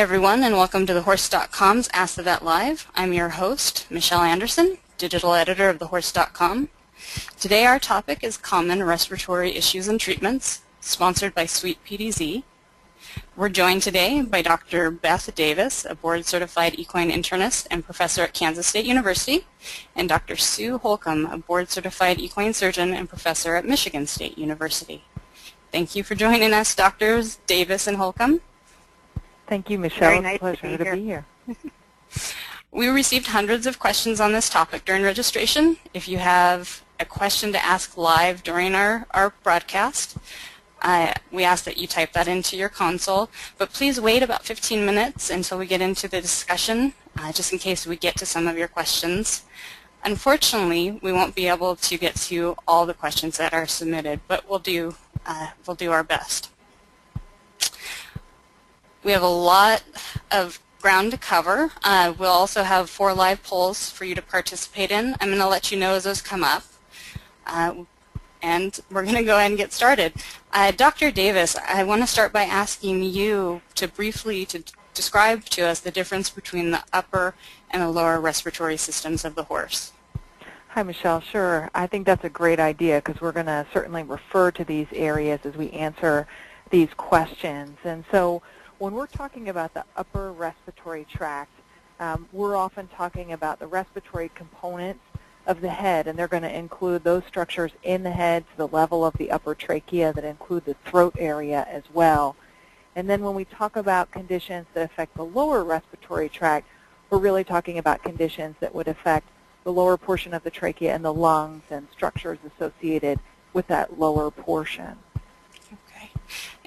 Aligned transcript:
everyone, 0.00 0.42
and 0.42 0.54
welcome 0.54 0.84
to 0.84 0.92
the 0.92 1.00
Horse.com's 1.00 1.88
Ask 1.94 2.16
the 2.16 2.22
Vet 2.22 2.44
Live. 2.44 2.86
I'm 2.94 3.14
your 3.14 3.30
host, 3.30 3.86
Michelle 3.88 4.20
Anderson, 4.20 4.76
digital 4.98 5.32
editor 5.32 5.70
of 5.70 5.78
thehorse.com. 5.78 6.68
Today 7.40 7.64
our 7.64 7.78
topic 7.78 8.22
is 8.22 8.36
common 8.36 8.82
respiratory 8.82 9.56
issues 9.56 9.88
and 9.88 9.98
treatments, 9.98 10.60
sponsored 10.82 11.34
by 11.34 11.46
Sweet 11.46 11.78
PDZ. 11.82 12.42
We're 13.36 13.48
joined 13.48 13.80
today 13.80 14.20
by 14.20 14.42
Dr. 14.42 14.90
Beth 14.90 15.34
Davis, 15.34 15.86
a 15.88 15.94
board-certified 15.94 16.78
equine 16.78 17.10
internist 17.10 17.66
and 17.70 17.82
professor 17.82 18.22
at 18.22 18.34
Kansas 18.34 18.66
State 18.66 18.84
University, 18.84 19.46
and 19.94 20.10
Dr. 20.10 20.36
Sue 20.36 20.76
Holcombe, 20.76 21.24
a 21.24 21.38
board-certified 21.38 22.20
equine 22.20 22.52
surgeon 22.52 22.92
and 22.92 23.08
professor 23.08 23.56
at 23.56 23.64
Michigan 23.64 24.06
State 24.06 24.36
University. 24.36 25.04
Thank 25.72 25.96
you 25.96 26.04
for 26.04 26.14
joining 26.14 26.52
us, 26.52 26.74
Drs. 26.74 27.38
Davis 27.46 27.86
and 27.86 27.96
Holcombe. 27.96 28.42
Thank 29.46 29.70
you, 29.70 29.78
Michelle. 29.78 30.10
Very 30.10 30.20
nice 30.20 30.38
pleasure 30.38 30.62
to 30.62 30.78
be 30.78 30.84
to 30.84 30.96
be 30.96 31.04
here. 31.04 31.26
We 32.76 32.88
received 32.88 33.28
hundreds 33.28 33.66
of 33.66 33.78
questions 33.78 34.20
on 34.20 34.32
this 34.32 34.50
topic 34.50 34.84
during 34.84 35.02
registration. 35.02 35.78
If 35.94 36.08
you 36.08 36.18
have 36.18 36.84
a 37.00 37.06
question 37.06 37.50
to 37.52 37.64
ask 37.64 37.96
live 37.96 38.42
during 38.42 38.74
our, 38.74 39.06
our 39.12 39.32
broadcast, 39.42 40.18
uh, 40.82 41.14
we 41.32 41.42
ask 41.42 41.64
that 41.64 41.78
you 41.78 41.86
type 41.86 42.12
that 42.12 42.28
into 42.28 42.54
your 42.54 42.68
console, 42.68 43.30
but 43.56 43.72
please 43.72 43.98
wait 43.98 44.22
about 44.22 44.44
15 44.44 44.84
minutes 44.84 45.30
until 45.30 45.56
we 45.56 45.64
get 45.64 45.80
into 45.80 46.06
the 46.06 46.20
discussion, 46.20 46.92
uh, 47.18 47.32
just 47.32 47.50
in 47.50 47.58
case 47.58 47.86
we 47.86 47.96
get 47.96 48.16
to 48.18 48.26
some 48.26 48.46
of 48.46 48.58
your 48.58 48.68
questions. 48.68 49.44
Unfortunately, 50.04 51.00
we 51.02 51.12
won't 51.12 51.34
be 51.34 51.48
able 51.48 51.76
to 51.76 51.96
get 51.96 52.14
to 52.16 52.56
all 52.68 52.84
the 52.84 52.92
questions 52.92 53.38
that 53.38 53.54
are 53.54 53.66
submitted, 53.66 54.20
but 54.28 54.50
we'll 54.50 54.58
do, 54.58 54.96
uh, 55.24 55.48
we'll 55.66 55.76
do 55.76 55.92
our 55.92 56.04
best. 56.04 56.50
We 59.06 59.12
have 59.12 59.22
a 59.22 59.28
lot 59.28 59.84
of 60.32 60.58
ground 60.82 61.12
to 61.12 61.16
cover. 61.16 61.70
Uh, 61.84 62.12
we'll 62.18 62.28
also 62.28 62.64
have 62.64 62.90
four 62.90 63.14
live 63.14 63.40
polls 63.44 63.88
for 63.88 64.04
you 64.04 64.16
to 64.16 64.20
participate 64.20 64.90
in. 64.90 65.14
I'm 65.20 65.28
going 65.28 65.38
to 65.38 65.46
let 65.46 65.70
you 65.70 65.78
know 65.78 65.94
as 65.94 66.02
those 66.02 66.20
come 66.20 66.42
up. 66.42 66.64
Uh, 67.46 67.84
and 68.42 68.80
we're 68.90 69.04
going 69.04 69.14
to 69.14 69.22
go 69.22 69.36
ahead 69.36 69.52
and 69.52 69.56
get 69.56 69.72
started. 69.72 70.14
Uh, 70.52 70.72
Dr. 70.72 71.12
Davis, 71.12 71.54
I 71.68 71.84
want 71.84 72.02
to 72.02 72.08
start 72.08 72.32
by 72.32 72.42
asking 72.46 73.04
you 73.04 73.62
to 73.76 73.86
briefly 73.86 74.44
to 74.46 74.64
describe 74.92 75.44
to 75.50 75.62
us 75.62 75.78
the 75.78 75.92
difference 75.92 76.28
between 76.28 76.72
the 76.72 76.82
upper 76.92 77.36
and 77.70 77.82
the 77.82 77.88
lower 77.88 78.20
respiratory 78.20 78.76
systems 78.76 79.24
of 79.24 79.36
the 79.36 79.44
horse. 79.44 79.92
Hi, 80.70 80.82
Michelle. 80.82 81.20
Sure. 81.20 81.70
I 81.76 81.86
think 81.86 82.06
that's 82.06 82.24
a 82.24 82.28
great 82.28 82.58
idea 82.58 83.00
because 83.04 83.20
we're 83.20 83.30
going 83.30 83.46
to 83.46 83.68
certainly 83.72 84.02
refer 84.02 84.50
to 84.50 84.64
these 84.64 84.88
areas 84.92 85.38
as 85.44 85.54
we 85.54 85.70
answer 85.70 86.26
these 86.70 86.88
questions. 86.96 87.78
And 87.84 88.04
so 88.10 88.42
when 88.78 88.94
we're 88.94 89.06
talking 89.06 89.48
about 89.48 89.72
the 89.74 89.84
upper 89.96 90.32
respiratory 90.32 91.06
tract, 91.10 91.52
um, 91.98 92.28
we're 92.32 92.56
often 92.56 92.88
talking 92.88 93.32
about 93.32 93.58
the 93.58 93.66
respiratory 93.66 94.30
components 94.34 95.00
of 95.46 95.60
the 95.60 95.70
head, 95.70 96.06
and 96.06 96.18
they're 96.18 96.28
going 96.28 96.42
to 96.42 96.54
include 96.54 97.04
those 97.04 97.24
structures 97.24 97.72
in 97.82 98.02
the 98.02 98.10
head 98.10 98.44
to 98.50 98.56
the 98.56 98.68
level 98.68 99.04
of 99.04 99.14
the 99.14 99.30
upper 99.30 99.54
trachea 99.54 100.12
that 100.12 100.24
include 100.24 100.64
the 100.64 100.74
throat 100.84 101.14
area 101.18 101.66
as 101.70 101.84
well. 101.94 102.36
And 102.94 103.08
then 103.08 103.22
when 103.22 103.34
we 103.34 103.44
talk 103.44 103.76
about 103.76 104.10
conditions 104.10 104.66
that 104.74 104.82
affect 104.82 105.14
the 105.14 105.24
lower 105.24 105.64
respiratory 105.64 106.28
tract, 106.28 106.66
we're 107.08 107.18
really 107.18 107.44
talking 107.44 107.78
about 107.78 108.02
conditions 108.02 108.56
that 108.60 108.74
would 108.74 108.88
affect 108.88 109.28
the 109.64 109.72
lower 109.72 109.96
portion 109.96 110.34
of 110.34 110.42
the 110.42 110.50
trachea 110.50 110.94
and 110.94 111.04
the 111.04 111.14
lungs 111.14 111.62
and 111.70 111.86
structures 111.92 112.38
associated 112.44 113.20
with 113.52 113.66
that 113.68 113.98
lower 113.98 114.30
portion. 114.30 114.96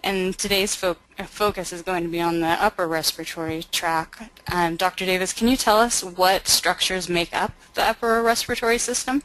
And 0.03 0.37
today's 0.37 0.75
fo 0.75 0.95
focus 1.25 1.73
is 1.73 1.81
going 1.81 2.03
to 2.03 2.09
be 2.09 2.21
on 2.21 2.39
the 2.39 2.47
upper 2.47 2.87
respiratory 2.87 3.63
tract. 3.71 4.21
Um, 4.51 4.77
Dr. 4.77 5.05
Davis, 5.05 5.33
can 5.33 5.47
you 5.47 5.57
tell 5.57 5.77
us 5.77 6.03
what 6.03 6.47
structures 6.47 7.09
make 7.09 7.35
up 7.35 7.53
the 7.73 7.83
upper 7.83 8.21
respiratory 8.23 8.77
system? 8.77 9.23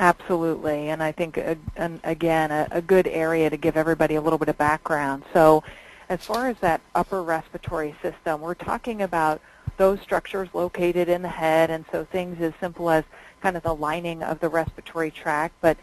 Absolutely, 0.00 0.88
and 0.88 1.02
I 1.02 1.12
think, 1.12 1.38
uh, 1.38 1.56
and 1.76 2.00
again, 2.04 2.50
a, 2.50 2.68
a 2.70 2.82
good 2.82 3.06
area 3.06 3.50
to 3.50 3.56
give 3.56 3.76
everybody 3.76 4.14
a 4.14 4.20
little 4.20 4.38
bit 4.38 4.48
of 4.48 4.58
background. 4.58 5.24
So 5.32 5.62
as 6.08 6.24
far 6.24 6.48
as 6.48 6.56
that 6.60 6.80
upper 6.94 7.22
respiratory 7.22 7.94
system, 8.02 8.40
we're 8.40 8.54
talking 8.54 9.02
about 9.02 9.40
those 9.76 10.00
structures 10.00 10.48
located 10.54 11.08
in 11.08 11.22
the 11.22 11.28
head, 11.28 11.70
and 11.70 11.84
so 11.92 12.04
things 12.04 12.40
as 12.40 12.52
simple 12.60 12.90
as 12.90 13.04
kind 13.40 13.56
of 13.56 13.62
the 13.62 13.74
lining 13.74 14.22
of 14.22 14.40
the 14.40 14.48
respiratory 14.48 15.10
tract, 15.10 15.54
but 15.60 15.76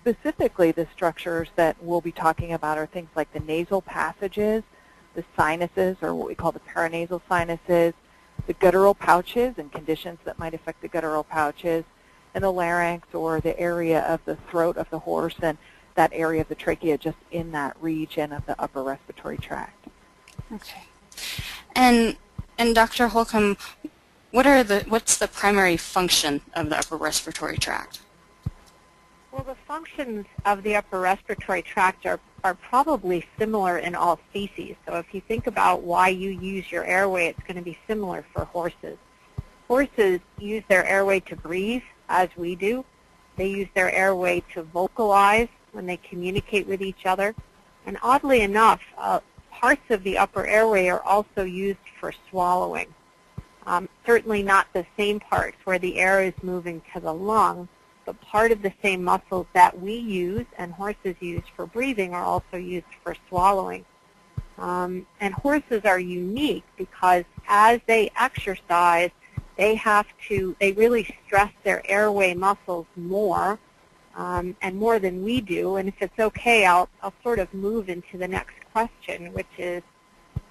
specifically 0.00 0.72
the 0.72 0.86
structures 0.92 1.48
that 1.56 1.76
we'll 1.80 2.00
be 2.00 2.12
talking 2.12 2.52
about 2.52 2.78
are 2.78 2.86
things 2.86 3.10
like 3.14 3.32
the 3.32 3.40
nasal 3.40 3.82
passages, 3.82 4.62
the 5.14 5.24
sinuses, 5.36 5.96
or 6.02 6.14
what 6.14 6.26
we 6.26 6.34
call 6.34 6.52
the 6.52 6.60
paranasal 6.60 7.20
sinuses, 7.28 7.94
the 8.46 8.54
guttural 8.54 8.94
pouches 8.94 9.54
and 9.58 9.70
conditions 9.72 10.18
that 10.24 10.38
might 10.38 10.54
affect 10.54 10.80
the 10.80 10.88
guttural 10.88 11.24
pouches, 11.24 11.84
and 12.34 12.44
the 12.44 12.52
larynx 12.52 13.12
or 13.12 13.40
the 13.40 13.58
area 13.58 14.00
of 14.02 14.20
the 14.24 14.36
throat 14.36 14.76
of 14.76 14.88
the 14.90 15.00
horse 15.00 15.34
and 15.42 15.58
that 15.96 16.10
area 16.14 16.40
of 16.40 16.48
the 16.48 16.54
trachea 16.54 16.96
just 16.96 17.18
in 17.30 17.50
that 17.52 17.76
region 17.80 18.32
of 18.32 18.46
the 18.46 18.60
upper 18.60 18.82
respiratory 18.82 19.36
tract. 19.36 19.88
Okay. 20.52 20.84
And 21.74 22.16
and 22.56 22.74
Dr. 22.74 23.08
Holcombe, 23.08 23.56
what 24.30 24.46
are 24.46 24.62
the 24.62 24.84
what's 24.88 25.18
the 25.18 25.28
primary 25.28 25.76
function 25.76 26.40
of 26.54 26.70
the 26.70 26.78
upper 26.78 26.96
respiratory 26.96 27.58
tract? 27.58 28.00
Well, 29.32 29.44
the 29.44 29.54
functions 29.54 30.26
of 30.44 30.64
the 30.64 30.74
upper 30.74 30.98
respiratory 30.98 31.62
tract 31.62 32.04
are, 32.04 32.18
are 32.42 32.54
probably 32.54 33.24
similar 33.38 33.78
in 33.78 33.94
all 33.94 34.18
species. 34.30 34.74
So 34.86 34.96
if 34.96 35.14
you 35.14 35.20
think 35.20 35.46
about 35.46 35.82
why 35.82 36.08
you 36.08 36.30
use 36.30 36.72
your 36.72 36.84
airway, 36.84 37.28
it's 37.28 37.42
going 37.46 37.56
to 37.56 37.62
be 37.62 37.78
similar 37.86 38.24
for 38.32 38.44
horses. 38.46 38.98
Horses 39.68 40.18
use 40.38 40.64
their 40.68 40.84
airway 40.84 41.20
to 41.20 41.36
breathe, 41.36 41.82
as 42.08 42.28
we 42.36 42.56
do. 42.56 42.84
They 43.36 43.48
use 43.48 43.68
their 43.74 43.92
airway 43.92 44.42
to 44.54 44.64
vocalize 44.64 45.48
when 45.70 45.86
they 45.86 45.98
communicate 45.98 46.66
with 46.66 46.82
each 46.82 47.06
other. 47.06 47.32
And 47.86 47.98
oddly 48.02 48.40
enough, 48.40 48.80
uh, 48.98 49.20
parts 49.52 49.90
of 49.90 50.02
the 50.02 50.18
upper 50.18 50.44
airway 50.44 50.88
are 50.88 51.02
also 51.02 51.44
used 51.44 51.78
for 52.00 52.12
swallowing. 52.30 52.92
Um, 53.64 53.88
certainly 54.04 54.42
not 54.42 54.66
the 54.72 54.84
same 54.96 55.20
parts 55.20 55.56
where 55.62 55.78
the 55.78 56.00
air 56.00 56.20
is 56.24 56.34
moving 56.42 56.82
to 56.92 56.98
the 56.98 57.14
lung, 57.14 57.68
but 58.04 58.20
part 58.20 58.52
of 58.52 58.62
the 58.62 58.72
same 58.82 59.04
muscles 59.04 59.46
that 59.52 59.80
we 59.80 59.94
use 59.94 60.46
and 60.58 60.72
horses 60.72 61.16
use 61.20 61.42
for 61.54 61.66
breathing 61.66 62.14
are 62.14 62.24
also 62.24 62.56
used 62.56 62.86
for 63.02 63.14
swallowing. 63.28 63.84
Um, 64.58 65.06
and 65.20 65.32
horses 65.32 65.82
are 65.84 65.98
unique 65.98 66.64
because 66.76 67.24
as 67.48 67.80
they 67.86 68.10
exercise, 68.18 69.10
they 69.56 69.74
have 69.76 70.06
to, 70.28 70.56
they 70.60 70.72
really 70.72 71.16
stress 71.26 71.52
their 71.64 71.82
airway 71.90 72.34
muscles 72.34 72.86
more 72.96 73.58
um, 74.16 74.56
and 74.60 74.76
more 74.76 74.98
than 74.98 75.24
we 75.24 75.40
do. 75.40 75.76
And 75.76 75.88
if 75.88 75.94
it's 76.00 76.18
okay, 76.18 76.66
I'll, 76.66 76.88
I'll 77.02 77.14
sort 77.22 77.38
of 77.38 77.52
move 77.54 77.88
into 77.88 78.18
the 78.18 78.28
next 78.28 78.56
question, 78.72 79.32
which 79.32 79.46
is 79.58 79.82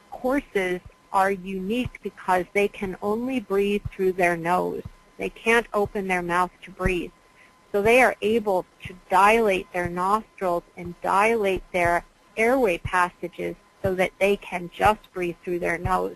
horses 0.10 0.80
are 1.12 1.32
unique 1.32 2.00
because 2.04 2.46
they 2.54 2.68
can 2.68 2.98
only 3.02 3.40
breathe 3.40 3.82
through 3.92 4.14
their 4.14 4.38
nose. 4.38 4.84
They 5.18 5.30
can't 5.30 5.68
open 5.74 6.08
their 6.08 6.22
mouth 6.22 6.52
to 6.64 6.72
breathe. 6.72 7.12
So 7.72 7.82
they 7.82 8.02
are 8.02 8.16
able 8.22 8.66
to 8.86 8.96
dilate 9.10 9.72
their 9.74 9.90
nostrils 9.90 10.64
and 10.76 11.00
dilate 11.02 11.64
their 11.72 12.04
airway 12.36 12.80
passages 12.80 13.56
so 13.84 13.94
that 13.96 14.12
they 14.20 14.38
can 14.38 14.70
just 14.74 15.00
breathe 15.14 15.36
through 15.44 15.60
their 15.60 15.78
nose. 15.78 16.16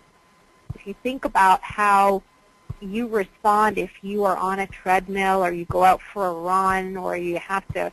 If 0.74 0.86
you 0.86 0.94
think 1.02 1.24
about 1.24 1.62
how 1.62 2.22
you 2.80 3.06
respond 3.06 3.78
if 3.78 3.90
you 4.02 4.24
are 4.24 4.36
on 4.36 4.58
a 4.58 4.66
treadmill 4.66 5.44
or 5.44 5.52
you 5.52 5.64
go 5.66 5.84
out 5.84 6.00
for 6.12 6.26
a 6.26 6.32
run 6.32 6.96
or 6.96 7.16
you 7.16 7.38
have 7.38 7.66
to 7.74 7.92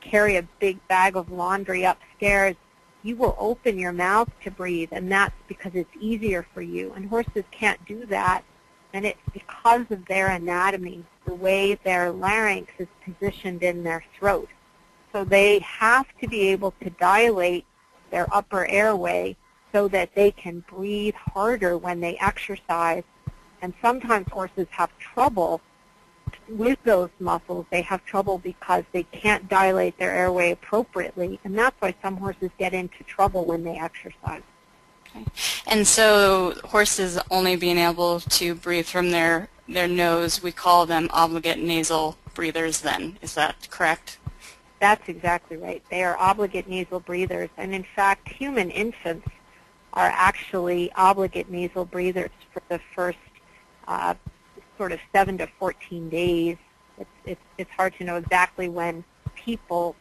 carry 0.00 0.36
a 0.36 0.42
big 0.58 0.86
bag 0.88 1.16
of 1.16 1.30
laundry 1.30 1.84
upstairs, 1.84 2.56
you 3.02 3.16
will 3.16 3.36
open 3.38 3.78
your 3.78 3.92
mouth 3.92 4.30
to 4.44 4.50
breathe, 4.50 4.88
and 4.92 5.10
that's 5.10 5.34
because 5.48 5.72
it's 5.74 5.90
easier 6.00 6.46
for 6.54 6.62
you. 6.62 6.92
And 6.94 7.08
horses 7.08 7.44
can't 7.50 7.84
do 7.84 8.06
that, 8.06 8.44
and 8.94 9.06
it's 9.06 9.20
because 9.32 9.86
of 9.90 10.04
their 10.06 10.28
anatomy, 10.28 11.04
the 11.24 11.34
way 11.34 11.74
their 11.84 12.10
larynx 12.10 12.72
is 12.78 12.88
positioned 13.04 13.62
in 13.62 13.82
their 13.82 14.04
throat. 14.18 14.48
So 15.12 15.24
they 15.24 15.58
have 15.60 16.06
to 16.20 16.28
be 16.28 16.48
able 16.48 16.72
to 16.82 16.90
dilate 16.90 17.66
their 18.10 18.26
upper 18.32 18.66
airway 18.66 19.36
so 19.72 19.88
that 19.88 20.14
they 20.14 20.30
can 20.30 20.64
breathe 20.68 21.14
harder 21.14 21.76
when 21.78 22.00
they 22.00 22.18
exercise. 22.18 23.04
And 23.62 23.72
sometimes 23.80 24.26
horses 24.30 24.66
have 24.70 24.90
trouble 24.98 25.60
with 26.48 26.78
those 26.84 27.10
muscles. 27.20 27.66
They 27.70 27.82
have 27.82 28.04
trouble 28.04 28.38
because 28.38 28.84
they 28.92 29.04
can't 29.04 29.48
dilate 29.48 29.98
their 29.98 30.12
airway 30.12 30.50
appropriately. 30.52 31.40
And 31.44 31.56
that's 31.56 31.76
why 31.80 31.94
some 32.02 32.16
horses 32.16 32.50
get 32.58 32.74
into 32.74 33.02
trouble 33.04 33.44
when 33.44 33.64
they 33.64 33.78
exercise. 33.78 34.42
And 35.66 35.86
so 35.86 36.54
horses 36.64 37.18
only 37.30 37.56
being 37.56 37.78
able 37.78 38.20
to 38.20 38.54
breathe 38.54 38.86
from 38.86 39.10
their, 39.10 39.48
their 39.68 39.88
nose, 39.88 40.42
we 40.42 40.52
call 40.52 40.86
them 40.86 41.08
obligate 41.12 41.58
nasal 41.58 42.16
breathers 42.34 42.80
then. 42.80 43.18
Is 43.22 43.34
that 43.34 43.68
correct? 43.70 44.18
That's 44.80 45.08
exactly 45.08 45.56
right. 45.56 45.82
They 45.90 46.02
are 46.02 46.16
obligate 46.18 46.68
nasal 46.68 47.00
breathers. 47.00 47.50
And 47.56 47.74
in 47.74 47.84
fact, 47.94 48.28
human 48.28 48.70
infants 48.70 49.28
are 49.92 50.10
actually 50.12 50.90
obligate 50.92 51.50
nasal 51.50 51.84
breathers 51.84 52.30
for 52.52 52.62
the 52.68 52.80
first 52.94 53.18
uh, 53.86 54.14
sort 54.78 54.92
of 54.92 54.98
7 55.12 55.38
to 55.38 55.46
14 55.58 56.08
days. 56.08 56.56
It's, 56.98 57.10
it's, 57.24 57.40
it's 57.58 57.70
hard 57.70 57.94
to 57.98 58.04
know 58.04 58.16
exactly 58.16 58.68
when 58.68 59.04
people 59.34 59.94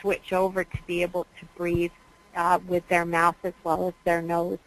switch 0.00 0.32
over 0.32 0.64
to 0.64 0.78
be 0.86 1.02
able 1.02 1.26
to 1.38 1.46
breathe 1.56 1.92
uh, 2.36 2.58
with 2.66 2.86
their 2.88 3.04
mouth 3.04 3.36
as 3.44 3.54
well 3.64 3.88
as 3.88 3.94
their 4.04 4.22
nose. 4.22 4.58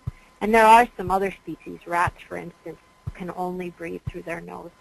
And 0.42 0.54
there 0.54 0.66
are 0.66 0.88
some 0.98 1.10
other 1.10 1.32
species, 1.32 1.80
rats 1.86 2.22
for 2.28 2.38
instance, 2.38 2.78
can 3.14 3.32
only 3.36 3.70
breathe 3.70 4.02
through 4.10 4.24
their 4.24 4.42
nose. 4.42 4.72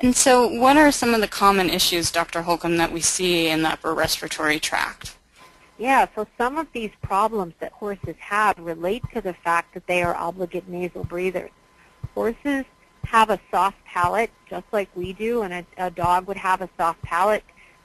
And 0.00 0.16
so 0.16 0.48
what 0.48 0.76
are 0.76 0.90
some 0.90 1.12
of 1.12 1.20
the 1.20 1.28
common 1.28 1.68
issues, 1.68 2.10
Dr. 2.10 2.42
Holcombe, 2.42 2.78
that 2.78 2.92
we 2.92 3.00
see 3.00 3.48
in 3.48 3.62
the 3.62 3.70
upper 3.70 3.92
respiratory 3.92 4.58
tract? 4.58 5.16
Yeah, 5.78 6.06
so 6.14 6.26
some 6.36 6.58
of 6.58 6.68
these 6.72 6.90
problems 7.02 7.54
that 7.60 7.72
horses 7.72 8.16
have 8.18 8.58
relate 8.58 9.02
to 9.14 9.20
the 9.20 9.32
fact 9.32 9.74
that 9.74 9.86
they 9.86 10.02
are 10.02 10.14
obligate 10.14 10.68
nasal 10.68 11.04
breathers. 11.04 11.50
Horses 12.14 12.64
have 13.04 13.30
a 13.30 13.40
soft 13.50 13.82
palate 13.84 14.30
just 14.48 14.66
like 14.72 14.88
we 14.94 15.12
do, 15.12 15.42
and 15.42 15.54
a, 15.54 15.86
a 15.86 15.90
dog 15.90 16.26
would 16.26 16.36
have 16.36 16.60
a 16.60 16.68
soft 16.76 17.00
palate. 17.02 17.44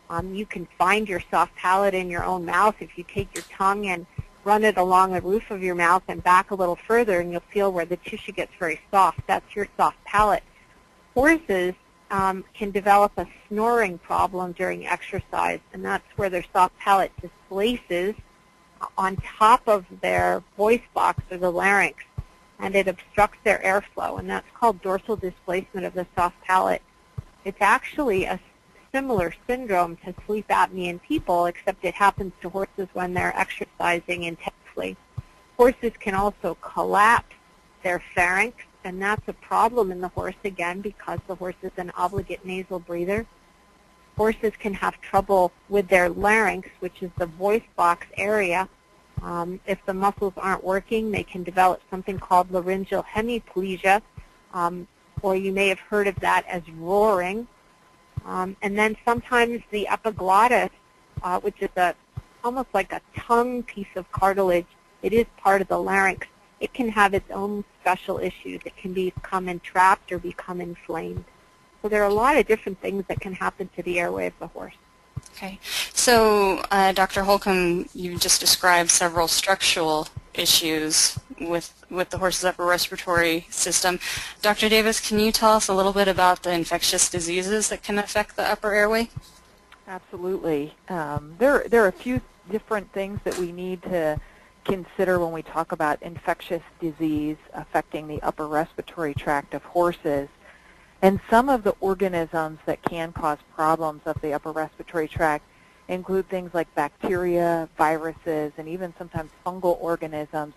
Um, 0.09 0.33
you 0.33 0.45
can 0.45 0.67
find 0.77 1.07
your 1.07 1.21
soft 1.31 1.55
palate 1.55 1.93
in 1.93 2.09
your 2.09 2.23
own 2.23 2.45
mouth 2.45 2.75
if 2.79 2.97
you 2.97 3.03
take 3.03 3.33
your 3.35 3.43
tongue 3.51 3.87
and 3.87 4.05
run 4.43 4.63
it 4.63 4.77
along 4.77 5.13
the 5.13 5.21
roof 5.21 5.49
of 5.49 5.63
your 5.63 5.75
mouth 5.75 6.03
and 6.07 6.23
back 6.23 6.51
a 6.51 6.55
little 6.55 6.77
further, 6.87 7.19
and 7.19 7.31
you'll 7.31 7.41
feel 7.51 7.71
where 7.71 7.85
the 7.85 7.97
tissue 7.97 8.31
gets 8.31 8.51
very 8.59 8.79
soft. 8.91 9.19
That's 9.27 9.55
your 9.55 9.67
soft 9.75 10.03
palate. 10.05 10.43
Horses 11.13 11.73
um, 12.11 12.45
can 12.53 12.71
develop 12.71 13.11
a 13.17 13.25
snoring 13.47 13.97
problem 13.97 14.51
during 14.51 14.85
exercise, 14.85 15.59
and 15.73 15.83
that's 15.83 16.05
where 16.15 16.29
their 16.29 16.45
soft 16.53 16.77
palate 16.77 17.11
displaces 17.19 18.13
on 18.97 19.17
top 19.17 19.67
of 19.67 19.85
their 20.01 20.43
voice 20.57 20.83
box 20.93 21.23
or 21.31 21.37
the 21.37 21.51
larynx 21.51 22.03
and 22.59 22.75
it 22.75 22.87
obstructs 22.87 23.37
their 23.43 23.59
airflow, 23.59 24.19
and 24.19 24.29
that's 24.29 24.47
called 24.53 24.81
dorsal 24.81 25.15
displacement 25.15 25.85
of 25.85 25.93
the 25.93 26.05
soft 26.15 26.39
palate. 26.41 26.81
It's 27.43 27.61
actually 27.61 28.25
a 28.25 28.39
similar 28.95 29.33
syndrome 29.45 29.97
to 29.97 30.13
sleep 30.25 30.47
apnea 30.47 30.87
in 30.87 30.99
people, 30.99 31.47
except 31.47 31.83
it 31.83 31.93
happens 31.93 32.31
to 32.41 32.47
horses 32.47 32.87
when 32.93 33.13
they're 33.13 33.37
exercising 33.37 34.23
intensely. 34.23 34.95
Horses 35.57 35.91
can 35.99 36.15
also 36.15 36.55
collapse 36.61 37.35
their 37.83 38.01
pharynx, 38.15 38.63
and 38.85 39.01
that's 39.01 39.27
a 39.27 39.33
problem 39.33 39.91
in 39.91 39.99
the 39.99 40.07
horse 40.07 40.41
again 40.45 40.79
because 40.79 41.19
the 41.27 41.35
horse 41.35 41.55
is 41.61 41.71
an 41.75 41.91
obligate 41.97 42.45
nasal 42.45 42.79
breather. 42.79 43.25
Horses 44.15 44.53
can 44.57 44.73
have 44.75 45.01
trouble 45.01 45.51
with 45.67 45.89
their 45.89 46.07
larynx, 46.07 46.69
which 46.79 47.03
is 47.03 47.11
the 47.17 47.25
voice 47.25 47.67
box 47.75 48.07
area, 48.15 48.69
um, 49.21 49.59
if 49.65 49.83
the 49.85 49.93
muscles 49.93 50.33
aren't 50.37 50.63
working, 50.63 51.11
they 51.11 51.23
can 51.23 51.43
develop 51.43 51.81
something 51.89 52.17
called 52.19 52.51
laryngeal 52.51 53.03
hemiplegia, 53.03 54.01
um, 54.53 54.87
or 55.21 55.35
you 55.35 55.51
may 55.51 55.67
have 55.67 55.79
heard 55.79 56.07
of 56.07 56.15
that 56.21 56.45
as 56.47 56.61
roaring. 56.69 57.47
Um, 58.25 58.57
and 58.61 58.77
then 58.77 58.97
sometimes 59.05 59.61
the 59.71 59.87
epiglottis, 59.87 60.71
uh, 61.21 61.39
which 61.39 61.61
is 61.61 61.69
a 61.77 61.95
almost 62.43 62.69
like 62.73 62.91
a 62.91 63.01
tongue 63.17 63.63
piece 63.63 63.95
of 63.95 64.11
cartilage, 64.11 64.67
it 65.01 65.13
is 65.13 65.25
part 65.37 65.61
of 65.61 65.67
the 65.67 65.79
larynx. 65.79 66.27
It 66.59 66.73
can 66.73 66.89
have 66.89 67.13
its 67.13 67.29
own 67.31 67.65
special 67.81 68.19
issues. 68.19 68.61
It 68.65 68.77
can 68.77 68.93
become 68.93 69.49
entrapped 69.49 70.11
or 70.11 70.19
become 70.19 70.61
inflamed. 70.61 71.25
So 71.81 71.89
there 71.89 72.01
are 72.03 72.09
a 72.09 72.13
lot 72.13 72.37
of 72.37 72.47
different 72.47 72.79
things 72.81 73.03
that 73.07 73.19
can 73.19 73.33
happen 73.33 73.69
to 73.75 73.83
the 73.83 73.99
airway 73.99 74.27
of 74.27 74.33
the 74.39 74.47
horse. 74.47 74.75
Okay, 75.35 75.59
so 75.93 76.63
uh, 76.71 76.91
Dr. 76.93 77.23
Holcombe, 77.23 77.89
you 77.93 78.17
just 78.17 78.39
described 78.39 78.89
several 78.89 79.27
structural 79.27 80.07
issues 80.33 81.19
with 81.39 81.85
with 81.89 82.09
the 82.09 82.17
horse's 82.17 82.45
upper 82.45 82.65
respiratory 82.65 83.47
system. 83.49 83.99
Dr. 84.41 84.69
Davis, 84.69 85.05
can 85.05 85.19
you 85.19 85.31
tell 85.31 85.51
us 85.51 85.67
a 85.67 85.73
little 85.73 85.93
bit 85.93 86.07
about 86.07 86.43
the 86.43 86.51
infectious 86.51 87.09
diseases 87.09 87.69
that 87.69 87.83
can 87.83 87.97
affect 87.97 88.35
the 88.35 88.43
upper 88.43 88.73
airway? 88.73 89.09
Absolutely. 89.87 90.73
Um, 90.89 91.35
there, 91.37 91.65
there 91.69 91.83
are 91.83 91.87
a 91.87 91.91
few 91.91 92.21
different 92.49 92.91
things 92.91 93.19
that 93.23 93.37
we 93.37 93.51
need 93.51 93.83
to 93.83 94.19
consider 94.63 95.19
when 95.19 95.31
we 95.31 95.43
talk 95.43 95.71
about 95.71 96.01
infectious 96.01 96.63
disease 96.79 97.37
affecting 97.53 98.07
the 98.07 98.21
upper 98.23 98.47
respiratory 98.47 99.13
tract 99.13 99.53
of 99.53 99.63
horses. 99.63 100.27
And 101.01 101.19
some 101.29 101.49
of 101.49 101.63
the 101.63 101.75
organisms 101.81 102.59
that 102.65 102.81
can 102.81 103.11
cause 103.11 103.37
problems 103.53 104.01
of 104.05 104.19
the 104.21 104.33
upper 104.33 104.51
respiratory 104.51 105.07
tract 105.07 105.45
include 105.87 106.27
things 106.29 106.51
like 106.55 106.73
bacteria, 106.73 107.69
viruses, 107.77 108.53
and 108.57 108.67
even 108.67 108.91
sometimes 108.97 109.29
fungal 109.45 109.77
organisms 109.79 110.55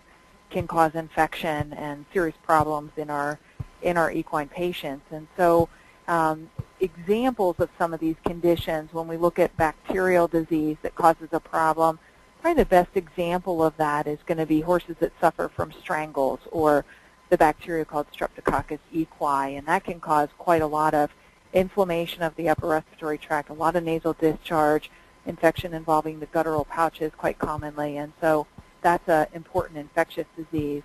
can 0.49 0.67
cause 0.67 0.95
infection 0.95 1.73
and 1.73 2.05
serious 2.13 2.35
problems 2.43 2.91
in 2.97 3.09
our 3.09 3.39
in 3.81 3.97
our 3.97 4.11
equine 4.11 4.49
patients. 4.49 5.05
And 5.11 5.27
so 5.37 5.69
um, 6.07 6.49
examples 6.79 7.55
of 7.59 7.69
some 7.77 7.93
of 7.93 7.99
these 7.99 8.15
conditions 8.25 8.93
when 8.93 9.07
we 9.07 9.15
look 9.15 9.39
at 9.39 9.55
bacterial 9.57 10.27
disease 10.27 10.77
that 10.81 10.95
causes 10.95 11.29
a 11.31 11.39
problem, 11.39 11.99
probably 12.41 12.63
the 12.63 12.69
best 12.69 12.89
example 12.95 13.63
of 13.63 13.75
that 13.77 14.07
is 14.07 14.19
going 14.25 14.37
to 14.37 14.45
be 14.45 14.61
horses 14.61 14.95
that 14.99 15.13
suffer 15.21 15.47
from 15.47 15.71
strangles 15.71 16.39
or 16.51 16.83
the 17.29 17.37
bacteria 17.37 17.85
called 17.85 18.07
Streptococcus 18.11 18.79
equi, 18.93 19.55
and 19.55 19.67
that 19.67 19.83
can 19.83 19.99
cause 19.99 20.29
quite 20.37 20.61
a 20.61 20.67
lot 20.67 20.93
of 20.93 21.11
inflammation 21.53 22.21
of 22.23 22.35
the 22.35 22.49
upper 22.49 22.67
respiratory 22.67 23.17
tract, 23.17 23.49
a 23.49 23.53
lot 23.53 23.75
of 23.75 23.83
nasal 23.83 24.13
discharge, 24.13 24.89
infection 25.25 25.73
involving 25.73 26.19
the 26.19 26.25
guttural 26.27 26.65
pouches 26.65 27.11
quite 27.17 27.37
commonly, 27.37 27.97
and 27.97 28.13
so 28.19 28.47
that's 28.81 29.07
an 29.07 29.27
important 29.33 29.77
infectious 29.77 30.27
disease. 30.35 30.83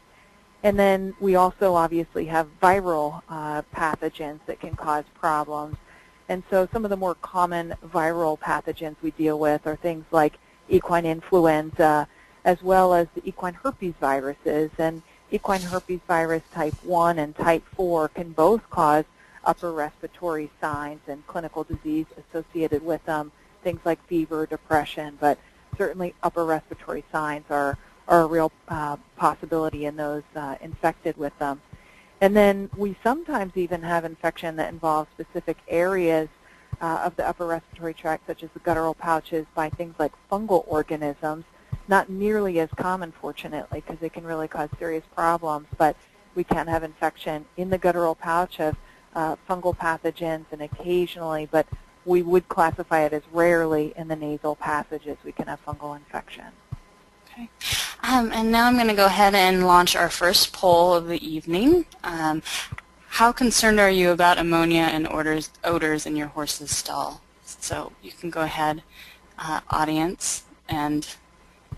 And 0.63 0.79
then 0.79 1.15
we 1.21 1.37
also 1.37 1.75
obviously 1.75 2.27
have 2.27 2.49
viral 2.61 3.23
uh, 3.29 3.63
pathogens 3.75 4.41
that 4.47 4.61
can 4.61 4.75
cause 4.75 5.05
problems. 5.15 5.77
And 6.29 6.43
so 6.51 6.67
some 6.73 6.85
of 6.85 6.91
the 6.91 6.97
more 6.97 7.15
common 7.17 7.75
viral 7.87 8.39
pathogens 8.39 8.97
we 9.03 9.11
deal 9.11 9.39
with 9.39 9.67
are 9.67 9.77
things 9.77 10.07
like 10.11 10.39
equine 10.71 11.05
influenza, 11.05 12.09
as 12.47 12.63
well 12.63 12.95
as 12.95 13.09
the 13.15 13.23
equine 13.29 13.55
herpes 13.55 13.93
viruses. 14.01 14.71
And 14.79 15.03
equine 15.31 15.61
herpes 15.61 16.01
virus 16.09 16.43
type 16.53 16.75
1 16.83 17.19
and 17.19 17.37
type 17.37 17.65
4 17.77 18.09
can 18.09 18.33
both 18.33 18.69
cause 18.71 19.05
upper 19.45 19.73
respiratory 19.73 20.51
signs 20.61 21.01
and 21.09 21.27
clinical 21.27 21.65
disease 21.65 22.07
associated 22.17 22.85
with 22.85 23.05
them, 23.05 23.33
things 23.63 23.81
like 23.85 24.03
fever, 24.07 24.47
depression, 24.47 25.19
but 25.21 25.39
certainly 25.77 26.15
upper 26.23 26.45
respiratory 26.45 27.05
signs 27.13 27.45
are, 27.51 27.79
are 28.09 28.23
a 28.23 28.27
real 28.27 28.53
uh, 28.69 28.97
possibility 29.17 29.87
in 29.87 29.97
those 29.97 30.23
uh, 30.37 30.57
infected 30.61 31.17
with 31.17 31.37
them. 31.39 31.61
And 32.21 32.35
then 32.35 32.71
we 32.77 32.97
sometimes 33.03 33.57
even 33.57 33.83
have 33.83 34.05
infection 34.05 34.57
that 34.57 34.73
involves 34.73 35.11
specific 35.13 35.59
areas 35.69 36.29
uh, 36.81 37.03
of 37.05 37.17
the 37.17 37.27
upper 37.27 37.47
respiratory 37.47 37.95
tract, 37.95 38.27
such 38.27 38.43
as 38.43 38.51
the 38.55 38.61
guttural 38.61 38.95
pouches, 38.95 39.47
by 39.55 39.69
things 39.71 39.95
like 39.99 40.13
fungal 40.31 40.65
organisms 40.67 41.45
not 41.89 42.09
nearly 42.09 42.61
as 42.61 42.69
common, 42.77 43.13
fortunately, 43.13 43.83
because 43.87 43.99
they 44.01 44.09
can 44.09 44.25
really 44.25 44.49
cause 44.49 44.69
serious 44.79 45.05
problems, 45.15 45.67
but 45.77 45.97
we 46.35 46.45
can 46.45 46.67
have 46.67 46.83
infection 46.83 47.45
in 47.57 47.71
the 47.71 47.79
guttural 47.79 48.15
pouch 48.15 48.61
of 48.61 48.77
uh, 49.15 49.37
fungal 49.49 49.77
pathogens 49.77 50.47
and 50.51 50.63
occasionally, 50.63 51.47
but 51.51 51.67
we 52.05 52.23
would 52.23 52.49
classify 52.49 53.05
it 53.05 53.13
as 53.13 53.23
rarely 53.33 53.93
in 53.97 54.09
the 54.09 54.17
nasal 54.17 54.57
passages 54.57 55.17
we 55.25 55.33
can 55.33 55.47
have 55.47 55.65
fungal 55.65 55.97
infection. 55.97 56.47
Okay. 57.31 57.49
Um, 58.03 58.31
and 58.33 58.53
now 58.53 58.67
I'm 58.67 58.75
going 58.75 58.89
to 58.89 58.95
go 58.95 59.07
ahead 59.07 59.35
and 59.35 59.67
launch 59.67 59.97
our 59.97 60.11
first 60.11 60.53
poll 60.53 60.95
of 60.95 61.09
the 61.09 61.27
evening. 61.27 61.87
Um, 62.05 62.43
how 63.09 63.33
concerned 63.33 63.81
are 63.81 63.91
you 63.91 64.11
about 64.11 64.39
ammonia 64.39 64.83
and 64.83 65.09
odors, 65.09 65.51
odors 65.63 66.05
in 66.05 66.17
your 66.17 66.29
horse's 66.29 66.71
stall? 66.71 67.23
So 67.45 67.93
you 68.03 68.13
can 68.13 68.31
go 68.31 68.43
ahead, 68.43 68.83
uh, 69.39 69.61
audience, 69.71 70.45
and 70.69 71.07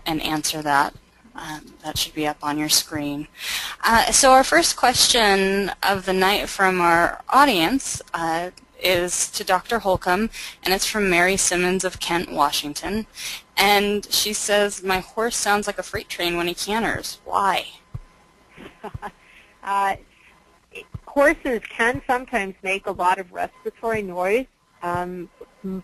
and 0.05 0.21
answer 0.21 0.61
that. 0.61 0.95
Um, 1.35 1.73
that 1.83 1.97
should 1.97 2.15
be 2.15 2.25
up 2.25 2.37
on 2.41 2.57
your 2.57 2.69
screen. 2.69 3.27
Uh, 3.83 4.11
so 4.11 4.31
our 4.31 4.43
first 4.43 4.75
question 4.75 5.71
of 5.83 6.05
the 6.05 6.13
night 6.13 6.49
from 6.49 6.81
our 6.81 7.21
audience 7.29 8.01
uh, 8.13 8.49
is 8.81 9.29
to 9.31 9.43
Dr. 9.43 9.79
Holcombe, 9.79 10.29
and 10.63 10.73
it's 10.73 10.85
from 10.85 11.09
Mary 11.09 11.37
Simmons 11.37 11.83
of 11.83 11.99
Kent, 11.99 12.31
Washington. 12.31 13.07
And 13.55 14.05
she 14.11 14.33
says, 14.33 14.83
my 14.83 14.99
horse 14.99 15.35
sounds 15.35 15.67
like 15.67 15.79
a 15.79 15.83
freight 15.83 16.09
train 16.09 16.37
when 16.37 16.47
he 16.47 16.53
canters. 16.53 17.19
Why? 17.25 17.67
uh, 19.63 19.95
horses 21.05 21.61
can 21.69 22.01
sometimes 22.05 22.55
make 22.61 22.85
a 22.85 22.91
lot 22.91 23.17
of 23.19 23.31
respiratory 23.31 24.03
noise, 24.03 24.45
um, 24.83 25.29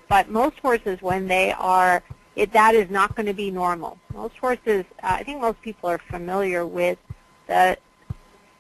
but 0.08 0.30
most 0.30 0.60
horses, 0.60 1.02
when 1.02 1.28
they 1.28 1.52
are 1.52 2.04
it, 2.36 2.52
that 2.54 2.74
is 2.74 2.90
not 2.90 3.16
going 3.16 3.28
to 3.28 3.34
be 3.34 3.52
normal. 3.52 4.00
Most 4.14 4.36
horses, 4.38 4.86
uh, 5.04 5.18
I 5.20 5.24
think 5.24 5.40
most 5.42 5.62
people 5.62 5.90
are 5.90 6.00
familiar 6.10 6.66
with 6.66 6.98
the 7.48 7.78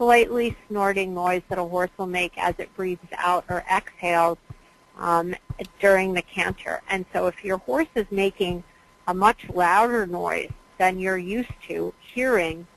slightly 0.03 0.53
snorting 0.67 1.13
noise 1.13 1.41
that 1.47 1.57
a 1.57 1.63
horse 1.63 1.89
will 1.97 2.07
make 2.07 2.37
as 2.37 2.53
it 2.57 2.69
breathes 2.75 3.07
out 3.17 3.45
or 3.49 3.63
exhales 3.71 4.37
um, 4.97 5.33
during 5.79 6.13
the 6.13 6.21
canter. 6.21 6.81
And 6.89 7.05
so 7.13 7.27
if 7.27 7.41
your 7.43 7.57
horse 7.59 7.87
is 7.95 8.05
making 8.11 8.65
a 9.07 9.13
much 9.13 9.47
louder 9.53 10.05
noise 10.05 10.51
than 10.77 10.99
you're 10.99 11.17
used 11.17 11.53
to 11.69 11.93
hearing, 12.13 12.67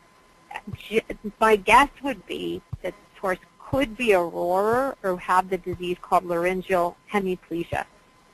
my 1.40 1.56
guess 1.56 1.88
would 2.04 2.24
be 2.26 2.62
that 2.82 2.94
this 2.94 3.20
horse 3.20 3.40
could 3.58 3.96
be 3.96 4.12
a 4.12 4.22
roarer 4.22 4.96
or 5.02 5.18
have 5.18 5.50
the 5.50 5.58
disease 5.58 5.96
called 6.00 6.24
laryngeal 6.24 6.96
hemiplegia. 7.12 7.84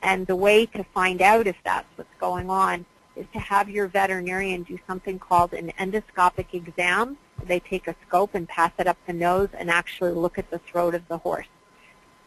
And 0.02 0.26
the 0.26 0.36
way 0.36 0.66
to 0.66 0.84
find 0.84 1.22
out 1.22 1.46
if 1.46 1.56
that's 1.64 1.86
what's 1.96 2.14
going 2.20 2.50
on 2.50 2.84
is 3.16 3.26
to 3.32 3.38
have 3.38 3.68
your 3.68 3.88
veterinarian 3.88 4.62
do 4.62 4.78
something 4.86 5.18
called 5.18 5.52
an 5.52 5.72
endoscopic 5.78 6.54
exam. 6.54 7.18
They 7.44 7.60
take 7.60 7.88
a 7.88 7.96
scope 8.06 8.34
and 8.34 8.48
pass 8.48 8.72
it 8.78 8.86
up 8.86 8.96
the 9.06 9.12
nose 9.12 9.48
and 9.52 9.70
actually 9.70 10.12
look 10.12 10.38
at 10.38 10.50
the 10.50 10.58
throat 10.58 10.94
of 10.94 11.06
the 11.08 11.18
horse. 11.18 11.48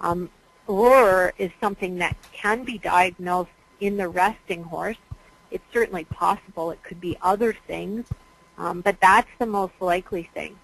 Um, 0.02 0.30
is 0.68 1.52
something 1.60 1.98
that 1.98 2.18
can 2.32 2.64
be 2.64 2.78
diagnosed 2.78 3.52
in 3.80 3.98
the 3.98 4.10
resting 4.10 4.64
horse. 4.64 4.98
It's 5.52 5.64
certainly 5.72 6.06
possible. 6.06 6.72
It 6.72 6.82
could 6.84 7.00
be 7.00 7.18
other 7.22 7.56
things, 7.68 8.08
um, 8.58 8.82
but 8.82 9.00
that's 9.00 9.30
the 9.38 9.46
most 9.46 9.74
likely 9.80 10.30
thing. 10.34 10.58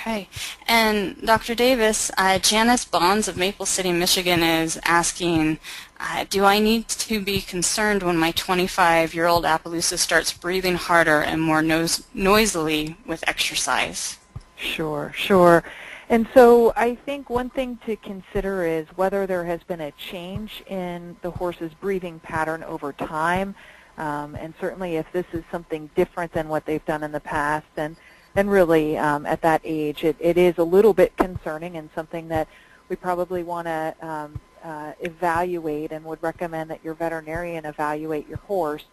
Okay. 0.00 0.28
And 0.66 1.20
Dr. 1.26 1.54
Davis, 1.54 2.10
uh, 2.16 2.38
Janice 2.38 2.86
Bonds 2.86 3.28
of 3.28 3.36
Maple 3.36 3.66
City, 3.66 3.92
Michigan 3.92 4.42
is 4.42 4.80
asking, 4.84 5.58
uh, 5.98 6.24
do 6.30 6.46
I 6.46 6.58
need 6.58 6.88
to 6.88 7.20
be 7.20 7.42
concerned 7.42 8.02
when 8.02 8.16
my 8.16 8.32
25-year-old 8.32 9.44
Appaloosa 9.44 9.98
starts 9.98 10.32
breathing 10.32 10.76
harder 10.76 11.20
and 11.20 11.42
more 11.42 11.60
noisily 11.60 12.96
with 13.04 13.22
exercise? 13.28 14.16
Sure, 14.56 15.12
sure. 15.14 15.64
And 16.08 16.26
so 16.32 16.72
I 16.76 16.94
think 16.94 17.28
one 17.28 17.50
thing 17.50 17.78
to 17.84 17.94
consider 17.96 18.64
is 18.64 18.86
whether 18.96 19.26
there 19.26 19.44
has 19.44 19.62
been 19.64 19.82
a 19.82 19.92
change 19.92 20.62
in 20.66 21.14
the 21.20 21.30
horse's 21.30 21.74
breathing 21.74 22.20
pattern 22.20 22.64
over 22.64 22.94
time. 22.94 23.54
Um, 23.98 24.34
and 24.34 24.54
certainly 24.58 24.96
if 24.96 25.04
this 25.12 25.26
is 25.34 25.44
something 25.50 25.90
different 25.94 26.32
than 26.32 26.48
what 26.48 26.64
they've 26.64 26.84
done 26.86 27.02
in 27.02 27.12
the 27.12 27.20
past, 27.20 27.66
then 27.74 27.98
and 28.36 28.50
really 28.50 28.96
um, 28.96 29.26
at 29.26 29.40
that 29.42 29.60
age 29.64 30.04
it, 30.04 30.16
it 30.20 30.36
is 30.38 30.58
a 30.58 30.64
little 30.64 30.94
bit 30.94 31.16
concerning 31.16 31.76
and 31.76 31.90
something 31.94 32.28
that 32.28 32.48
we 32.88 32.96
probably 32.96 33.42
want 33.42 33.66
to 33.66 33.94
um, 34.02 34.40
uh, 34.62 34.92
evaluate 35.00 35.92
and 35.92 36.04
would 36.04 36.22
recommend 36.22 36.70
that 36.70 36.84
your 36.84 36.94
veterinarian 36.94 37.64
evaluate 37.64 38.28
your 38.28 38.38
horse. 38.38 38.84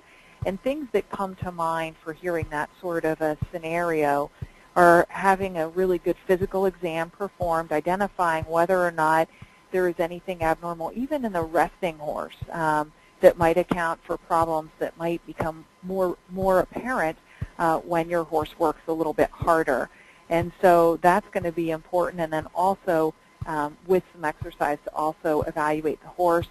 And 0.45 0.61
things 0.61 0.87
that 0.91 1.09
come 1.09 1.35
to 1.37 1.51
mind 1.51 1.95
for 2.03 2.13
hearing 2.13 2.45
that 2.51 2.69
sort 2.79 3.05
of 3.05 3.19
a 3.21 3.37
scenario 3.51 4.29
are 4.75 5.07
having 5.09 5.57
a 5.57 5.67
really 5.69 5.97
good 5.97 6.15
physical 6.27 6.67
exam 6.67 7.09
performed, 7.09 7.71
identifying 7.71 8.43
whether 8.45 8.85
or 8.85 8.91
not 8.91 9.27
there 9.71 9.87
is 9.87 9.95
anything 9.99 10.43
abnormal, 10.43 10.91
even 10.95 11.25
in 11.25 11.33
the 11.33 11.41
resting 11.41 11.97
horse, 11.97 12.35
um, 12.51 12.93
that 13.19 13.37
might 13.37 13.57
account 13.57 13.99
for 14.03 14.15
problems 14.15 14.69
that 14.77 14.95
might 14.95 15.25
become 15.25 15.65
more 15.81 16.15
more 16.29 16.59
apparent 16.59 17.17
uh, 17.59 17.79
when 17.79 18.09
your 18.09 18.23
horse 18.23 18.57
works 18.57 18.81
a 18.87 18.93
little 18.93 19.13
bit 19.13 19.29
harder. 19.31 19.89
And 20.29 20.51
so 20.61 20.97
that's 20.97 21.27
going 21.29 21.43
to 21.43 21.51
be 21.51 21.71
important. 21.71 22.21
And 22.21 22.31
then 22.31 22.47
also 22.53 23.13
um, 23.45 23.77
with 23.85 24.03
some 24.13 24.25
exercise 24.25 24.77
to 24.83 24.93
also 24.93 25.41
evaluate 25.43 26.01
the 26.01 26.09
horse. 26.09 26.47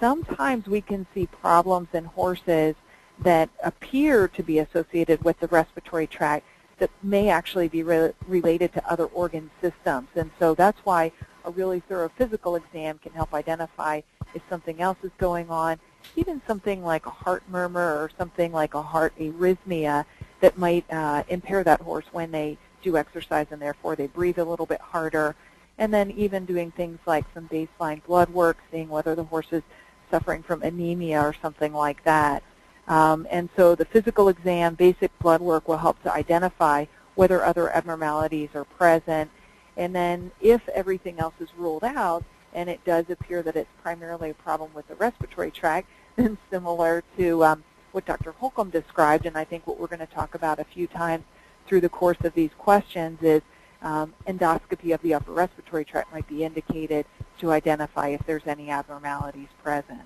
Sometimes 0.00 0.66
we 0.66 0.80
can 0.80 1.06
see 1.14 1.26
problems 1.26 1.88
in 1.92 2.04
horses 2.04 2.74
that 3.20 3.48
appear 3.64 4.28
to 4.28 4.42
be 4.42 4.58
associated 4.60 5.24
with 5.24 5.40
the 5.40 5.48
respiratory 5.48 6.06
tract 6.06 6.46
that 6.78 6.90
may 7.02 7.28
actually 7.28 7.66
be 7.66 7.82
re 7.82 8.12
related 8.28 8.72
to 8.72 8.90
other 8.90 9.06
organ 9.06 9.50
systems. 9.60 10.08
And 10.14 10.30
so 10.38 10.54
that's 10.54 10.78
why 10.84 11.10
a 11.44 11.50
really 11.50 11.80
thorough 11.80 12.10
physical 12.16 12.54
exam 12.56 12.98
can 12.98 13.12
help 13.12 13.34
identify 13.34 14.02
if 14.34 14.42
something 14.48 14.80
else 14.80 14.98
is 15.02 15.10
going 15.18 15.50
on, 15.50 15.80
even 16.14 16.40
something 16.46 16.84
like 16.84 17.06
a 17.06 17.10
heart 17.10 17.42
murmur 17.48 17.96
or 17.96 18.10
something 18.16 18.52
like 18.52 18.74
a 18.74 18.82
heart 18.82 19.14
arrhythmia 19.18 20.04
that 20.40 20.56
might 20.58 20.84
uh, 20.90 21.24
impair 21.28 21.64
that 21.64 21.80
horse 21.80 22.04
when 22.12 22.30
they 22.30 22.58
do 22.82 22.96
exercise 22.96 23.46
and 23.50 23.60
therefore 23.60 23.96
they 23.96 24.06
breathe 24.06 24.38
a 24.38 24.44
little 24.44 24.66
bit 24.66 24.80
harder. 24.80 25.34
And 25.78 25.92
then 25.94 26.10
even 26.12 26.44
doing 26.44 26.70
things 26.72 26.98
like 27.06 27.24
some 27.34 27.48
baseline 27.48 28.02
blood 28.04 28.30
work, 28.30 28.58
seeing 28.70 28.88
whether 28.88 29.14
the 29.14 29.24
horse 29.24 29.46
is 29.52 29.62
suffering 30.10 30.42
from 30.42 30.62
anemia 30.62 31.20
or 31.20 31.34
something 31.40 31.72
like 31.72 32.02
that. 32.04 32.42
Um, 32.88 33.26
and 33.30 33.48
so 33.54 33.74
the 33.74 33.84
physical 33.84 34.28
exam, 34.28 34.74
basic 34.74 35.16
blood 35.18 35.40
work 35.40 35.68
will 35.68 35.76
help 35.76 36.02
to 36.02 36.12
identify 36.12 36.86
whether 37.14 37.44
other 37.44 37.70
abnormalities 37.70 38.48
are 38.54 38.64
present. 38.64 39.30
And 39.76 39.94
then 39.94 40.30
if 40.40 40.66
everything 40.70 41.18
else 41.18 41.34
is 41.40 41.48
ruled 41.56 41.84
out, 41.84 42.24
and 42.54 42.68
it 42.70 42.82
does 42.84 43.04
appear 43.10 43.42
that 43.42 43.56
it's 43.56 43.70
primarily 43.82 44.30
a 44.30 44.34
problem 44.34 44.70
with 44.74 44.88
the 44.88 44.94
respiratory 44.94 45.50
tract, 45.50 45.88
then 46.16 46.38
similar 46.50 47.04
to 47.16 47.44
um, 47.44 47.64
what 47.92 48.06
Dr. 48.06 48.32
Holcombe 48.32 48.70
described, 48.70 49.26
and 49.26 49.36
I 49.36 49.44
think 49.44 49.66
what 49.66 49.78
we're 49.78 49.86
going 49.86 49.98
to 50.00 50.06
talk 50.06 50.34
about 50.34 50.58
a 50.58 50.64
few 50.64 50.86
times 50.86 51.24
through 51.66 51.80
the 51.80 51.88
course 51.88 52.18
of 52.22 52.34
these 52.34 52.50
questions 52.58 53.22
is 53.22 53.42
um, 53.82 54.14
endoscopy 54.26 54.92
of 54.94 55.00
the 55.02 55.14
upper 55.14 55.32
respiratory 55.32 55.84
tract 55.84 56.12
might 56.12 56.26
be 56.26 56.44
indicated 56.44 57.06
to 57.38 57.52
identify 57.52 58.08
if 58.08 58.24
there's 58.26 58.46
any 58.46 58.70
abnormalities 58.70 59.48
present. 59.62 60.02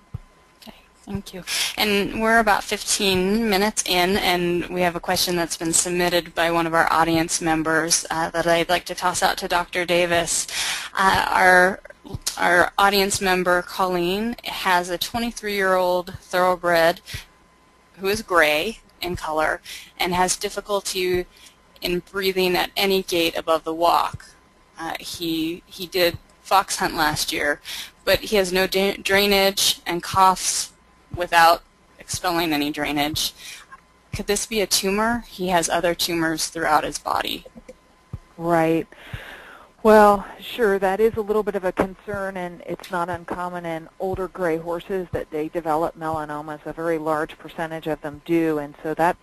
Okay, 0.62 0.74
thank 1.04 1.32
you. 1.32 1.42
And 1.76 2.20
we're 2.20 2.38
about 2.38 2.64
15 2.64 3.48
minutes 3.48 3.82
in, 3.86 4.16
and 4.16 4.68
we 4.68 4.82
have 4.82 4.96
a 4.96 5.00
question 5.00 5.36
that's 5.36 5.56
been 5.56 5.72
submitted 5.72 6.34
by 6.34 6.50
one 6.50 6.66
of 6.66 6.74
our 6.74 6.92
audience 6.92 7.40
members 7.40 8.04
uh, 8.10 8.28
that 8.30 8.46
I'd 8.46 8.68
like 8.68 8.84
to 8.86 8.94
toss 8.94 9.22
out 9.22 9.38
to 9.38 9.48
Dr. 9.48 9.84
Davis. 9.84 10.46
Uh, 10.94 11.26
our 11.30 11.80
our 12.36 12.72
audience 12.78 13.20
member, 13.20 13.62
Colleen, 13.62 14.34
has 14.44 14.90
a 14.90 14.98
23-year-old 14.98 16.14
thoroughbred 16.14 17.00
who 17.98 18.08
is 18.08 18.22
gray 18.22 18.80
in 19.00 19.16
color 19.16 19.60
and 19.98 20.14
has 20.14 20.36
difficulty 20.36 21.26
in 21.80 21.98
breathing 22.00 22.56
at 22.56 22.70
any 22.76 23.02
gait 23.02 23.36
above 23.36 23.64
the 23.64 23.74
walk. 23.74 24.26
Uh, 24.78 24.94
he, 25.00 25.62
he 25.66 25.86
did 25.86 26.18
fox 26.42 26.76
hunt 26.76 26.94
last 26.94 27.32
year, 27.32 27.60
but 28.04 28.20
he 28.20 28.36
has 28.36 28.52
no 28.52 28.66
drainage 28.66 29.80
and 29.86 30.02
coughs 30.02 30.72
without 31.14 31.62
expelling 31.98 32.52
any 32.52 32.70
drainage. 32.70 33.32
Could 34.14 34.26
this 34.26 34.46
be 34.46 34.60
a 34.60 34.66
tumor? 34.66 35.24
He 35.28 35.48
has 35.48 35.68
other 35.68 35.94
tumors 35.94 36.48
throughout 36.48 36.84
his 36.84 36.98
body. 36.98 37.46
Right. 38.36 38.86
Well, 39.82 40.24
sure, 40.38 40.78
that 40.78 41.00
is 41.00 41.16
a 41.16 41.20
little 41.20 41.42
bit 41.42 41.56
of 41.56 41.64
a 41.64 41.72
concern, 41.72 42.36
and 42.36 42.62
it's 42.66 42.92
not 42.92 43.08
uncommon 43.08 43.66
in 43.66 43.88
older 43.98 44.28
gray 44.28 44.56
horses 44.56 45.08
that 45.10 45.32
they 45.32 45.48
develop 45.48 45.98
melanomas. 45.98 46.64
A 46.64 46.72
very 46.72 46.98
large 46.98 47.36
percentage 47.36 47.88
of 47.88 48.00
them 48.00 48.22
do, 48.24 48.58
and 48.58 48.76
so 48.84 48.94
that's 48.94 49.18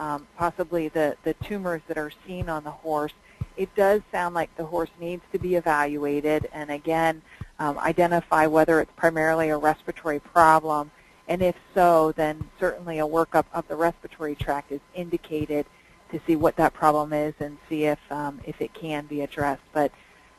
um, 0.00 0.26
possibly 0.36 0.88
the, 0.88 1.16
the 1.22 1.34
tumors 1.34 1.80
that 1.86 1.96
are 1.96 2.10
seen 2.26 2.48
on 2.48 2.64
the 2.64 2.72
horse. 2.72 3.12
It 3.56 3.72
does 3.76 4.02
sound 4.10 4.34
like 4.34 4.52
the 4.56 4.64
horse 4.64 4.90
needs 4.98 5.22
to 5.30 5.38
be 5.38 5.54
evaluated, 5.54 6.48
and 6.52 6.72
again, 6.72 7.22
um, 7.60 7.78
identify 7.78 8.48
whether 8.48 8.80
it's 8.80 8.90
primarily 8.96 9.50
a 9.50 9.58
respiratory 9.58 10.18
problem, 10.18 10.90
and 11.28 11.40
if 11.40 11.54
so, 11.72 12.10
then 12.16 12.50
certainly 12.58 12.98
a 12.98 13.06
workup 13.06 13.44
of 13.52 13.68
the 13.68 13.76
respiratory 13.76 14.34
tract 14.34 14.72
is 14.72 14.80
indicated 14.92 15.66
to 16.12 16.20
see 16.26 16.36
what 16.36 16.56
that 16.56 16.74
problem 16.74 17.12
is 17.12 17.34
and 17.40 17.58
see 17.68 17.84
if 17.84 17.98
um, 18.10 18.40
if 18.44 18.60
it 18.60 18.74
can 18.74 19.06
be 19.06 19.20
addressed. 19.20 19.62
But 19.72 19.92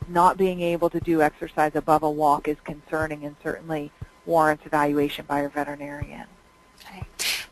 not 0.08 0.38
being 0.38 0.62
able 0.62 0.90
to 0.90 1.00
do 1.00 1.22
exercise 1.22 1.76
above 1.76 2.04
a 2.04 2.10
walk 2.10 2.48
is 2.48 2.58
concerning 2.64 3.24
and 3.24 3.36
certainly 3.44 3.92
warrants 4.26 4.66
evaluation 4.66 5.26
by 5.26 5.42
a 5.42 5.50
veterinarian. 5.50 6.26
Okay. 6.82 7.04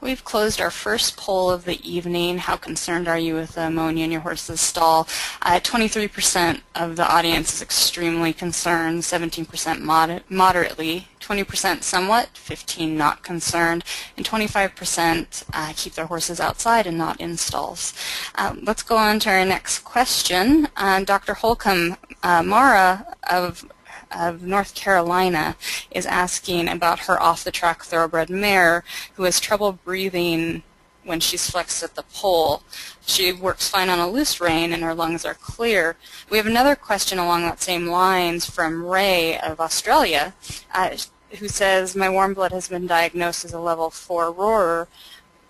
We've 0.02 0.24
closed 0.24 0.62
our 0.62 0.72
first 0.72 1.18
poll 1.18 1.52
of 1.52 1.66
the 1.66 1.88
evening. 1.88 2.40
How 2.40 2.56
concerned 2.56 3.08
are 3.08 3.20
you 3.20 3.36
with 3.36 3.58
ammonia 3.58 4.06
in 4.06 4.12
your 4.12 4.22
horse's 4.22 4.62
stall? 4.62 5.04
23% 5.04 6.56
uh, 6.56 6.60
of 6.76 6.96
the 6.96 7.08
audience 7.08 7.54
is 7.54 7.62
extremely 7.62 8.34
concerned, 8.34 9.04
17% 9.04 9.82
mod 9.82 10.24
moderately, 10.30 11.10
20% 11.29 11.83
somewhat, 11.83 12.29
15 12.33 12.98
not 12.98 13.21
concerned, 13.21 13.83
and 14.17 14.25
25% 14.25 15.43
uh, 15.53 15.74
keep 15.75 15.93
their 15.93 16.07
horses 16.07 16.39
outside 16.39 16.88
and 16.88 16.98
not 16.98 17.21
in 17.21 17.38
stalls. 17.38 17.93
Um, 18.36 18.62
let's 18.63 18.81
go 18.81 18.98
on 18.98 19.19
to 19.19 19.29
our 19.29 19.45
next 19.45 19.79
question. 19.79 20.67
Uh, 20.75 21.03
Dr. 21.03 21.36
Holcombe, 21.36 21.98
uh, 22.24 22.41
Mara 22.43 23.15
of 23.29 23.65
of 24.12 24.41
North 24.41 24.74
Carolina 24.74 25.55
is 25.91 26.07
asking 26.07 26.67
about 26.67 27.01
her 27.01 27.21
off-the-track 27.21 27.83
thoroughbred 27.83 28.27
mare 28.27 28.83
who 29.13 29.24
has 29.24 29.39
trouble 29.39 29.71
breathing 29.71 30.63
when 31.03 31.19
she's 31.19 31.50
flexed 31.50 31.83
at 31.83 31.93
the 31.93 32.03
poll. 32.13 32.63
She 33.05 33.31
works 33.31 33.69
fine 33.69 33.88
on 33.88 34.00
a 34.00 34.09
loose 34.09 34.41
rein 34.41 34.74
and 34.74 34.83
her 34.83 34.95
lungs 34.95 35.25
are 35.25 35.36
clear. 35.36 35.95
We 36.29 36.38
have 36.38 36.48
another 36.48 36.75
question 36.75 37.19
along 37.19 37.43
that 37.43 37.62
same 37.62 37.88
lines 37.88 38.50
from 38.50 38.83
Ray 38.83 39.38
of 39.38 39.59
Australia 39.59 40.33
uh, 40.74 40.98
who 41.38 41.48
says, 41.48 41.95
my 41.95 42.09
warm 42.09 42.33
blood 42.33 42.51
has 42.51 42.67
been 42.67 42.88
diagnosed 42.88 43.45
as 43.45 43.53
a 43.53 43.59
level 43.59 43.89
4 43.89 44.31
roarer. 44.31 44.88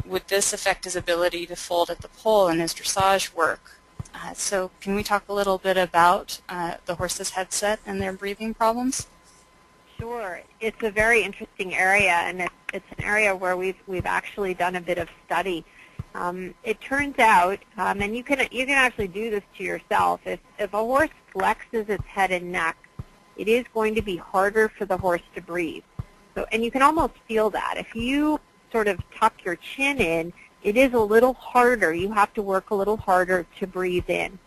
Would 0.05 0.27
this 0.27 0.53
affect 0.53 0.85
his 0.85 0.95
ability 0.95 1.45
to 1.47 1.55
fold 1.55 1.89
at 1.89 2.01
the 2.01 2.07
poll 2.07 2.47
in 2.47 2.59
his 2.59 2.73
dressage 2.73 3.33
work? 3.33 3.79
Uh, 4.13 4.33
so 4.33 4.71
can 4.81 4.95
we 4.95 5.03
talk 5.03 5.23
a 5.29 5.33
little 5.33 5.57
bit 5.57 5.77
about 5.77 6.41
uh, 6.49 6.75
the 6.85 6.95
horse's 6.95 7.31
headset 7.31 7.79
and 7.85 8.01
their 8.01 8.13
breathing 8.13 8.53
problems? 8.53 9.07
Sure. 9.97 10.41
It's 10.59 10.81
a 10.81 10.91
very 10.91 11.23
interesting 11.23 11.75
area, 11.75 12.13
and 12.13 12.41
it's, 12.41 12.53
it's 12.73 12.85
an 12.97 13.03
area 13.03 13.35
where 13.35 13.55
we've, 13.55 13.75
we've 13.87 14.05
actually 14.05 14.53
done 14.53 14.75
a 14.75 14.81
bit 14.81 14.97
of 14.97 15.09
study. 15.25 15.65
Um, 16.15 16.53
it 16.63 16.81
turns 16.81 17.19
out, 17.19 17.59
um, 17.77 18.01
and 18.01 18.15
you 18.15 18.23
can 18.23 18.39
you 18.51 18.65
can 18.65 18.75
actually 18.75 19.09
do 19.09 19.29
this 19.29 19.43
to 19.57 19.63
yourself. 19.63 20.21
If 20.25 20.39
if 20.57 20.73
a 20.73 20.77
horse 20.77 21.11
flexes 21.33 21.87
its 21.87 22.03
head 22.05 22.31
and 22.31 22.51
neck, 22.51 22.77
it 23.39 23.47
is 23.47 23.65
going 23.73 23.95
to 23.95 24.01
be 24.01 24.17
harder 24.17 24.69
for 24.69 24.85
the 24.85 24.97
horse 24.97 25.21
to 25.35 25.41
breathe. 25.41 25.83
So, 26.35 26.45
and 26.51 26.63
you 26.63 26.71
can 26.71 26.81
almost 26.81 27.13
feel 27.27 27.49
that 27.51 27.75
if 27.77 27.95
you 27.95 28.39
sort 28.71 28.87
of 28.87 28.99
tuck 29.17 29.33
your 29.43 29.55
chin 29.55 29.99
in, 29.99 30.33
it 30.61 30.77
is 30.77 30.93
a 30.93 30.99
little 30.99 31.33
harder. 31.33 31.93
You 31.93 32.11
have 32.11 32.33
to 32.33 32.41
work 32.41 32.69
a 32.69 32.75
little 32.75 32.97
harder 32.97 33.47
to 33.59 33.67
breathe 33.67 34.09
in, 34.09 34.37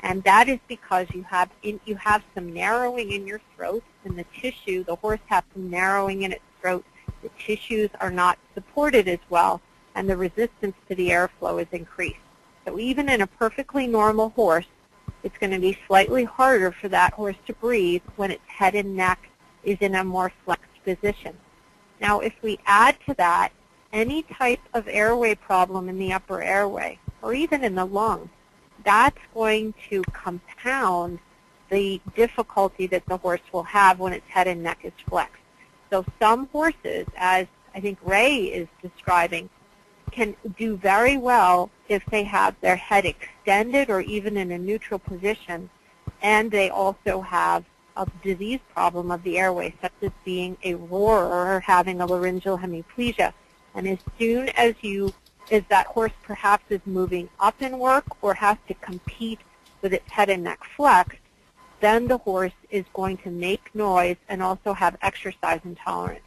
and 0.00 0.22
that 0.24 0.48
is 0.48 0.58
because 0.68 1.06
you 1.14 1.22
have 1.22 1.48
in, 1.62 1.80
you 1.84 1.94
have 1.96 2.22
some 2.34 2.52
narrowing 2.52 3.12
in 3.12 3.26
your 3.26 3.40
throat 3.56 3.84
and 4.04 4.18
the 4.18 4.26
tissue. 4.40 4.84
The 4.84 4.96
horse 4.96 5.20
has 5.26 5.44
some 5.54 5.70
narrowing 5.70 6.22
in 6.22 6.32
its 6.32 6.44
throat. 6.60 6.84
The 7.22 7.30
tissues 7.38 7.90
are 8.00 8.10
not 8.10 8.38
supported 8.54 9.08
as 9.08 9.20
well 9.30 9.60
and 9.94 10.08
the 10.08 10.16
resistance 10.16 10.74
to 10.88 10.94
the 10.94 11.10
airflow 11.10 11.60
is 11.60 11.68
increased. 11.72 12.16
So 12.66 12.78
even 12.78 13.08
in 13.08 13.20
a 13.22 13.26
perfectly 13.26 13.86
normal 13.86 14.30
horse, 14.30 14.66
it's 15.22 15.36
going 15.38 15.52
to 15.52 15.58
be 15.58 15.78
slightly 15.86 16.24
harder 16.24 16.72
for 16.72 16.88
that 16.88 17.12
horse 17.12 17.36
to 17.46 17.52
breathe 17.54 18.02
when 18.16 18.30
its 18.30 18.46
head 18.46 18.74
and 18.74 18.96
neck 18.96 19.28
is 19.64 19.78
in 19.80 19.94
a 19.94 20.04
more 20.04 20.32
flexed 20.44 20.84
position. 20.84 21.36
Now 22.00 22.20
if 22.20 22.34
we 22.42 22.58
add 22.66 22.96
to 23.06 23.14
that 23.14 23.52
any 23.92 24.22
type 24.22 24.60
of 24.74 24.88
airway 24.88 25.34
problem 25.34 25.88
in 25.88 25.98
the 25.98 26.12
upper 26.12 26.42
airway 26.42 26.98
or 27.22 27.34
even 27.34 27.64
in 27.64 27.74
the 27.74 27.84
lungs, 27.84 28.30
that's 28.84 29.18
going 29.34 29.74
to 29.90 30.02
compound 30.12 31.18
the 31.70 32.00
difficulty 32.14 32.86
that 32.88 33.04
the 33.06 33.16
horse 33.16 33.40
will 33.52 33.62
have 33.62 33.98
when 33.98 34.12
its 34.12 34.26
head 34.28 34.46
and 34.46 34.62
neck 34.62 34.80
is 34.82 34.92
flexed. 35.08 35.42
So 35.90 36.04
some 36.18 36.46
horses, 36.48 37.06
as 37.16 37.46
I 37.74 37.80
think 37.80 37.98
Ray 38.02 38.44
is 38.44 38.68
describing, 38.82 39.48
can 40.10 40.34
do 40.56 40.76
very 40.76 41.16
well 41.16 41.70
if 41.90 42.06
they 42.06 42.22
have 42.22 42.54
their 42.60 42.76
head 42.76 43.04
extended 43.04 43.90
or 43.90 44.00
even 44.00 44.36
in 44.36 44.52
a 44.52 44.58
neutral 44.58 45.00
position, 45.00 45.68
and 46.22 46.50
they 46.50 46.70
also 46.70 47.20
have 47.20 47.64
a 47.96 48.06
disease 48.22 48.60
problem 48.72 49.10
of 49.10 49.22
the 49.24 49.36
airway, 49.38 49.74
such 49.82 49.92
as 50.00 50.12
being 50.24 50.56
a 50.62 50.74
roarer 50.74 51.56
or 51.56 51.60
having 51.60 52.00
a 52.00 52.06
laryngeal 52.06 52.56
hemiplegia. 52.56 53.32
And 53.74 53.88
as 53.88 53.98
soon 54.18 54.50
as 54.50 54.74
you, 54.82 55.12
as 55.50 55.64
that 55.68 55.88
horse 55.88 56.12
perhaps 56.22 56.64
is 56.70 56.80
moving 56.86 57.28
up 57.40 57.60
in 57.60 57.76
work 57.78 58.04
or 58.22 58.34
has 58.34 58.56
to 58.68 58.74
compete 58.74 59.40
with 59.82 59.92
its 59.92 60.08
head 60.10 60.30
and 60.30 60.44
neck 60.44 60.60
flexed, 60.76 61.18
then 61.80 62.06
the 62.06 62.18
horse 62.18 62.52
is 62.70 62.84
going 62.92 63.16
to 63.18 63.30
make 63.30 63.74
noise 63.74 64.16
and 64.28 64.42
also 64.42 64.74
have 64.74 64.96
exercise 65.02 65.60
intolerance. 65.64 66.22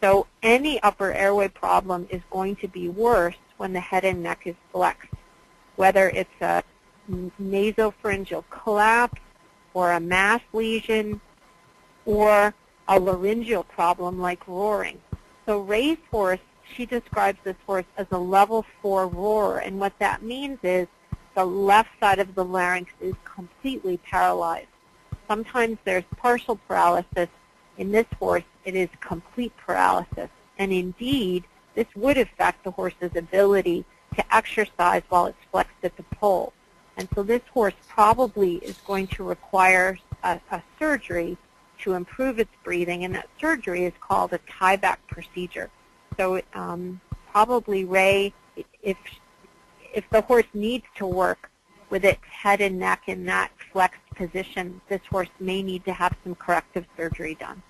So 0.00 0.26
any 0.42 0.82
upper 0.82 1.12
airway 1.12 1.48
problem 1.48 2.06
is 2.10 2.22
going 2.30 2.56
to 2.56 2.68
be 2.68 2.88
worse 2.88 3.36
when 3.56 3.72
the 3.72 3.80
head 3.80 4.04
and 4.04 4.22
neck 4.22 4.42
is 4.44 4.54
flexed, 4.72 5.10
whether 5.76 6.08
it's 6.10 6.40
a 6.40 6.62
nasopharyngeal 7.40 8.44
collapse 8.50 9.20
or 9.74 9.92
a 9.92 10.00
mass 10.00 10.40
lesion 10.52 11.20
or 12.04 12.54
a 12.88 12.98
laryngeal 12.98 13.64
problem 13.64 14.20
like 14.20 14.46
roaring. 14.46 15.00
So 15.44 15.60
Ray's 15.60 15.98
horse, 16.10 16.40
she 16.74 16.86
describes 16.86 17.38
this 17.44 17.56
horse 17.66 17.84
as 17.96 18.06
a 18.10 18.18
level 18.18 18.64
4 18.82 19.06
roarer, 19.06 19.58
and 19.58 19.78
what 19.78 19.98
that 19.98 20.22
means 20.22 20.58
is 20.62 20.88
the 21.34 21.44
left 21.44 21.90
side 22.00 22.18
of 22.18 22.34
the 22.34 22.44
larynx 22.44 22.90
is 23.00 23.14
completely 23.24 23.98
paralyzed. 23.98 24.68
Sometimes 25.28 25.78
there's 25.84 26.04
partial 26.16 26.56
paralysis. 26.68 27.28
In 27.78 27.92
this 27.92 28.06
horse, 28.18 28.44
it 28.64 28.74
is 28.74 28.88
complete 29.00 29.52
paralysis. 29.56 30.30
And 30.58 30.72
indeed, 30.72 31.44
this 31.76 31.86
would 31.94 32.18
affect 32.18 32.64
the 32.64 32.72
horse's 32.72 33.14
ability 33.14 33.84
to 34.16 34.34
exercise 34.34 35.02
while 35.08 35.26
it's 35.26 35.38
flexed 35.52 35.84
at 35.84 35.96
the 35.96 36.02
poll. 36.02 36.52
And 36.96 37.08
so 37.14 37.22
this 37.22 37.42
horse 37.52 37.74
probably 37.88 38.56
is 38.56 38.78
going 38.86 39.06
to 39.08 39.22
require 39.22 39.98
a, 40.24 40.40
a 40.50 40.62
surgery 40.78 41.36
to 41.80 41.92
improve 41.92 42.38
its 42.38 42.50
breathing, 42.64 43.04
and 43.04 43.14
that 43.14 43.28
surgery 43.38 43.84
is 43.84 43.92
called 44.00 44.32
a 44.32 44.38
tieback 44.50 44.96
procedure. 45.06 45.70
So 46.16 46.40
um, 46.54 47.00
probably 47.30 47.84
Ray, 47.84 48.32
if 48.82 48.96
if 49.92 50.08
the 50.10 50.22
horse 50.22 50.46
needs 50.54 50.86
to 50.96 51.06
work 51.06 51.50
with 51.90 52.04
its 52.04 52.24
head 52.24 52.60
and 52.60 52.78
neck 52.78 53.02
in 53.06 53.24
that 53.26 53.50
flexed 53.72 54.00
position, 54.14 54.80
this 54.88 55.00
horse 55.08 55.28
may 55.40 55.62
need 55.62 55.84
to 55.84 55.92
have 55.92 56.14
some 56.24 56.34
corrective 56.34 56.86
surgery 56.96 57.34
done. 57.34 57.62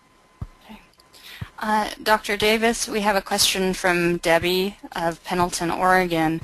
Uh, 1.59 1.89
Dr. 2.03 2.37
Davis, 2.37 2.87
we 2.87 3.01
have 3.01 3.17
a 3.17 3.23
question 3.23 3.73
from 3.73 4.19
Debbie 4.19 4.77
of 4.95 5.23
Pendleton, 5.25 5.71
Oregon. 5.71 6.43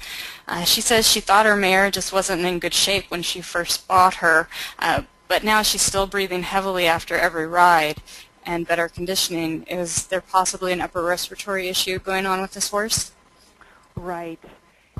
Uh, 0.49 0.65
she 0.65 0.81
says 0.81 1.07
she 1.07 1.21
thought 1.21 1.45
her 1.45 1.57
mare 1.57 1.91
just 1.91 2.13
wasn't 2.13 2.43
in 2.45 2.59
good 2.59 2.73
shape 2.73 3.11
when 3.11 3.23
she 3.23 3.43
first 3.43 3.87
bought 3.87 4.15
her, 4.17 4.49
uh, 4.79 5.03
but 5.29 5.45
now 5.45 5.61
she's 5.61 5.83
still 5.83 6.07
breathing 6.07 6.43
heavily 6.43 6.87
after 6.87 7.15
every 7.15 7.47
ride 7.47 7.99
and 8.47 8.67
better 8.67 8.89
conditioning. 8.89 9.65
Is 9.65 10.07
there 10.07 10.23
possibly 10.23 10.73
an 10.73 10.81
upper 10.81 11.03
respiratory 11.03 11.69
issue 11.69 11.99
going 11.99 12.25
on 12.25 12.41
with 12.41 12.53
this 12.53 12.71
horse? 12.71 13.13
Right. 13.95 14.41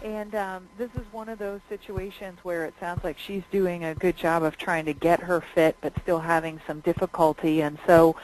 And 0.05 0.35
um, 0.35 0.69
this 0.77 0.91
is 0.95 1.11
one 1.13 1.31
of 1.31 1.39
those 1.39 1.61
situations 1.69 2.39
where 2.43 2.67
it 2.67 2.75
sounds 2.79 3.03
like 3.03 3.19
she's 3.19 3.43
doing 3.51 3.85
a 3.85 3.95
good 3.95 4.17
job 4.17 4.43
of 4.43 4.59
trying 4.59 4.85
to 4.87 4.93
get 4.93 5.21
her 5.21 5.43
fit 5.55 5.77
but 5.81 5.95
still 6.03 6.21
having 6.21 6.61
some 6.67 6.81
difficulty. 6.81 7.63
And 7.63 7.79
so 7.87 8.17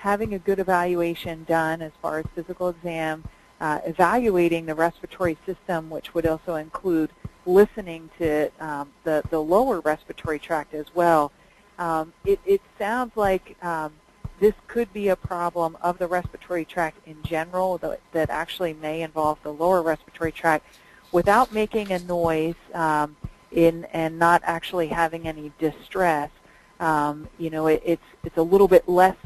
having 0.00 0.32
a 0.32 0.38
good 0.38 0.58
evaluation 0.58 1.44
done 1.44 1.82
as 1.82 1.92
far 2.00 2.18
as 2.18 2.24
physical 2.34 2.70
exam, 2.70 3.22
uh, 3.60 3.80
evaluating 3.84 4.64
the 4.64 4.74
respiratory 4.74 5.36
system, 5.44 5.90
which 5.90 6.14
would 6.14 6.26
also 6.26 6.54
include 6.54 7.10
listening 7.44 8.08
to 8.18 8.50
um, 8.60 8.88
the, 9.04 9.22
the 9.28 9.38
lower 9.38 9.80
respiratory 9.80 10.38
tract 10.38 10.72
as 10.72 10.86
well. 10.94 11.30
Um, 11.78 12.14
it, 12.24 12.40
it 12.46 12.62
sounds 12.78 13.14
like 13.14 13.62
um, 13.62 13.92
this 14.38 14.54
could 14.68 14.90
be 14.94 15.08
a 15.08 15.16
problem 15.16 15.76
of 15.82 15.98
the 15.98 16.06
respiratory 16.06 16.64
tract 16.64 17.06
in 17.06 17.22
general 17.22 17.76
that, 17.78 18.00
that 18.12 18.30
actually 18.30 18.72
may 18.72 19.02
involve 19.02 19.38
the 19.42 19.52
lower 19.52 19.82
respiratory 19.82 20.32
tract 20.32 20.64
without 21.12 21.52
making 21.52 21.92
a 21.92 21.98
noise 21.98 22.54
um, 22.72 23.16
in, 23.52 23.84
and 23.92 24.18
not 24.18 24.40
actually 24.44 24.88
having 24.88 25.28
any 25.28 25.52
distress. 25.58 26.30
Um, 26.78 27.28
you 27.38 27.50
know, 27.50 27.66
it, 27.66 27.82
it's, 27.84 28.02
it's 28.24 28.38
a 28.38 28.42
little 28.42 28.68
bit 28.68 28.88
less 28.88 29.16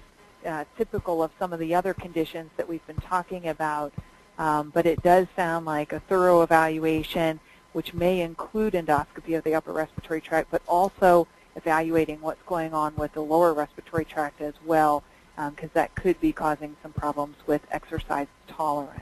uh, 0.44 0.64
typical 0.76 1.22
of 1.22 1.30
some 1.38 1.52
of 1.52 1.58
the 1.58 1.74
other 1.74 1.94
conditions 1.94 2.50
that 2.56 2.68
we've 2.68 2.86
been 2.86 2.96
talking 2.96 3.48
about, 3.48 3.92
um, 4.38 4.70
but 4.70 4.86
it 4.86 5.02
does 5.02 5.26
sound 5.36 5.66
like 5.66 5.92
a 5.92 6.00
thorough 6.00 6.42
evaluation, 6.42 7.40
which 7.72 7.94
may 7.94 8.20
include 8.20 8.74
endoscopy 8.74 9.36
of 9.36 9.44
the 9.44 9.54
upper 9.54 9.72
respiratory 9.72 10.20
tract, 10.20 10.50
but 10.50 10.62
also 10.66 11.26
evaluating 11.56 12.20
what's 12.20 12.42
going 12.46 12.74
on 12.74 12.94
with 12.96 13.12
the 13.12 13.20
lower 13.20 13.54
respiratory 13.54 14.04
tract 14.04 14.40
as 14.40 14.54
well, 14.64 15.02
because 15.36 15.64
um, 15.64 15.70
that 15.74 15.94
could 15.94 16.20
be 16.20 16.32
causing 16.32 16.76
some 16.82 16.92
problems 16.92 17.36
with 17.46 17.62
exercise 17.70 18.26
tolerance. 18.48 19.00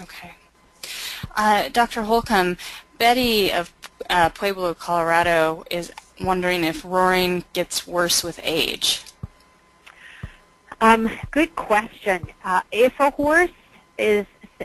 Okay. 0.00 0.32
Uh, 1.36 1.68
Dr. 1.68 2.02
Holcombe, 2.02 2.56
Betty 2.98 3.52
of 3.52 3.72
uh, 4.08 4.28
Pueblo, 4.30 4.74
Colorado 4.74 5.64
is 5.70 5.92
wondering 6.20 6.64
if 6.64 6.84
roaring 6.84 7.44
gets 7.52 7.86
worse 7.86 8.22
with 8.22 8.40
age. 8.42 9.02
Um, 10.82 11.10
good 11.30 11.54
question. 11.56 12.26
Uh, 12.42 12.62
if 12.72 12.98
a 13.00 13.10
horse 13.10 13.50
is 13.98 14.24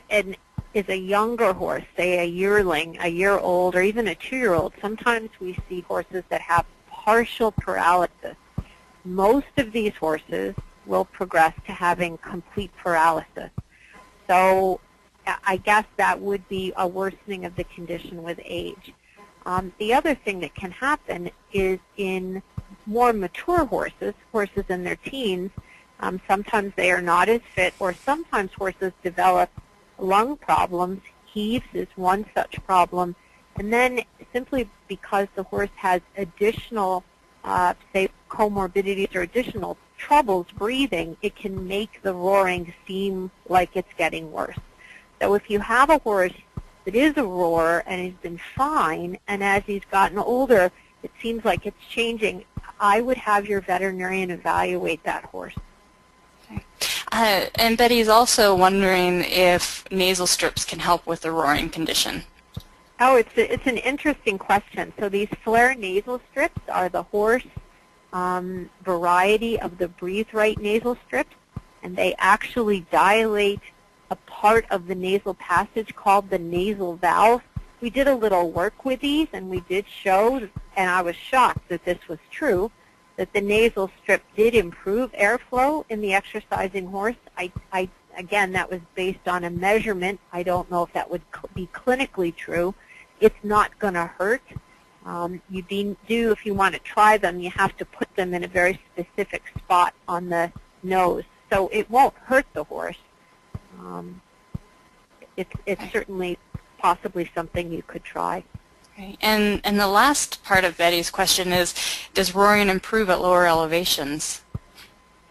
an 0.10 0.38
is 0.73 0.88
a 0.88 0.97
younger 0.97 1.54
horse, 1.54 1.84
say 1.97 2.19
a 2.19 2.25
yearling, 2.25 2.97
a 3.01 3.08
year 3.08 3.38
old, 3.38 3.75
or 3.75 3.82
even 3.82 4.08
a 4.10 4.15
two-year-old, 4.15 4.73
sometimes 4.82 5.30
we 5.39 5.58
see 5.69 5.82
horses 5.82 6.23
that 6.30 6.41
have 6.41 6.65
partial 6.89 7.51
paralysis. 7.51 8.36
Most 9.06 9.47
of 9.58 9.71
these 9.71 9.95
horses 9.95 10.54
will 10.86 11.06
progress 11.06 11.54
to 11.65 11.71
having 11.71 12.17
complete 12.17 12.71
paralysis. 12.78 13.51
So 14.28 14.82
I 15.45 15.58
guess 15.58 15.86
that 15.95 16.19
would 16.19 16.47
be 16.49 16.73
a 16.75 16.88
worsening 16.88 17.45
of 17.45 17.56
the 17.56 17.63
condition 17.63 18.21
with 18.21 18.39
age. 18.43 18.93
Um, 19.45 19.71
the 19.80 19.93
other 19.93 20.13
thing 20.13 20.41
that 20.41 20.56
can 20.56 20.71
happen 20.71 21.32
is 21.54 21.80
in 21.95 22.43
more 22.86 23.13
mature 23.13 23.65
horses, 23.65 24.13
horses 24.34 24.65
in 24.67 24.84
their 24.84 24.97
teens, 24.97 25.51
um, 25.99 26.21
sometimes 26.27 26.73
they 26.75 26.91
are 26.91 27.01
not 27.01 27.29
as 27.29 27.41
fit, 27.53 27.73
or 27.79 27.93
sometimes 27.93 28.51
horses 28.53 28.91
develop 29.03 29.49
lung 29.97 30.38
problems. 30.38 31.01
Heaves 31.25 31.65
is 31.73 31.88
one 31.95 32.25
such 32.34 32.63
problem. 32.65 33.15
And 33.58 33.71
then 33.71 34.01
simply 34.34 34.69
because 34.88 35.27
the 35.36 35.43
horse 35.43 35.69
has 35.75 36.01
additional, 36.17 37.03
uh, 37.43 37.73
say, 37.93 38.10
comorbidities 38.29 39.15
or 39.15 39.21
additional 39.21 39.77
troubles 39.97 40.47
breathing, 40.58 41.15
it 41.21 41.36
can 41.36 41.67
make 41.67 42.01
the 42.01 42.13
roaring 42.13 42.73
seem 42.86 43.31
like 43.47 43.71
it's 43.75 43.93
getting 43.97 44.31
worse. 44.31 44.58
So 45.21 45.34
if 45.36 45.49
you 45.49 45.60
have 45.60 45.89
a 45.89 45.99
horse 45.99 46.34
that 46.84 46.95
is 46.95 47.15
a 47.17 47.23
roarer 47.23 47.84
and 47.88 48.01
he's 48.01 48.19
been 48.21 48.39
fine, 48.55 49.17
and 49.27 49.41
as 49.43 49.63
he's 49.65 49.86
gotten 49.89 50.17
older, 50.17 50.71
it 51.01 51.12
seems 51.21 51.45
like 51.45 51.65
it's 51.65 51.84
changing, 51.89 52.43
I 52.79 52.99
would 52.99 53.17
have 53.17 53.47
your 53.47 53.62
veterinarian 53.62 54.31
evaluate 54.31 55.03
that 55.05 55.23
horse. 55.25 55.55
Uh, 57.12 57.46
and 57.56 57.78
Betty's 57.78 58.08
also 58.08 58.56
wondering 58.56 59.24
if 59.24 59.89
nasal 59.91 60.28
strips 60.28 60.65
can 60.65 60.80
help 60.80 61.06
with 61.06 61.22
the 61.22 61.32
roaring 61.32 61.70
condition. 61.70 62.24
Oh, 63.00 63.18
it's 63.18 63.38
a, 63.38 63.54
it's 63.54 63.68
an 63.68 63.78
interesting 63.78 64.38
question. 64.38 64.94
So 65.00 65.10
these 65.10 65.30
Flair 65.44 65.76
nasal 65.76 66.22
strips 66.32 66.62
are 66.70 66.89
the 66.89 67.04
horse 67.04 67.46
um, 68.13 68.70
variety 68.84 69.60
of 69.60 69.78
the 69.78 69.89
breathe 69.89 70.30
right 70.32 70.58
nasal 70.58 70.98
strips, 71.06 71.36
and 71.84 71.96
they 71.96 72.15
actually 72.18 72.86
dilate 72.89 73.60
a 74.10 74.15
part 74.15 74.65
of 74.72 74.88
the 74.88 74.96
nasal 74.96 75.34
passage 75.34 75.94
called 75.96 76.30
the 76.30 76.39
nasal 76.39 76.96
valve. 76.96 77.41
We 77.82 77.89
did 77.89 78.08
a 78.08 78.15
little 78.15 78.52
work 78.52 78.86
with 78.86 79.02
these, 79.02 79.28
and 79.34 79.50
we 79.50 79.60
did 79.62 79.86
show, 79.88 80.48
and 80.78 80.89
I 80.89 81.02
was 81.02 81.15
shocked 81.15 81.68
that 81.70 81.84
this 81.84 82.08
was 82.08 82.20
true, 82.32 82.72
that 83.17 83.32
the 83.34 83.41
nasal 83.41 83.89
strip 84.01 84.23
did 84.36 84.56
improve 84.56 85.12
airflow 85.13 85.86
in 85.89 86.01
the 86.01 86.13
exercising 86.13 86.88
horse. 86.88 87.15
I, 87.38 87.51
I, 87.71 87.89
again, 88.17 88.51
that 88.54 88.69
was 88.69 88.82
based 88.93 89.28
on 89.28 89.43
a 89.43 89.49
measurement. 89.49 90.19
I 90.34 90.43
don't 90.43 90.69
know 90.69 90.84
if 90.84 90.93
that 90.93 91.10
would 91.10 91.21
be 91.54 91.67
clinically 91.73 92.36
true, 92.36 92.73
it's 93.19 93.43
not 93.43 93.78
going 93.80 93.93
to 93.93 94.06
hurt. 94.06 94.41
Um, 95.06 95.41
you 95.49 95.62
do, 95.62 96.32
if 96.32 96.45
you 96.45 96.54
want 96.54 96.73
to 96.73 96.82
try 96.82 97.17
them, 97.17 97.39
you 97.39 97.51
have 97.51 97.78
to 97.78 97.86
put 97.86 98.13
them 98.15 98.34
in 98.34 98.43
a 98.43 98.47
very 98.47 98.82
specific 98.91 99.43
spot 99.58 99.93
on 100.08 100.30
the 100.30 100.51
nose. 100.82 101.23
So 101.51 101.69
it 101.71 101.89
won't 101.89 102.15
hurt 102.15 102.45
the 102.54 102.63
horse. 102.63 102.97
Um, 103.80 104.21
it's 105.38 105.51
it's 105.65 105.91
certainly 105.91 106.39
possibly 106.80 107.30
something 107.36 107.71
you 107.71 107.84
could 107.84 108.04
try. 108.04 108.43
Okay. 108.97 109.17
And, 109.21 109.60
and 109.65 109.77
the 109.77 109.88
last 109.88 110.43
part 110.43 110.63
of 110.63 110.77
Betty's 110.77 111.10
question 111.10 111.51
is, 111.51 111.73
does 112.13 112.34
roaring 112.34 112.69
improve 112.69 113.10
at 113.10 113.19
lower 113.19 113.45
elevations? 113.45 114.41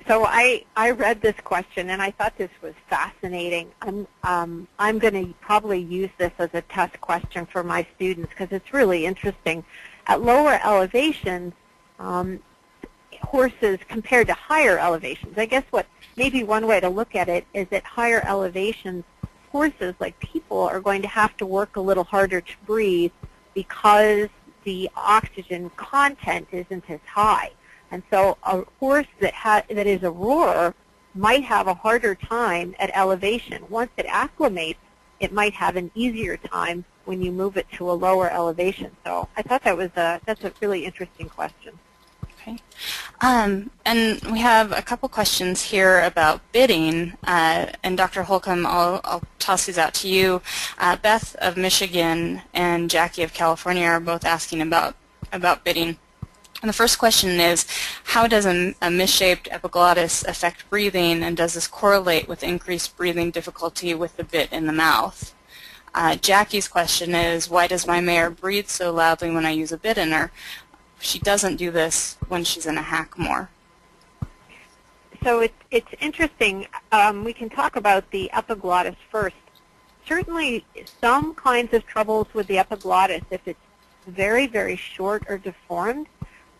So 0.07 0.27
I, 0.27 0.67
I 0.77 0.91
read 0.91 1.23
this 1.23 1.37
question 1.45 1.89
and 1.89 2.03
I 2.03 2.11
thought 2.11 2.37
this 2.37 2.51
was 2.61 2.75
fascinating. 2.91 3.71
I'm, 3.81 4.07
um, 4.23 4.69
I'm 4.79 4.99
going 4.99 5.15
to 5.15 5.33
probably 5.41 5.79
use 5.79 6.11
this 6.19 6.33
as 6.39 6.51
a 6.53 6.61
test 6.63 7.01
question 7.01 7.47
for 7.47 7.63
my 7.63 7.87
students 7.97 8.29
because 8.29 8.49
it's 8.53 8.75
really 8.75 9.07
interesting. 9.07 9.65
At 10.09 10.21
lower 10.21 10.61
elevations, 10.63 11.55
um, 11.99 12.41
horses 13.23 13.79
compared 13.89 14.27
to 14.27 14.35
higher 14.35 14.79
elevations, 14.79 15.39
I 15.39 15.47
guess 15.47 15.65
what 15.71 15.87
maybe 16.19 16.45
one 16.45 16.67
way 16.67 16.81
to 16.81 16.91
look 16.91 17.15
at 17.15 17.31
it 17.31 17.47
is 17.55 17.67
at 17.73 17.85
higher 17.85 18.23
elevations, 18.27 19.05
horses 19.51 19.95
like 20.01 20.21
people 20.21 20.59
are 20.59 20.81
going 20.81 21.01
to 21.01 21.09
have 21.09 21.35
to 21.39 21.47
work 21.47 21.77
a 21.77 21.81
little 21.81 22.05
harder 22.05 22.43
to 22.43 22.53
breathe 22.67 23.13
because 23.55 24.29
the 24.65 24.91
oxygen 24.97 25.71
content 25.77 26.49
isn't 26.53 26.85
as 26.89 27.01
high. 27.07 27.53
And 27.91 28.03
so 28.11 28.37
a 28.43 28.65
horse 28.81 29.07
that, 29.21 29.35
ha- 29.35 29.63
that 29.69 29.87
is 29.87 30.03
a 30.03 30.11
roarer 30.11 30.75
might 31.15 31.45
have 31.45 31.69
a 31.69 31.75
harder 31.75 32.15
time 32.15 32.75
at 32.79 32.91
elevation. 32.95 33.65
Once 33.69 33.91
it 33.97 34.07
acclimates, 34.07 34.77
it 35.21 35.33
might 35.33 35.55
have 35.55 35.77
an 35.77 35.91
easier 35.95 36.37
time 36.37 36.85
when 37.05 37.23
you 37.23 37.31
move 37.31 37.57
it 37.57 37.71
to 37.73 37.91
a 37.91 37.93
lower 37.93 38.31
elevation. 38.31 38.91
So 39.05 39.29
I 39.37 39.43
thought 39.43 39.63
that 39.63 39.77
was 39.77 39.91
a, 39.97 40.21
that's 40.25 40.43
a 40.45 40.53
really 40.61 40.85
interesting 40.85 41.29
question. 41.29 41.79
Okay. 42.47 42.59
Um, 43.23 43.71
and 43.87 44.21
we 44.31 44.41
have 44.41 44.71
a 44.73 44.83
couple 44.83 45.09
questions 45.09 45.63
here 45.63 46.03
about 46.03 46.43
bitting. 46.53 47.15
Uh, 47.27 47.67
and 47.83 47.97
Dr. 47.97 48.25
Holcombe, 48.25 48.67
I'll, 48.67 49.01
I'll, 49.03 49.23
toss 49.39 49.67
these 49.67 49.79
out 49.79 49.93
to 49.95 50.09
you. 50.09 50.41
Uh, 50.79 50.97
Beth 50.97 51.35
of 51.37 51.57
Michigan 51.57 52.43
and 52.53 52.91
Jackie 52.91 53.23
of 53.23 53.33
California 53.35 53.85
are 53.85 54.01
both 54.01 54.25
asking 54.25 54.61
about, 54.61 54.95
about 55.33 55.65
bitting. 55.65 55.97
And 56.61 56.69
the 56.69 56.75
first 56.75 56.99
question 56.99 57.41
is, 57.41 57.67
how 58.05 58.27
does 58.27 58.47
a, 58.47 58.75
a, 58.81 58.91
misshaped 58.91 59.49
epiglottis 59.51 60.25
affect 60.25 60.69
breathing, 60.71 61.23
and 61.23 61.37
does 61.37 61.55
this 61.55 61.67
correlate 61.67 62.27
with 62.27 62.43
increased 62.43 62.97
breathing 62.97 63.31
difficulty 63.31 63.95
with 63.95 64.17
the 64.17 64.25
bit 64.25 64.51
in 64.51 64.67
the 64.67 64.73
mouth? 64.73 65.35
Uh, 65.95 66.17
Jackie's 66.17 66.67
question 66.67 67.15
is, 67.15 67.49
why 67.49 67.69
does 67.69 67.87
my 67.87 68.01
mare 68.01 68.29
breathe 68.29 68.67
so 68.69 68.91
loudly 68.93 69.31
when 69.31 69.47
I 69.47 69.51
use 69.51 69.71
a 69.71 69.79
bit 69.79 69.97
in 69.97 70.11
her? 70.11 70.33
She 71.05 71.19
doesn't 71.19 71.57
do 71.57 71.71
this 71.71 72.17
when 72.29 72.45
she's 72.45 72.65
in 72.65 72.79
a 72.79 72.83
hackamore. 72.83 73.49
So 75.23 75.41
it, 75.41 75.53
it's 75.71 75.93
interesting. 76.01 76.67
Um, 76.93 77.25
we 77.25 77.35
can 77.35 77.51
talk 77.51 77.77
about 77.77 78.11
the 78.11 78.33
epiglottis 78.33 78.97
first. 79.11 79.37
Certainly 80.09 80.65
some 81.03 81.35
kinds 81.35 81.75
of 81.75 81.87
troubles 81.87 82.29
with 82.33 82.47
the 82.47 82.57
epiglottis, 82.59 83.21
if 83.31 83.47
it's 83.47 83.61
very, 84.07 84.47
very 84.47 84.77
short 84.77 85.25
or 85.29 85.37
deformed, 85.37 86.07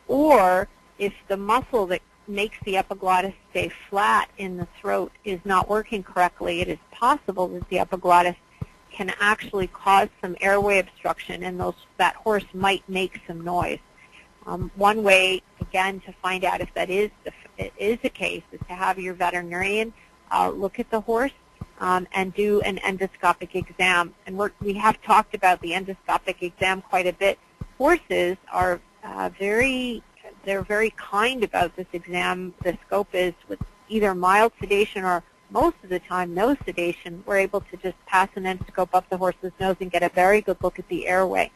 or 0.09 0.69
if 0.99 1.15
the 1.29 1.39
muscle 1.39 1.87
that 1.87 2.03
makes 2.29 2.59
the 2.65 2.77
epiglottis 2.77 3.33
stay 3.51 3.73
flat 3.89 4.29
in 4.37 4.59
the 4.59 4.69
throat 4.79 5.11
is 5.25 5.41
not 5.47 5.71
working 5.71 6.03
correctly, 6.03 6.61
it 6.61 6.69
is 6.69 6.79
possible 6.91 7.49
that 7.49 7.67
the 7.71 7.79
epiglottis 7.79 8.37
can 8.93 9.11
actually 9.21 9.69
cause 9.69 10.11
some 10.21 10.37
airway 10.43 10.81
obstruction 10.81 11.43
and 11.43 11.59
those, 11.59 11.87
that 11.97 12.15
horse 12.15 12.45
might 12.53 12.87
make 12.91 13.23
some 13.27 13.41
noise. 13.41 13.79
Um, 14.47 14.71
one 14.77 15.03
way, 15.03 15.43
again, 15.61 16.01
to 16.01 16.13
find 16.23 16.45
out 16.45 16.61
if 16.61 16.73
that 16.75 16.91
is 16.91 17.11
the, 17.25 17.33
is 17.79 17.99
the 18.03 18.11
case 18.11 18.43
is 18.53 18.61
to 18.69 18.75
have 18.75 18.99
your 18.99 19.15
veterinarian 19.15 19.93
uh, 20.31 20.51
look 20.51 20.79
at 20.79 20.91
the 20.91 21.01
horse 21.01 21.33
um, 21.81 22.07
and 22.13 22.35
do 22.35 22.61
an 22.61 22.77
endoscopic 22.79 23.55
exam. 23.55 24.15
And 24.27 24.39
we 24.61 24.75
have 24.75 25.01
talked 25.03 25.35
about 25.35 25.61
the 25.61 25.71
endoscopic 25.71 26.43
exam 26.43 26.83
quite 26.83 27.07
a 27.07 27.13
bit. 27.13 27.39
Horses 27.79 28.37
are 28.53 28.81
uh, 29.03 29.31
very 29.39 30.03
they're 30.45 30.63
very 30.63 30.91
kind 30.91 31.43
about 31.43 31.75
this 31.77 31.87
exam. 31.93 32.55
The 32.63 32.77
scope 32.87 33.09
is 33.13 33.33
with 33.49 33.59
either 33.89 34.15
mild 34.15 34.53
sedation 34.61 35.05
or 35.05 35.23
most 35.51 35.77
of 35.83 35.91
the 35.91 36.01
time 36.01 36.35
no 36.35 36.57
sedation. 36.65 37.23
We're 37.27 37.39
able 37.39 37.61
to 37.61 37.77
just 37.77 37.97
pass 38.07 38.29
an 38.35 38.45
endoscope 38.45 38.91
up 38.93 39.09
the 39.09 39.17
horse's 39.17 39.53
nose 39.61 39.77
and 39.81 39.91
get 39.91 40.03
a 40.03 40.09
very 40.11 40.41
good 40.41 40.59
look 40.63 40.79
at 40.79 40.89
the 40.89 41.07
airway. 41.07 41.51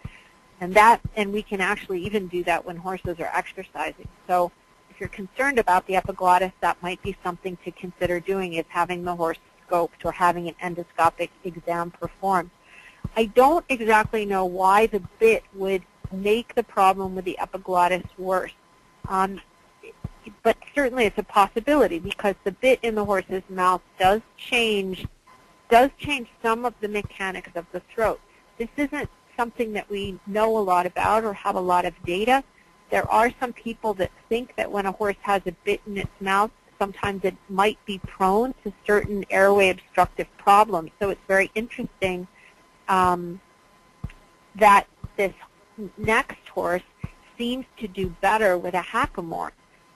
And 0.61 0.75
that, 0.75 1.01
and 1.17 1.33
we 1.33 1.43
can 1.43 1.61
actually 1.61 2.05
even 2.05 2.27
do 2.27 2.43
that 2.45 2.65
when 2.65 2.77
horses 2.77 3.21
are 3.21 3.31
exercising. 3.33 4.09
So 4.27 4.51
if 4.91 4.99
you're 4.99 5.09
concerned 5.09 5.59
about 5.59 5.87
the 5.87 5.97
epiglottis, 5.97 6.53
that 6.61 6.83
might 6.83 7.01
be 7.03 7.17
something 7.23 7.57
to 7.65 7.71
consider 7.71 8.19
doing 8.19 8.55
is 8.55 8.65
having 8.69 9.05
the 9.05 9.15
horse 9.15 9.39
scoped 9.69 10.05
or 10.05 10.13
having 10.13 10.49
an 10.49 10.55
endoscopic 10.63 11.31
exam 11.45 11.91
performed. 11.91 12.51
I 13.17 13.27
don't 13.27 13.65
exactly 13.69 14.25
know 14.27 14.45
why 14.45 14.87
the 14.87 15.01
bit 15.19 15.45
would 15.55 15.83
make 16.13 16.55
the 16.55 16.63
problem 16.63 17.15
with 17.15 17.25
the 17.25 17.39
epiglottis 17.39 18.05
worse. 18.17 18.53
Um, 19.09 19.41
but 20.43 20.57
certainly 20.75 21.05
it's 21.05 21.19
a 21.19 21.23
possibility 21.23 21.99
because 21.99 22.35
the 22.45 22.53
bit 22.53 22.81
in 22.83 22.95
the 22.95 23.05
horse's 23.05 23.43
mouth 23.49 23.83
does 23.99 24.21
change 24.37 25.07
does 25.71 25.91
change 25.99 26.29
some 26.43 26.65
of 26.65 26.73
the 26.81 26.89
mechanics 26.89 27.51
of 27.55 27.67
the 27.73 27.81
throat. 27.95 28.21
This 28.57 28.69
isn't 28.79 29.09
something 29.39 29.73
that 29.73 29.89
we 29.89 30.19
know 30.27 30.59
a 30.59 30.65
lot 30.73 30.85
about 30.85 31.25
or 31.25 31.33
have 31.33 31.55
a 31.55 31.61
lot 31.61 31.85
of 31.85 31.95
data. 32.05 32.43
There 32.91 33.09
are 33.11 33.31
some 33.41 33.53
people 33.53 33.95
that 33.95 34.11
think 34.29 34.57
that 34.57 34.71
when 34.71 34.85
a 34.87 34.93
horse 34.93 35.17
has 35.21 35.43
a 35.47 35.53
bit 35.65 35.81
in 35.87 35.97
its 35.97 36.21
mouth, 36.21 36.51
sometimes 36.79 37.25
it 37.25 37.37
might 37.49 37.79
be 37.85 37.99
prone 37.99 38.55
to 38.65 38.73
certain 38.87 39.25
airway 39.31 39.71
obstructive 39.71 40.27
problems. 40.39 40.91
So 41.01 41.11
it's 41.11 41.27
very 41.29 41.51
interesting 41.55 42.27
um, 42.89 43.41
that 44.57 44.87
this 45.17 45.35
next 45.97 46.49
horse 46.49 46.83
seems 47.37 47.67
to 47.79 47.87
do 47.87 48.09
better 48.21 48.59
with 48.59 48.75
a 48.75 48.83
hackamore. 48.83 49.53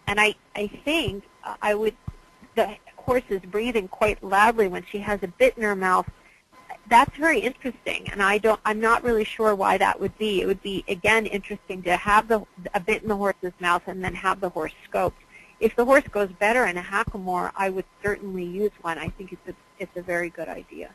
And 0.06 0.20
I, 0.20 0.34
I 0.54 0.68
think 0.84 1.24
uh, 1.44 1.56
I 1.62 1.74
would, 1.74 1.96
the 2.54 2.76
horse 2.96 3.24
is 3.28 3.40
breathing 3.40 3.88
quite 3.88 4.22
loudly 4.22 4.68
when 4.68 4.84
she 4.90 4.98
has 4.98 5.22
a 5.22 5.28
bit 5.28 5.56
in 5.56 5.62
her 5.62 5.74
mouth. 5.76 6.08
That's 6.88 7.16
very 7.16 7.40
interesting, 7.40 8.08
and 8.10 8.22
I 8.22 8.38
don't, 8.38 8.60
I'm 8.64 8.80
not 8.80 9.02
really 9.02 9.24
sure 9.24 9.54
why 9.54 9.78
that 9.78 10.00
would 10.00 10.16
be. 10.18 10.42
It 10.42 10.46
would 10.46 10.62
be, 10.62 10.84
again, 10.88 11.26
interesting 11.26 11.82
to 11.84 11.96
have 11.96 12.28
the, 12.28 12.44
a 12.74 12.80
bit 12.80 13.02
in 13.02 13.08
the 13.08 13.16
horse's 13.16 13.52
mouth 13.60 13.82
and 13.86 14.04
then 14.04 14.14
have 14.14 14.40
the 14.40 14.50
horse 14.50 14.72
scoped. 14.90 15.12
If 15.60 15.76
the 15.76 15.84
horse 15.84 16.04
goes 16.10 16.28
better 16.38 16.66
in 16.66 16.76
a 16.76 16.82
hackamore, 16.82 17.52
I 17.56 17.70
would 17.70 17.84
certainly 18.02 18.44
use 18.44 18.72
one. 18.82 18.98
I 18.98 19.08
think 19.08 19.32
it's 19.32 19.48
a, 19.48 19.54
it's 19.78 19.96
a 19.96 20.02
very 20.02 20.28
good 20.28 20.48
idea. 20.48 20.90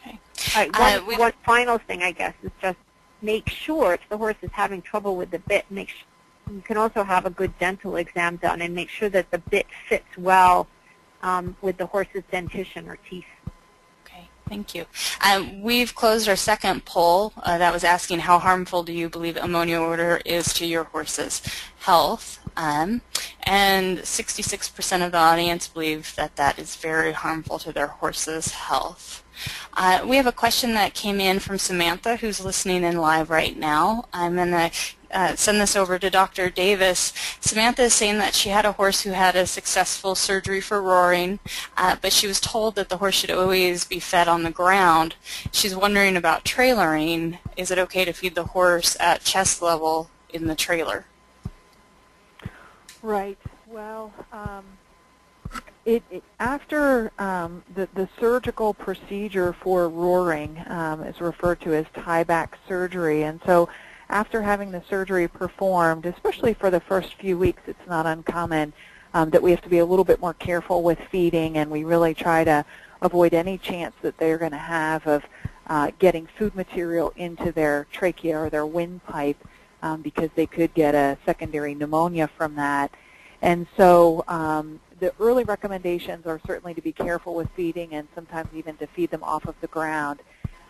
Okay. 0.00 0.18
All 0.56 0.62
right, 0.62 0.78
one, 1.04 1.14
uh, 1.14 1.18
one 1.18 1.32
final 1.46 1.78
thing, 1.78 2.02
I 2.02 2.10
guess, 2.10 2.34
is 2.42 2.50
just 2.60 2.78
make 3.22 3.48
sure 3.48 3.94
if 3.94 4.00
the 4.10 4.18
horse 4.18 4.36
is 4.42 4.50
having 4.52 4.82
trouble 4.82 5.14
with 5.16 5.30
the 5.30 5.38
bit, 5.38 5.64
make 5.70 5.88
sure, 5.88 6.06
you 6.52 6.62
can 6.62 6.76
also 6.76 7.04
have 7.04 7.24
a 7.24 7.30
good 7.30 7.56
dental 7.60 7.96
exam 7.96 8.36
done 8.36 8.60
and 8.60 8.74
make 8.74 8.88
sure 8.88 9.08
that 9.08 9.30
the 9.30 9.38
bit 9.38 9.66
fits 9.88 10.18
well 10.18 10.66
um, 11.22 11.56
with 11.62 11.76
the 11.76 11.86
horse's 11.86 12.24
dentition 12.32 12.88
or 12.88 12.98
teeth. 13.08 13.24
Thank 14.52 14.74
you. 14.74 14.84
Um, 15.26 15.62
we've 15.62 15.94
closed 15.94 16.28
our 16.28 16.36
second 16.36 16.84
poll 16.84 17.32
uh, 17.42 17.56
that 17.56 17.72
was 17.72 17.84
asking 17.84 18.18
how 18.18 18.38
harmful 18.38 18.82
do 18.82 18.92
you 18.92 19.08
believe 19.08 19.38
ammonia 19.38 19.78
odor 19.78 20.20
is 20.26 20.52
to 20.52 20.66
your 20.66 20.84
horse's 20.84 21.40
health. 21.78 22.38
Um, 22.54 23.00
and 23.44 24.00
66% 24.00 25.06
of 25.06 25.12
the 25.12 25.16
audience 25.16 25.68
believe 25.68 26.14
that 26.16 26.36
that 26.36 26.58
is 26.58 26.76
very 26.76 27.12
harmful 27.12 27.58
to 27.60 27.72
their 27.72 27.86
horse's 27.86 28.50
health. 28.50 29.21
Uh, 29.74 30.04
we 30.06 30.16
have 30.16 30.26
a 30.26 30.32
question 30.32 30.74
that 30.74 30.94
came 30.94 31.20
in 31.20 31.38
from 31.38 31.58
Samantha, 31.58 32.16
who's 32.16 32.44
listening 32.44 32.84
in 32.84 32.96
live 32.96 33.30
right 33.30 33.56
now. 33.56 34.06
I'm 34.12 34.36
going 34.36 34.50
to 34.50 34.70
uh, 35.12 35.36
send 35.36 35.60
this 35.60 35.76
over 35.76 35.98
to 35.98 36.10
Dr. 36.10 36.50
Davis. 36.50 37.12
Samantha 37.40 37.82
is 37.82 37.94
saying 37.94 38.18
that 38.18 38.34
she 38.34 38.48
had 38.48 38.64
a 38.64 38.72
horse 38.72 39.02
who 39.02 39.10
had 39.10 39.36
a 39.36 39.46
successful 39.46 40.14
surgery 40.14 40.60
for 40.60 40.82
roaring, 40.82 41.38
uh, 41.76 41.96
but 42.00 42.12
she 42.12 42.26
was 42.26 42.40
told 42.40 42.74
that 42.74 42.88
the 42.88 42.96
horse 42.96 43.14
should 43.14 43.30
always 43.30 43.84
be 43.84 44.00
fed 44.00 44.28
on 44.28 44.42
the 44.42 44.50
ground. 44.50 45.16
She's 45.50 45.76
wondering 45.76 46.16
about 46.16 46.44
trailering. 46.44 47.38
Is 47.56 47.70
it 47.70 47.78
okay 47.78 48.04
to 48.04 48.12
feed 48.12 48.34
the 48.34 48.44
horse 48.44 48.96
at 49.00 49.22
chest 49.22 49.60
level 49.60 50.10
in 50.30 50.46
the 50.46 50.54
trailer? 50.54 51.06
Right. 53.02 53.38
Well, 53.66 54.12
um, 54.32 54.64
it, 55.84 56.02
it, 56.10 56.22
after 56.38 57.10
um, 57.18 57.62
the, 57.74 57.88
the 57.94 58.08
surgical 58.20 58.74
procedure 58.74 59.52
for 59.52 59.88
roaring 59.88 60.62
um, 60.68 61.02
is 61.02 61.20
referred 61.20 61.60
to 61.62 61.74
as 61.74 61.86
tieback 61.94 62.50
surgery, 62.68 63.24
and 63.24 63.40
so 63.44 63.68
after 64.08 64.42
having 64.42 64.70
the 64.70 64.82
surgery 64.88 65.26
performed, 65.26 66.06
especially 66.06 66.54
for 66.54 66.70
the 66.70 66.80
first 66.80 67.14
few 67.14 67.38
weeks, 67.38 67.62
it's 67.66 67.88
not 67.88 68.06
uncommon 68.06 68.72
um, 69.14 69.30
that 69.30 69.42
we 69.42 69.50
have 69.50 69.62
to 69.62 69.68
be 69.68 69.78
a 69.78 69.84
little 69.84 70.04
bit 70.04 70.20
more 70.20 70.34
careful 70.34 70.82
with 70.82 70.98
feeding, 71.10 71.58
and 71.58 71.70
we 71.70 71.84
really 71.84 72.14
try 72.14 72.44
to 72.44 72.64
avoid 73.00 73.34
any 73.34 73.58
chance 73.58 73.94
that 74.02 74.16
they're 74.18 74.38
going 74.38 74.52
to 74.52 74.56
have 74.56 75.06
of 75.06 75.24
uh, 75.66 75.90
getting 75.98 76.26
food 76.38 76.54
material 76.54 77.12
into 77.16 77.52
their 77.52 77.86
trachea 77.90 78.38
or 78.38 78.50
their 78.50 78.66
windpipe 78.66 79.36
um, 79.82 80.02
because 80.02 80.30
they 80.34 80.46
could 80.46 80.72
get 80.74 80.94
a 80.94 81.18
secondary 81.26 81.74
pneumonia 81.74 82.28
from 82.36 82.54
that. 82.54 82.90
And 83.40 83.66
so 83.76 84.24
um, 84.28 84.80
the 85.02 85.12
early 85.18 85.42
recommendations 85.42 86.26
are 86.26 86.40
certainly 86.46 86.74
to 86.74 86.80
be 86.80 86.92
careful 86.92 87.34
with 87.34 87.48
feeding 87.56 87.92
and 87.92 88.06
sometimes 88.14 88.48
even 88.54 88.76
to 88.76 88.86
feed 88.86 89.10
them 89.10 89.24
off 89.24 89.46
of 89.46 89.56
the 89.60 89.66
ground. 89.66 90.20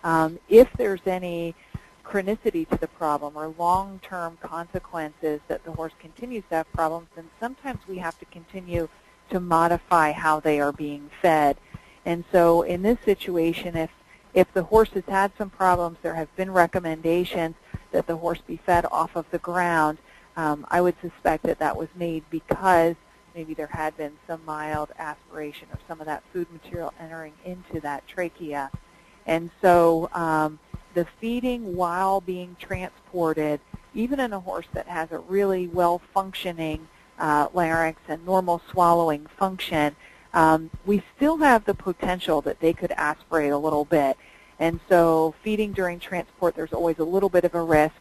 Um, 0.04 0.38
if 0.48 0.72
there's 0.78 1.06
any 1.06 1.54
chronicity 2.02 2.66
to 2.70 2.78
the 2.78 2.88
problem 2.88 3.36
or 3.36 3.54
long-term 3.58 4.38
consequences 4.40 5.40
that 5.48 5.62
the 5.64 5.72
horse 5.72 5.92
continues 6.00 6.44
to 6.48 6.54
have 6.56 6.72
problems, 6.72 7.08
then 7.14 7.28
sometimes 7.38 7.80
we 7.86 7.98
have 7.98 8.18
to 8.20 8.24
continue 8.24 8.88
to 9.28 9.38
modify 9.38 10.12
how 10.12 10.40
they 10.40 10.58
are 10.60 10.72
being 10.72 11.10
fed. 11.20 11.58
And 12.06 12.24
so 12.32 12.62
in 12.62 12.80
this 12.80 13.00
situation, 13.04 13.76
if, 13.76 13.90
if 14.32 14.50
the 14.54 14.62
horse 14.62 14.88
has 14.94 15.04
had 15.08 15.32
some 15.36 15.50
problems, 15.50 15.98
there 16.00 16.14
have 16.14 16.34
been 16.36 16.50
recommendations 16.50 17.54
that 17.90 18.06
the 18.06 18.16
horse 18.16 18.40
be 18.46 18.56
fed 18.56 18.86
off 18.90 19.14
of 19.14 19.26
the 19.30 19.38
ground, 19.38 19.98
um, 20.38 20.66
I 20.70 20.80
would 20.80 20.96
suspect 21.02 21.42
that 21.42 21.58
that 21.58 21.76
was 21.76 21.88
made 21.94 22.24
because 22.30 22.96
maybe 23.34 23.54
there 23.54 23.68
had 23.68 23.96
been 23.96 24.12
some 24.26 24.40
mild 24.44 24.90
aspiration 24.98 25.68
or 25.72 25.78
some 25.88 26.00
of 26.00 26.06
that 26.06 26.22
food 26.32 26.46
material 26.52 26.92
entering 27.00 27.32
into 27.44 27.80
that 27.80 28.06
trachea. 28.06 28.70
And 29.26 29.50
so 29.60 30.10
um, 30.12 30.58
the 30.94 31.06
feeding 31.20 31.76
while 31.76 32.20
being 32.20 32.56
transported, 32.58 33.60
even 33.94 34.20
in 34.20 34.32
a 34.32 34.40
horse 34.40 34.66
that 34.72 34.86
has 34.86 35.12
a 35.12 35.18
really 35.18 35.66
well-functioning 35.66 36.88
uh, 37.18 37.48
larynx 37.52 38.00
and 38.08 38.24
normal 38.24 38.60
swallowing 38.70 39.26
function, 39.38 39.94
um, 40.34 40.70
we 40.86 41.02
still 41.16 41.38
have 41.38 41.64
the 41.64 41.74
potential 41.74 42.40
that 42.42 42.60
they 42.60 42.72
could 42.72 42.92
aspirate 42.92 43.52
a 43.52 43.58
little 43.58 43.84
bit. 43.84 44.16
And 44.58 44.80
so 44.88 45.34
feeding 45.42 45.72
during 45.72 45.98
transport, 45.98 46.54
there's 46.54 46.72
always 46.72 46.98
a 46.98 47.04
little 47.04 47.28
bit 47.28 47.44
of 47.44 47.54
a 47.54 47.62
risk. 47.62 47.94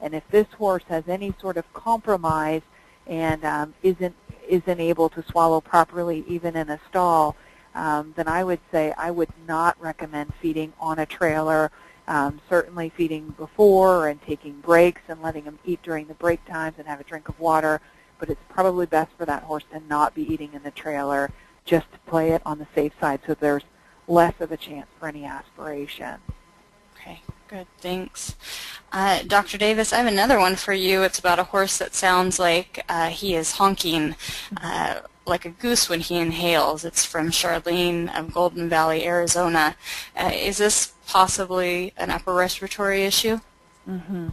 And 0.00 0.14
if 0.14 0.22
this 0.30 0.46
horse 0.56 0.84
has 0.88 1.08
any 1.08 1.34
sort 1.40 1.56
of 1.56 1.72
compromise 1.72 2.62
and 3.06 3.44
um, 3.44 3.74
isn't 3.82 4.14
isn't 4.48 4.80
able 4.80 5.08
to 5.10 5.22
swallow 5.30 5.60
properly 5.60 6.24
even 6.26 6.56
in 6.56 6.70
a 6.70 6.80
stall, 6.88 7.36
um, 7.74 8.12
then 8.16 8.28
I 8.28 8.42
would 8.44 8.60
say 8.72 8.92
I 8.96 9.10
would 9.10 9.30
not 9.46 9.80
recommend 9.80 10.32
feeding 10.40 10.72
on 10.80 10.98
a 10.98 11.06
trailer 11.06 11.70
um, 12.08 12.40
certainly 12.48 12.88
feeding 12.88 13.34
before 13.36 14.08
and 14.08 14.20
taking 14.22 14.60
breaks 14.60 15.02
and 15.08 15.20
letting 15.20 15.44
them 15.44 15.58
eat 15.64 15.82
during 15.82 16.06
the 16.06 16.14
break 16.14 16.44
times 16.46 16.76
and 16.78 16.88
have 16.88 17.00
a 17.00 17.04
drink 17.04 17.28
of 17.28 17.38
water, 17.38 17.80
but 18.18 18.30
it's 18.30 18.40
probably 18.48 18.86
best 18.86 19.12
for 19.18 19.26
that 19.26 19.42
horse 19.42 19.64
to 19.70 19.80
not 19.88 20.14
be 20.14 20.22
eating 20.32 20.50
in 20.54 20.62
the 20.62 20.70
trailer 20.70 21.30
just 21.66 21.92
to 21.92 21.98
play 22.06 22.30
it 22.30 22.40
on 22.46 22.58
the 22.58 22.66
safe 22.74 22.92
side 22.98 23.20
so 23.26 23.34
there's 23.34 23.64
less 24.08 24.32
of 24.40 24.50
a 24.50 24.56
chance 24.56 24.88
for 24.98 25.06
any 25.06 25.26
aspiration. 25.26 26.14
Okay, 26.94 27.20
good, 27.48 27.66
thanks. 27.78 28.36
Uh, 28.92 29.22
Dr. 29.26 29.58
Davis, 29.58 29.92
I 29.92 29.98
have 29.98 30.06
another 30.06 30.38
one 30.38 30.56
for 30.56 30.72
you. 30.72 31.02
It's 31.02 31.18
about 31.18 31.38
a 31.38 31.44
horse 31.44 31.78
that 31.78 31.94
sounds 31.94 32.38
like 32.38 32.84
uh, 32.88 33.08
he 33.08 33.34
is 33.34 33.52
honking 33.52 34.16
uh, 34.62 35.00
like 35.26 35.44
a 35.44 35.50
goose 35.50 35.88
when 35.88 36.00
he 36.00 36.16
inhales. 36.16 36.84
It's 36.84 37.04
from 37.04 37.30
Charlene 37.30 38.14
of 38.16 38.32
Golden 38.32 38.68
Valley, 38.68 39.06
Arizona. 39.06 39.76
Uh, 40.16 40.30
is 40.32 40.58
this 40.58 40.92
possibly 41.06 41.92
an 41.96 42.10
upper 42.10 42.34
respiratory 42.34 43.04
issue? 43.04 43.40
Mm-hmm. 43.88 44.28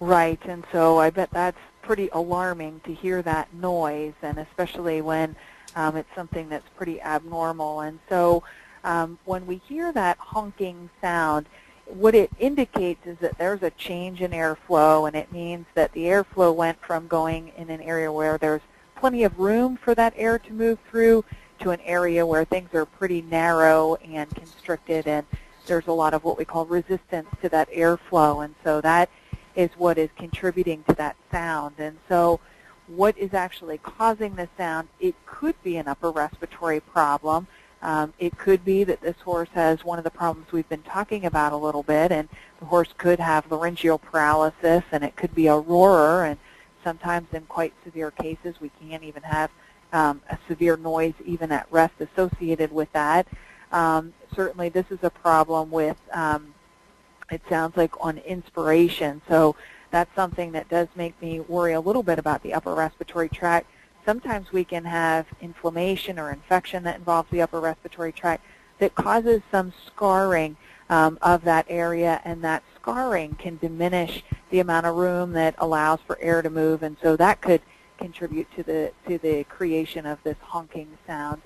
Right, 0.00 0.40
and 0.44 0.64
so 0.72 0.98
I 0.98 1.10
bet 1.10 1.30
that's 1.30 1.58
pretty 1.82 2.08
alarming 2.12 2.80
to 2.84 2.94
hear 2.94 3.22
that 3.22 3.52
noise, 3.54 4.14
and 4.22 4.38
especially 4.38 5.00
when 5.00 5.36
um, 5.76 5.96
it's 5.96 6.08
something 6.14 6.48
that's 6.48 6.68
pretty 6.76 7.00
abnormal. 7.00 7.80
And 7.80 7.98
so 8.08 8.42
um, 8.84 9.18
when 9.24 9.46
we 9.46 9.56
hear 9.68 9.92
that 9.92 10.18
honking 10.18 10.90
sound, 11.00 11.46
what 11.94 12.14
it 12.14 12.30
indicates 12.38 13.06
is 13.06 13.18
that 13.18 13.36
there's 13.38 13.62
a 13.62 13.70
change 13.70 14.20
in 14.20 14.30
airflow, 14.30 15.06
and 15.06 15.16
it 15.16 15.30
means 15.32 15.66
that 15.74 15.92
the 15.92 16.04
airflow 16.04 16.54
went 16.54 16.80
from 16.80 17.06
going 17.06 17.52
in 17.56 17.70
an 17.70 17.80
area 17.80 18.10
where 18.10 18.38
there's 18.38 18.62
plenty 18.96 19.24
of 19.24 19.38
room 19.38 19.76
for 19.76 19.94
that 19.94 20.14
air 20.16 20.38
to 20.38 20.52
move 20.52 20.78
through 20.90 21.24
to 21.58 21.70
an 21.70 21.80
area 21.80 22.24
where 22.26 22.44
things 22.44 22.72
are 22.74 22.86
pretty 22.86 23.22
narrow 23.22 23.96
and 23.96 24.34
constricted 24.34 25.06
and 25.06 25.26
there's 25.66 25.86
a 25.86 25.92
lot 25.92 26.14
of 26.14 26.24
what 26.24 26.36
we 26.36 26.44
call 26.44 26.66
resistance 26.66 27.28
to 27.40 27.48
that 27.48 27.70
airflow, 27.70 28.44
and 28.44 28.54
so 28.64 28.80
that 28.80 29.08
is 29.54 29.70
what 29.76 29.98
is 29.98 30.10
contributing 30.16 30.82
to 30.88 30.94
that 30.94 31.16
sound. 31.30 31.74
And 31.78 31.98
so 32.08 32.40
what 32.88 33.16
is 33.16 33.34
actually 33.34 33.78
causing 33.78 34.34
the 34.34 34.48
sound? 34.56 34.88
It 34.98 35.14
could 35.26 35.54
be 35.62 35.76
an 35.76 35.88
upper 35.88 36.10
respiratory 36.10 36.80
problem. 36.80 37.46
Um, 37.82 38.14
it 38.18 38.38
could 38.38 38.64
be 38.64 38.84
that 38.84 39.00
this 39.00 39.16
horse 39.24 39.48
has 39.54 39.84
one 39.84 39.98
of 39.98 40.04
the 40.04 40.10
problems 40.10 40.52
we've 40.52 40.68
been 40.68 40.82
talking 40.82 41.24
about 41.24 41.52
a 41.52 41.56
little 41.56 41.82
bit, 41.82 42.12
and 42.12 42.28
the 42.60 42.66
horse 42.66 42.88
could 42.96 43.18
have 43.18 43.50
laryngeal 43.50 43.98
paralysis, 43.98 44.84
and 44.92 45.02
it 45.02 45.16
could 45.16 45.34
be 45.34 45.48
a 45.48 45.56
roarer, 45.56 46.24
and 46.24 46.38
sometimes 46.84 47.26
in 47.32 47.42
quite 47.42 47.72
severe 47.84 48.12
cases 48.12 48.54
we 48.60 48.70
can't 48.80 49.02
even 49.02 49.22
have 49.22 49.50
um, 49.92 50.22
a 50.30 50.38
severe 50.48 50.76
noise 50.76 51.14
even 51.24 51.50
at 51.52 51.66
rest 51.70 51.94
associated 52.00 52.72
with 52.72 52.90
that. 52.92 53.26
Um, 53.72 54.12
certainly 54.34 54.68
this 54.68 54.86
is 54.90 54.98
a 55.02 55.10
problem 55.10 55.70
with, 55.70 55.96
um, 56.12 56.54
it 57.30 57.42
sounds 57.48 57.76
like 57.76 57.92
on 58.04 58.18
inspiration. 58.18 59.22
So 59.28 59.56
that's 59.90 60.14
something 60.14 60.52
that 60.52 60.68
does 60.68 60.88
make 60.94 61.20
me 61.20 61.40
worry 61.40 61.72
a 61.72 61.80
little 61.80 62.02
bit 62.02 62.18
about 62.18 62.42
the 62.42 62.54
upper 62.54 62.74
respiratory 62.74 63.28
tract. 63.28 63.66
Sometimes 64.04 64.52
we 64.52 64.64
can 64.64 64.84
have 64.84 65.26
inflammation 65.40 66.18
or 66.18 66.30
infection 66.32 66.82
that 66.84 66.96
involves 66.96 67.30
the 67.30 67.42
upper 67.42 67.60
respiratory 67.60 68.12
tract 68.12 68.44
that 68.78 68.94
causes 68.94 69.42
some 69.50 69.72
scarring 69.86 70.56
um, 70.90 71.18
of 71.22 71.44
that 71.44 71.64
area, 71.68 72.20
and 72.24 72.42
that 72.42 72.62
scarring 72.74 73.34
can 73.34 73.56
diminish 73.58 74.24
the 74.50 74.58
amount 74.58 74.86
of 74.86 74.96
room 74.96 75.32
that 75.32 75.54
allows 75.58 76.00
for 76.06 76.18
air 76.20 76.42
to 76.42 76.50
move, 76.50 76.82
and 76.82 76.96
so 77.00 77.16
that 77.16 77.40
could 77.40 77.62
contribute 77.98 78.48
to 78.56 78.62
the 78.64 78.92
to 79.06 79.18
the 79.18 79.44
creation 79.44 80.04
of 80.04 80.18
this 80.24 80.36
honking 80.40 80.88
sound. 81.06 81.40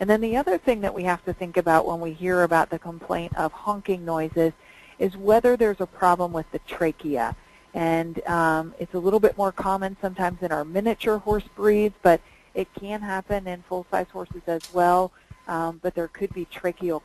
And 0.00 0.10
then 0.10 0.20
the 0.20 0.36
other 0.36 0.58
thing 0.58 0.80
that 0.80 0.94
we 0.94 1.04
have 1.04 1.24
to 1.26 1.32
think 1.32 1.56
about 1.56 1.86
when 1.86 2.00
we 2.00 2.12
hear 2.12 2.42
about 2.42 2.70
the 2.70 2.78
complaint 2.78 3.36
of 3.36 3.52
honking 3.52 4.04
noises 4.04 4.52
is 4.98 5.16
whether 5.16 5.56
there's 5.56 5.80
a 5.80 5.86
problem 5.86 6.32
with 6.32 6.50
the 6.50 6.58
trachea. 6.60 7.36
And 7.74 8.24
um, 8.26 8.74
it's 8.78 8.94
a 8.94 8.98
little 8.98 9.20
bit 9.20 9.36
more 9.38 9.52
common 9.52 9.96
sometimes 10.00 10.42
in 10.42 10.52
our 10.52 10.64
miniature 10.64 11.18
horse 11.18 11.44
breeds, 11.56 11.94
but 12.02 12.20
it 12.54 12.68
can 12.78 13.00
happen 13.00 13.46
in 13.46 13.62
full-size 13.68 14.06
horses 14.12 14.42
as 14.46 14.62
well. 14.74 15.12
Um, 15.48 15.80
but 15.82 15.94
there 15.94 16.08
could 16.08 16.32
be 16.34 16.46
tracheal, 16.46 17.02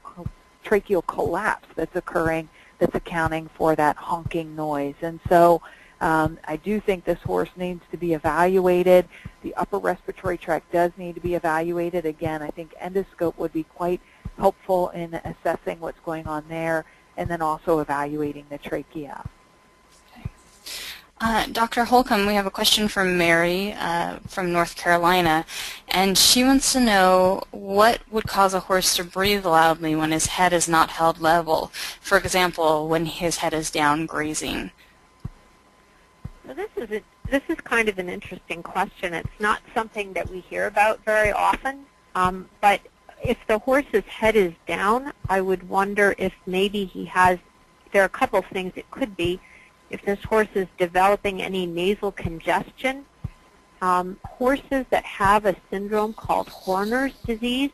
tracheal 0.63 1.05
collapse 1.07 1.67
that's 1.75 1.95
occurring 1.95 2.49
that's 2.79 2.95
accounting 2.95 3.49
for 3.55 3.75
that 3.75 3.95
honking 3.97 4.55
noise. 4.55 4.95
And 5.01 5.19
so 5.27 5.61
um, 5.99 6.37
I 6.45 6.57
do 6.57 6.79
think 6.79 7.05
this 7.05 7.19
horse 7.21 7.49
needs 7.55 7.81
to 7.91 7.97
be 7.97 8.13
evaluated. 8.13 9.07
The 9.41 9.55
upper 9.55 9.79
respiratory 9.79 10.37
tract 10.37 10.71
does 10.71 10.91
need 10.97 11.15
to 11.15 11.21
be 11.21 11.33
evaluated. 11.33 12.05
Again, 12.05 12.41
I 12.41 12.49
think 12.49 12.75
endoscope 12.79 13.37
would 13.37 13.53
be 13.53 13.63
quite 13.63 14.01
helpful 14.37 14.89
in 14.89 15.15
assessing 15.15 15.79
what's 15.79 15.99
going 16.05 16.27
on 16.27 16.45
there 16.47 16.85
and 17.17 17.27
then 17.27 17.41
also 17.41 17.79
evaluating 17.79 18.45
the 18.49 18.59
trachea. 18.59 19.27
Uh, 21.19 21.47
Dr. 21.47 21.85
Holcombe, 21.85 22.27
we 22.27 22.35
have 22.35 22.45
a 22.45 22.51
question 22.51 22.87
from 22.87 23.17
Mary 23.17 23.73
uh, 23.73 24.19
from 24.27 24.53
North 24.53 24.75
Carolina, 24.75 25.45
and 25.87 26.15
she 26.15 26.43
wants 26.43 26.73
to 26.73 26.79
know 26.79 27.41
what 27.49 28.01
would 28.11 28.25
cause 28.25 28.53
a 28.53 28.59
horse 28.59 28.95
to 28.95 29.03
breathe 29.03 29.43
loudly 29.43 29.95
when 29.95 30.11
his 30.11 30.27
head 30.27 30.53
is 30.53 30.69
not 30.69 30.91
held 30.91 31.19
level. 31.19 31.71
For 32.01 32.19
example, 32.19 32.87
when 32.87 33.07
his 33.07 33.37
head 33.37 33.55
is 33.55 33.71
down 33.71 34.05
grazing. 34.05 34.69
So 36.45 36.53
this 36.53 36.69
is 36.75 36.91
a, 36.91 37.01
this 37.31 37.41
is 37.49 37.59
kind 37.61 37.89
of 37.89 37.97
an 37.97 38.09
interesting 38.09 38.61
question. 38.61 39.15
It's 39.15 39.39
not 39.39 39.61
something 39.73 40.13
that 40.13 40.29
we 40.29 40.41
hear 40.41 40.67
about 40.67 41.03
very 41.03 41.31
often, 41.31 41.87
um, 42.13 42.47
but 42.61 42.79
if 43.23 43.37
the 43.47 43.57
horse's 43.57 44.05
head 44.05 44.35
is 44.35 44.53
down, 44.67 45.13
I 45.27 45.41
would 45.41 45.67
wonder 45.67 46.13
if 46.19 46.33
maybe 46.45 46.85
he 46.85 47.05
has, 47.05 47.39
there 47.91 48.03
are 48.03 48.05
a 48.05 48.09
couple 48.09 48.37
of 48.37 48.45
things 48.45 48.73
it 48.75 48.91
could 48.91 49.17
be. 49.17 49.39
If 49.89 50.03
this 50.03 50.21
horse 50.23 50.47
is 50.53 50.67
developing 50.77 51.41
any 51.41 51.65
nasal 51.65 52.11
congestion, 52.11 53.05
um, 53.81 54.19
horses 54.23 54.85
that 54.89 55.05
have 55.05 55.45
a 55.45 55.55
syndrome 55.69 56.13
called 56.13 56.49
Horner's 56.49 57.13
disease 57.25 57.71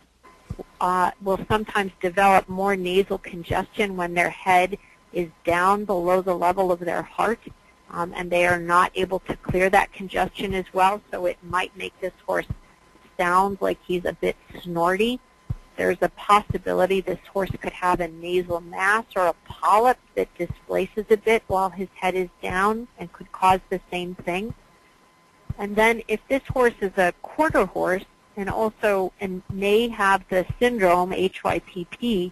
uh, 0.81 1.11
will 1.21 1.39
sometimes 1.49 1.91
develop 2.01 2.47
more 2.47 2.75
nasal 2.75 3.17
congestion 3.17 3.95
when 3.95 4.13
their 4.13 4.29
head 4.29 4.77
is 5.11 5.29
down 5.45 5.85
below 5.85 6.21
the 6.21 6.35
level 6.35 6.71
of 6.71 6.79
their 6.79 7.01
heart 7.01 7.39
um, 7.93 8.11
and 8.15 8.29
they 8.29 8.45
are 8.45 8.59
not 8.59 8.91
able 8.95 9.19
to 9.19 9.35
clear 9.37 9.69
that 9.69 9.93
congestion 9.93 10.53
as 10.53 10.65
well, 10.73 11.01
so 11.11 11.25
it 11.27 11.37
might 11.43 11.75
make 11.77 11.97
this 12.01 12.13
horse 12.25 12.47
sound 13.17 13.57
like 13.61 13.77
he's 13.85 14.05
a 14.05 14.13
bit 14.13 14.35
snorty. 14.61 15.19
There's 15.75 15.97
a 16.01 16.09
possibility 16.09 17.01
this 17.01 17.19
horse 17.31 17.49
could 17.61 17.73
have 17.73 17.99
a 17.99 18.07
nasal 18.07 18.61
mass 18.61 19.05
or 19.15 19.27
a 19.27 19.35
polyp 19.45 19.97
that 20.15 20.27
displaces 20.37 21.05
a 21.09 21.17
bit 21.17 21.43
while 21.47 21.69
his 21.69 21.89
head 21.95 22.15
is 22.15 22.29
down 22.41 22.87
and 22.99 23.11
could 23.11 23.31
cause 23.31 23.59
the 23.69 23.81
same 23.89 24.15
thing. 24.15 24.53
And 25.57 25.75
then 25.75 26.01
if 26.07 26.19
this 26.27 26.43
horse 26.51 26.73
is 26.81 26.97
a 26.97 27.13
quarter 27.21 27.65
horse 27.65 28.05
and 28.35 28.49
also 28.49 29.13
and 29.19 29.41
may 29.51 29.87
have 29.89 30.23
the 30.29 30.45
syndrome, 30.59 31.11
HYPP, 31.11 32.31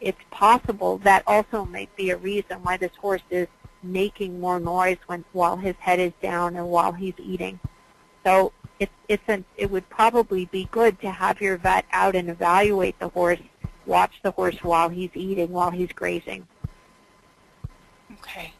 it's 0.00 0.18
possible 0.30 0.98
that 0.98 1.22
also 1.26 1.64
might 1.64 1.94
be 1.96 2.10
a 2.10 2.16
reason 2.16 2.62
why 2.62 2.76
this 2.76 2.94
horse 3.00 3.22
is 3.30 3.48
making 3.82 4.40
more 4.40 4.60
noise 4.60 4.98
when 5.06 5.24
while 5.32 5.56
his 5.56 5.76
head 5.76 5.98
is 5.98 6.12
down 6.22 6.56
and 6.56 6.68
while 6.68 6.92
he's 6.92 7.14
eating. 7.18 7.58
So 8.24 8.52
it's 8.80 8.92
it's 9.08 9.22
an, 9.28 9.44
it 9.56 9.70
would 9.70 9.88
probably 9.88 10.46
be 10.46 10.68
good 10.70 11.00
to 11.00 11.10
have 11.10 11.40
your 11.40 11.56
vet 11.56 11.84
out 11.92 12.14
and 12.14 12.28
evaluate 12.28 12.98
the 12.98 13.08
horse, 13.08 13.40
watch 13.86 14.20
the 14.22 14.30
horse 14.30 14.56
while 14.62 14.88
he's 14.88 15.10
eating, 15.14 15.50
while 15.50 15.70
he's 15.70 15.92
grazing. 15.92 16.46
Okay. 18.12 18.52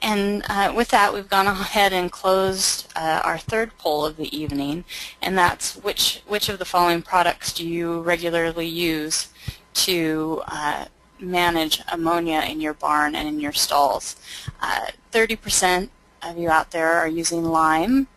And 0.00 0.42
uh, 0.48 0.72
with 0.74 0.88
that, 0.88 1.14
we've 1.14 1.28
gone 1.28 1.46
ahead 1.46 1.92
and 1.92 2.10
closed 2.10 2.92
uh, 2.96 3.20
our 3.24 3.38
third 3.38 3.76
poll 3.78 4.04
of 4.04 4.16
the 4.16 4.36
evening, 4.36 4.84
and 5.20 5.36
that's 5.38 5.76
which 5.76 6.22
which 6.26 6.48
of 6.48 6.58
the 6.58 6.64
following 6.64 7.02
products 7.02 7.52
do 7.52 7.66
you 7.66 8.00
regularly 8.00 8.66
use 8.66 9.28
to 9.74 10.42
uh, 10.48 10.86
manage 11.18 11.82
ammonia 11.90 12.42
in 12.48 12.60
your 12.60 12.74
barn 12.74 13.14
and 13.14 13.28
in 13.28 13.40
your 13.40 13.52
stalls. 13.52 14.16
30% 15.12 15.84
uh, 15.84 16.28
of 16.28 16.36
you 16.36 16.50
out 16.50 16.70
there 16.72 16.92
are 16.92 17.08
using 17.08 17.44
lime. 17.44 18.08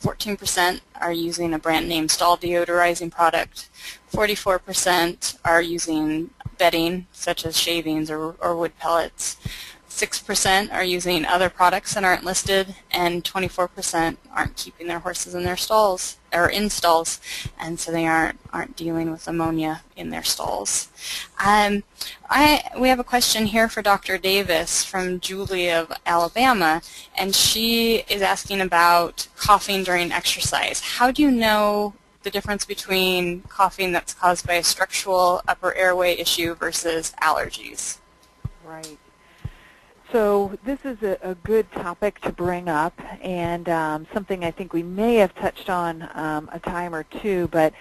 14% 0.00 0.76
uh, 0.76 0.78
are 1.00 1.12
using 1.12 1.52
a 1.52 1.58
brand 1.58 1.88
name 1.88 2.08
stall 2.08 2.36
deodorizing 2.36 3.10
product. 3.10 3.68
44% 4.12 5.38
are 5.44 5.62
using 5.62 6.30
bedding, 6.58 7.06
such 7.12 7.44
as 7.44 7.58
shavings 7.58 8.10
or, 8.10 8.34
or 8.40 8.56
wood 8.56 8.78
pellets. 8.78 9.36
6% 9.88 10.72
are 10.72 10.84
using 10.84 11.24
other 11.24 11.50
products 11.50 11.94
that 11.94 12.04
aren't 12.04 12.24
listed, 12.24 12.76
and 12.90 13.24
24% 13.24 14.16
aren't 14.32 14.56
keeping 14.56 14.86
their 14.86 15.00
horses 15.00 15.34
in 15.34 15.42
their 15.42 15.56
stalls 15.56 16.16
or 16.32 16.48
in 16.48 16.70
stalls, 16.70 17.20
and 17.58 17.78
so 17.78 17.90
they 17.92 18.06
aren't 18.06 18.38
aren't 18.52 18.76
dealing 18.76 19.10
with 19.10 19.28
ammonia 19.28 19.82
in 19.96 20.10
their 20.10 20.22
stalls. 20.22 20.88
Um, 21.44 21.82
I 22.28 22.62
we 22.78 22.88
have 22.88 22.98
a 22.98 23.04
question 23.04 23.46
here 23.46 23.68
for 23.68 23.82
Dr. 23.82 24.18
Davis 24.18 24.84
from 24.84 25.20
Julie 25.20 25.70
of 25.70 25.92
Alabama, 26.06 26.82
and 27.16 27.34
she 27.34 28.04
is 28.08 28.22
asking 28.22 28.60
about 28.60 29.28
coughing 29.36 29.84
during 29.84 30.12
exercise. 30.12 30.80
How 30.80 31.10
do 31.10 31.22
you 31.22 31.30
know 31.30 31.94
the 32.22 32.30
difference 32.30 32.64
between 32.64 33.42
coughing 33.42 33.92
that's 33.92 34.14
caused 34.14 34.46
by 34.46 34.54
a 34.54 34.62
structural 34.62 35.42
upper 35.48 35.74
airway 35.74 36.16
issue 36.16 36.54
versus 36.54 37.12
allergies? 37.22 37.98
Right. 38.64 38.98
So 40.12 40.58
this 40.64 40.80
is 40.84 41.00
a, 41.02 41.18
a, 41.22 41.34
good 41.36 41.70
topic 41.70 42.20
to 42.22 42.32
bring 42.32 42.68
up 42.68 43.00
and 43.22 43.68
um, 43.68 44.08
something 44.12 44.44
I 44.44 44.50
think 44.50 44.72
we 44.72 44.82
may 44.82 45.16
have 45.16 45.32
touched 45.36 45.70
on 45.70 46.08
um, 46.14 46.50
a 46.52 46.58
time 46.58 46.96
or 46.96 47.04
two, 47.04 47.46
but 47.52 47.72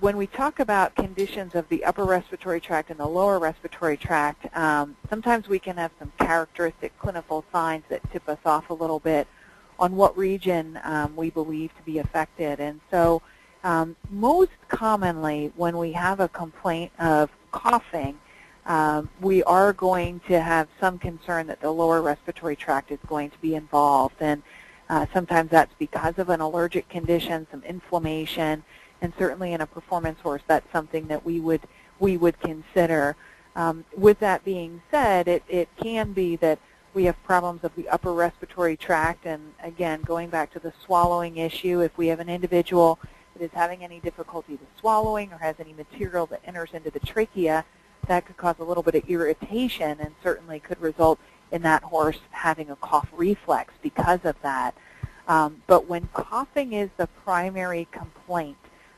when 0.00 0.16
we 0.16 0.26
talk 0.26 0.58
about 0.58 0.96
conditions 0.96 1.54
of 1.54 1.68
the 1.68 1.84
upper 1.84 2.04
respiratory 2.04 2.60
tract 2.60 2.90
and 2.90 2.98
the 2.98 3.06
lower 3.06 3.38
respiratory 3.38 3.96
tract, 3.96 4.46
um, 4.56 4.96
sometimes 5.08 5.46
we 5.46 5.60
can 5.60 5.76
have 5.76 5.92
some 6.00 6.10
characteristic 6.18 6.98
clinical 6.98 7.44
signs 7.52 7.84
that 7.88 8.00
tip 8.10 8.28
us 8.28 8.38
off 8.44 8.70
a 8.70 8.74
little 8.74 8.98
bit 8.98 9.28
on 9.78 9.94
what 9.94 10.16
region 10.18 10.76
um, 10.82 11.14
we 11.14 11.30
believe 11.30 11.70
to 11.76 11.82
be 11.84 11.98
affected. 11.98 12.58
And 12.58 12.80
so 12.90 13.22
um, 13.62 13.94
most 14.10 14.50
commonly 14.68 15.52
when 15.54 15.78
we 15.78 15.92
have 15.92 16.18
a 16.18 16.28
complaint 16.28 16.90
of 16.98 17.30
coughing, 17.52 18.18
um, 18.66 19.08
we 19.20 19.42
are 19.44 19.72
going 19.72 20.20
to 20.28 20.40
have 20.40 20.68
some 20.78 20.98
concern 20.98 21.46
that 21.46 21.60
the 21.60 21.70
lower 21.70 22.02
respiratory 22.02 22.56
tract 22.56 22.90
is 22.90 22.98
going 23.06 23.30
to 23.30 23.38
be 23.38 23.54
involved. 23.54 24.16
And 24.20 24.42
uh, 24.88 25.06
sometimes 25.12 25.50
that's 25.50 25.74
because 25.78 26.18
of 26.18 26.28
an 26.28 26.40
allergic 26.40 26.88
condition, 26.88 27.46
some 27.50 27.62
inflammation, 27.64 28.62
and 29.00 29.12
certainly 29.18 29.52
in 29.52 29.60
a 29.60 29.66
performance 29.66 30.20
horse, 30.20 30.42
that's 30.46 30.70
something 30.72 31.06
that 31.06 31.24
we 31.24 31.40
would 31.40 31.62
we 31.98 32.16
would 32.16 32.40
consider. 32.40 33.14
Um, 33.56 33.84
with 33.96 34.20
that 34.20 34.44
being 34.44 34.80
said, 34.90 35.28
it, 35.28 35.42
it 35.48 35.68
can 35.76 36.12
be 36.12 36.36
that 36.36 36.58
we 36.94 37.04
have 37.04 37.22
problems 37.24 37.62
of 37.62 37.74
the 37.76 37.88
upper 37.88 38.12
respiratory 38.12 38.76
tract, 38.76 39.26
and 39.26 39.52
again, 39.62 40.00
going 40.02 40.30
back 40.30 40.52
to 40.52 40.58
the 40.58 40.72
swallowing 40.84 41.36
issue, 41.36 41.80
if 41.80 41.96
we 41.96 42.08
have 42.08 42.20
an 42.20 42.28
individual 42.28 42.98
that 43.34 43.44
is 43.44 43.50
having 43.52 43.84
any 43.84 44.00
difficulty 44.00 44.52
with 44.52 44.68
swallowing 44.78 45.32
or 45.32 45.38
has 45.38 45.56
any 45.60 45.72
material 45.72 46.26
that 46.26 46.40
enters 46.44 46.70
into 46.72 46.90
the 46.90 47.00
trachea, 47.00 47.64
that 48.08 48.26
could 48.26 48.36
cause 48.36 48.56
a 48.58 48.64
little 48.64 48.82
bit 48.82 48.94
of 48.94 49.08
irritation 49.08 49.98
and 50.00 50.14
certainly 50.22 50.60
could 50.60 50.80
result 50.80 51.18
in 51.52 51.62
that 51.62 51.82
horse 51.82 52.18
having 52.30 52.70
a 52.70 52.76
cough 52.76 53.08
reflex 53.12 53.74
because 53.82 54.20
of 54.24 54.36
that. 54.42 54.74
Um, 55.28 55.62
but 55.66 55.88
when 55.88 56.08
coughing 56.12 56.72
is 56.72 56.90
the 56.96 57.06
primary 57.24 57.86
complaint, 57.92 58.56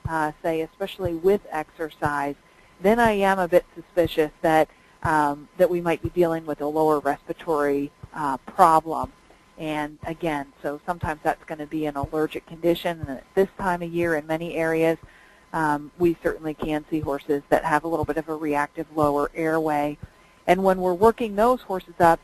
uh, 0.08 0.32
say 0.42 0.62
especially 0.62 1.14
with 1.14 1.40
exercise, 1.50 2.34
then 2.80 2.98
I 2.98 3.12
am 3.12 3.38
a 3.38 3.48
bit 3.48 3.64
suspicious 3.74 4.32
that 4.42 4.68
um, 5.02 5.48
that 5.56 5.68
we 5.68 5.80
might 5.80 6.00
be 6.02 6.10
dealing 6.10 6.46
with 6.46 6.60
a 6.60 6.66
lower 6.66 7.00
respiratory 7.00 7.90
uh, 8.14 8.36
problem. 8.38 9.12
And 9.58 9.98
again, 10.04 10.52
so 10.62 10.80
sometimes 10.86 11.20
that's 11.22 11.42
going 11.44 11.58
to 11.58 11.66
be 11.66 11.86
an 11.86 11.96
allergic 11.96 12.46
condition. 12.46 13.00
And 13.00 13.10
at 13.18 13.24
this 13.34 13.48
time 13.58 13.82
of 13.82 13.92
year 13.92 14.14
in 14.14 14.26
many 14.26 14.54
areas, 14.54 14.98
um, 15.52 15.90
we 15.98 16.16
certainly 16.22 16.54
can 16.54 16.84
see 16.90 17.00
horses 17.00 17.42
that 17.50 17.64
have 17.64 17.84
a 17.84 17.88
little 17.88 18.04
bit 18.04 18.16
of 18.16 18.28
a 18.28 18.34
reactive 18.34 18.86
lower 18.96 19.30
airway. 19.34 19.98
And 20.46 20.64
when 20.64 20.80
we're 20.80 20.94
working 20.94 21.36
those 21.36 21.60
horses 21.60 21.94
up, 22.00 22.20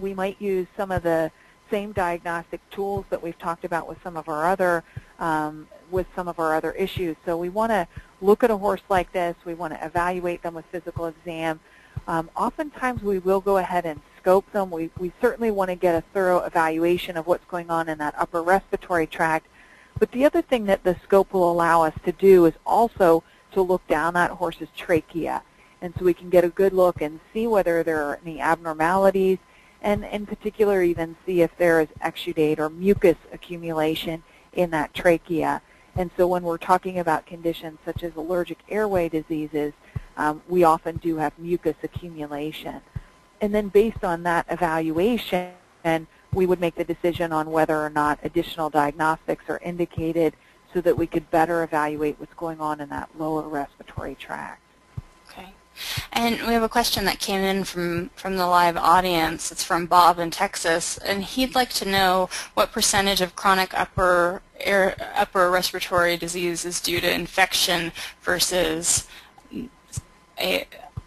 we 0.00 0.14
might 0.14 0.40
use 0.40 0.66
some 0.76 0.90
of 0.90 1.02
the 1.02 1.30
same 1.70 1.92
diagnostic 1.92 2.60
tools 2.70 3.04
that 3.10 3.22
we've 3.22 3.38
talked 3.38 3.64
about 3.64 3.88
with 3.88 3.98
some 4.02 4.16
of 4.16 4.28
our 4.28 4.46
other 4.46 4.84
um, 5.18 5.66
with 5.90 6.06
some 6.14 6.28
of 6.28 6.38
our 6.38 6.54
other 6.54 6.72
issues. 6.72 7.16
So 7.24 7.36
we 7.36 7.48
want 7.48 7.70
to 7.70 7.86
look 8.20 8.44
at 8.44 8.50
a 8.50 8.56
horse 8.56 8.82
like 8.88 9.12
this. 9.12 9.36
We 9.44 9.54
want 9.54 9.72
to 9.72 9.84
evaluate 9.84 10.42
them 10.42 10.54
with 10.54 10.64
physical 10.66 11.06
exam. 11.06 11.60
Um, 12.08 12.30
oftentimes 12.36 13.02
we 13.02 13.18
will 13.18 13.40
go 13.40 13.56
ahead 13.58 13.86
and 13.86 14.00
scope 14.20 14.50
them. 14.52 14.70
We, 14.70 14.90
we 14.98 15.12
certainly 15.20 15.50
want 15.50 15.70
to 15.70 15.74
get 15.74 15.94
a 15.94 16.02
thorough 16.12 16.40
evaluation 16.40 17.16
of 17.16 17.26
what's 17.26 17.44
going 17.46 17.70
on 17.70 17.88
in 17.88 17.98
that 17.98 18.14
upper 18.18 18.42
respiratory 18.42 19.06
tract 19.06 19.46
but 19.98 20.12
the 20.12 20.24
other 20.24 20.42
thing 20.42 20.64
that 20.66 20.84
the 20.84 20.96
scope 21.02 21.32
will 21.32 21.50
allow 21.50 21.82
us 21.82 21.94
to 22.04 22.12
do 22.12 22.44
is 22.44 22.54
also 22.64 23.22
to 23.52 23.62
look 23.62 23.86
down 23.86 24.14
that 24.14 24.32
horse's 24.32 24.68
trachea. 24.76 25.42
And 25.80 25.94
so 25.98 26.04
we 26.04 26.14
can 26.14 26.30
get 26.30 26.44
a 26.44 26.48
good 26.48 26.72
look 26.72 27.00
and 27.00 27.20
see 27.32 27.46
whether 27.46 27.82
there 27.82 28.02
are 28.02 28.18
any 28.24 28.40
abnormalities 28.40 29.38
and 29.82 30.04
in 30.04 30.26
particular 30.26 30.82
even 30.82 31.16
see 31.24 31.42
if 31.42 31.56
there 31.56 31.80
is 31.80 31.88
exudate 32.02 32.58
or 32.58 32.68
mucus 32.68 33.16
accumulation 33.32 34.22
in 34.52 34.70
that 34.70 34.94
trachea. 34.94 35.62
And 35.94 36.10
so 36.16 36.26
when 36.26 36.42
we're 36.42 36.58
talking 36.58 36.98
about 36.98 37.26
conditions 37.26 37.78
such 37.84 38.02
as 38.02 38.14
allergic 38.16 38.58
airway 38.68 39.08
diseases, 39.08 39.72
um, 40.16 40.42
we 40.48 40.64
often 40.64 40.96
do 40.96 41.16
have 41.16 41.38
mucus 41.38 41.76
accumulation. 41.82 42.80
And 43.40 43.54
then 43.54 43.68
based 43.68 44.02
on 44.02 44.22
that 44.24 44.46
evaluation, 44.48 45.52
we 46.36 46.44
would 46.44 46.60
make 46.60 46.74
the 46.74 46.84
decision 46.84 47.32
on 47.32 47.50
whether 47.50 47.78
or 47.78 47.88
not 47.88 48.18
additional 48.22 48.68
diagnostics 48.68 49.44
are 49.48 49.58
indicated 49.64 50.34
so 50.74 50.82
that 50.82 50.96
we 50.96 51.06
could 51.06 51.28
better 51.30 51.62
evaluate 51.62 52.20
what's 52.20 52.34
going 52.34 52.60
on 52.60 52.78
in 52.82 52.90
that 52.90 53.08
lower 53.18 53.48
respiratory 53.48 54.14
tract. 54.14 54.60
Okay. 55.30 55.54
And 56.12 56.46
we 56.46 56.52
have 56.52 56.62
a 56.62 56.68
question 56.68 57.06
that 57.06 57.20
came 57.20 57.40
in 57.40 57.64
from, 57.64 58.10
from 58.16 58.36
the 58.36 58.46
live 58.46 58.76
audience. 58.76 59.50
It's 59.50 59.64
from 59.64 59.86
Bob 59.86 60.18
in 60.18 60.30
Texas, 60.30 60.98
and 60.98 61.24
he'd 61.24 61.54
like 61.54 61.70
to 61.70 61.88
know 61.88 62.28
what 62.52 62.70
percentage 62.70 63.22
of 63.22 63.34
chronic 63.34 63.72
upper 63.72 64.42
air, 64.60 64.94
upper 65.14 65.50
respiratory 65.50 66.18
disease 66.18 66.66
is 66.66 66.82
due 66.82 67.00
to 67.00 67.10
infection 67.10 67.92
versus 68.20 69.08
a, 70.38 70.66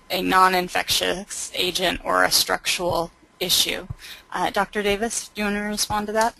a 0.09 0.23
non-infectious 0.23 1.51
agent 1.53 2.01
or 2.03 2.23
a 2.23 2.32
structural 2.32 3.11
issue. 3.39 3.88
Uh, 4.32 4.51
Dr. 4.51 4.84
Davis, 4.84 5.30
do 5.30 5.41
you 5.41 5.45
want 5.45 5.55
to 5.55 5.61
respond 5.61 6.07
to 6.07 6.13
that? 6.13 6.36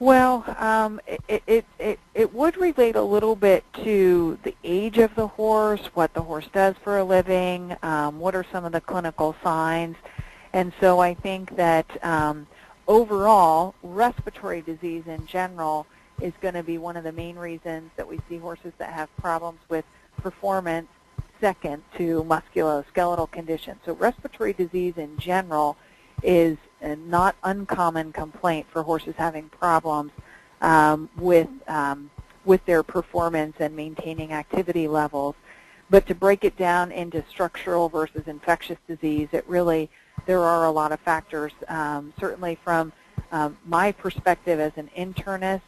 Well, 0.00 0.44
um, 0.58 1.00
it, 1.06 1.42
it, 1.46 1.64
it, 1.78 1.98
it 2.14 2.34
would 2.34 2.56
relate 2.56 2.94
a 2.94 3.02
little 3.02 3.34
bit 3.34 3.64
to 3.84 4.38
the 4.44 4.54
age 4.62 4.98
of 4.98 5.14
the 5.14 5.26
horse, 5.26 5.90
what 5.94 6.14
the 6.14 6.22
horse 6.22 6.46
does 6.52 6.76
for 6.82 6.98
a 6.98 7.04
living, 7.04 7.76
um, 7.82 8.20
what 8.20 8.34
are 8.34 8.44
some 8.52 8.64
of 8.64 8.72
the 8.72 8.80
clinical 8.80 9.34
signs. 9.42 9.96
And 10.52 10.72
so 10.80 11.00
I 11.00 11.14
think 11.14 11.56
that 11.56 12.04
um, 12.04 12.46
overall, 12.86 13.74
respiratory 13.82 14.62
disease 14.62 15.04
in 15.06 15.26
general 15.26 15.86
is 16.20 16.32
going 16.40 16.54
to 16.54 16.62
be 16.62 16.78
one 16.78 16.96
of 16.96 17.04
the 17.04 17.12
main 17.12 17.36
reasons 17.36 17.90
that 17.96 18.08
we 18.08 18.20
see 18.28 18.38
horses 18.38 18.72
that 18.78 18.92
have 18.92 19.14
problems 19.16 19.60
with 19.68 19.84
performance 20.16 20.88
second 21.40 21.82
to 21.96 22.24
musculoskeletal 22.24 23.30
conditions. 23.30 23.78
So 23.84 23.94
respiratory 23.94 24.52
disease 24.52 24.94
in 24.96 25.16
general 25.18 25.76
is 26.22 26.56
a 26.80 26.96
not 26.96 27.36
uncommon 27.42 28.12
complaint 28.12 28.66
for 28.70 28.82
horses 28.82 29.14
having 29.16 29.48
problems 29.48 30.12
um, 30.60 31.08
with 31.16 31.48
um, 31.66 32.10
with 32.44 32.64
their 32.64 32.82
performance 32.82 33.56
and 33.60 33.74
maintaining 33.76 34.32
activity 34.32 34.88
levels. 34.88 35.34
But 35.90 36.06
to 36.06 36.14
break 36.14 36.44
it 36.44 36.56
down 36.56 36.92
into 36.92 37.24
structural 37.28 37.88
versus 37.88 38.24
infectious 38.26 38.78
disease, 38.86 39.28
it 39.32 39.44
really 39.48 39.90
there 40.26 40.42
are 40.42 40.64
a 40.64 40.70
lot 40.70 40.92
of 40.92 41.00
factors. 41.00 41.52
Um, 41.68 42.12
certainly 42.18 42.58
from 42.62 42.92
um, 43.32 43.56
my 43.66 43.92
perspective 43.92 44.60
as 44.60 44.72
an 44.76 44.90
internist, 44.96 45.62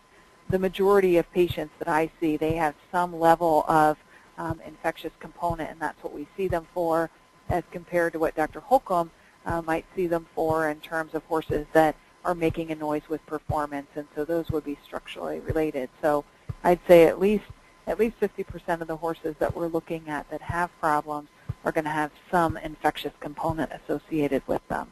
the 0.49 0.59
majority 0.59 1.17
of 1.19 1.31
patients 1.33 1.73
that 1.79 1.89
I 1.89 2.11
see, 2.21 2.37
they 2.37 2.55
have 2.55 2.75
some 2.91 3.19
level 3.19 3.65
of 3.69 3.97
um, 4.39 4.61
infectious 4.67 5.13
component, 5.21 5.71
and 5.71 5.81
that's 5.81 6.03
what 6.03 6.13
we 6.13 6.27
see 6.37 6.49
them 6.49 6.67
for 6.73 7.11
as 7.49 7.63
compared 7.71 8.13
to 8.15 8.19
what 8.19 8.35
Dr. 8.35 8.61
Holcombe 8.61 9.11
uh, 9.47 9.63
might 9.63 9.85
see 9.95 10.07
them 10.07 10.27
for 10.35 10.69
in 10.69 10.81
terms 10.81 11.15
of 11.15 11.23
horses 11.25 11.67
that 11.73 11.97
are 12.25 12.35
making 12.35 12.71
a 12.71 12.75
noise 12.75 13.03
with 13.09 13.25
performance, 13.27 13.89
and 13.95 14.07
so 14.15 14.25
those 14.25 14.51
would 14.51 14.65
be 14.65 14.79
structurally 14.85 15.41
related. 15.41 15.89
So 16.03 16.25
I'd 16.63 16.81
say 16.87 17.07
at 17.07 17.19
least 17.19 17.45
at 17.87 17.99
least 17.99 18.21
50% 18.21 18.83
of 18.83 18.87
the 18.87 18.97
horses 18.97 19.35
that 19.39 19.57
we're 19.57 19.67
looking 19.67 20.09
at 20.09 20.31
that 20.31 20.41
have 20.43 20.71
problems 20.79 21.29
are 21.65 21.73
going 21.73 21.85
to 21.85 21.91
have 21.91 22.13
some 22.31 22.57
infectious 22.59 23.13
component 23.21 23.73
associated 23.73 24.47
with 24.47 24.67
them. 24.69 24.87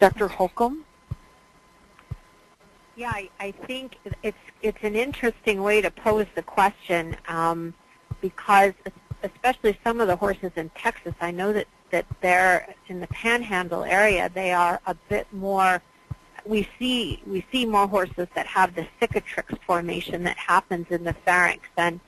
Dr. 0.00 0.28
Holcombe? 0.28 0.84
Yeah, 2.94 3.10
I, 3.10 3.30
I 3.40 3.52
think 3.52 3.96
it's 4.22 4.36
it's 4.60 4.82
an 4.82 4.94
interesting 4.94 5.62
way 5.62 5.80
to 5.80 5.90
pose 5.90 6.26
the 6.34 6.42
question 6.42 7.16
um, 7.26 7.72
because 8.20 8.74
especially 9.22 9.78
some 9.82 10.00
of 10.00 10.08
the 10.08 10.16
horses 10.16 10.52
in 10.56 10.68
Texas, 10.70 11.14
I 11.20 11.30
know 11.30 11.52
that 11.52 11.66
that 11.92 12.06
they're 12.20 12.74
in 12.88 12.98
the 12.98 13.06
Panhandle 13.08 13.84
area. 13.84 14.28
They 14.34 14.52
are 14.52 14.80
a 14.86 14.94
bit 15.08 15.32
more. 15.32 15.80
We 16.44 16.68
see 16.78 17.22
we 17.24 17.46
see 17.52 17.64
more 17.64 17.86
horses 17.86 18.26
that 18.34 18.46
have 18.46 18.74
the 18.74 18.88
cicatrix 19.00 19.56
formation 19.64 20.24
that 20.24 20.36
happens 20.36 20.86
in 20.90 21.04
the 21.04 21.12
pharynx, 21.24 21.68
and 21.76 22.00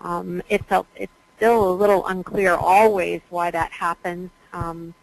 um, 0.00 0.42
it's 0.48 0.70
a 0.70 0.86
it's 0.96 1.12
still 1.36 1.68
a 1.70 1.74
little 1.74 2.06
unclear 2.06 2.54
always 2.54 3.20
why 3.28 3.50
that 3.50 3.70
happens. 3.70 4.30
Um, 4.54 4.94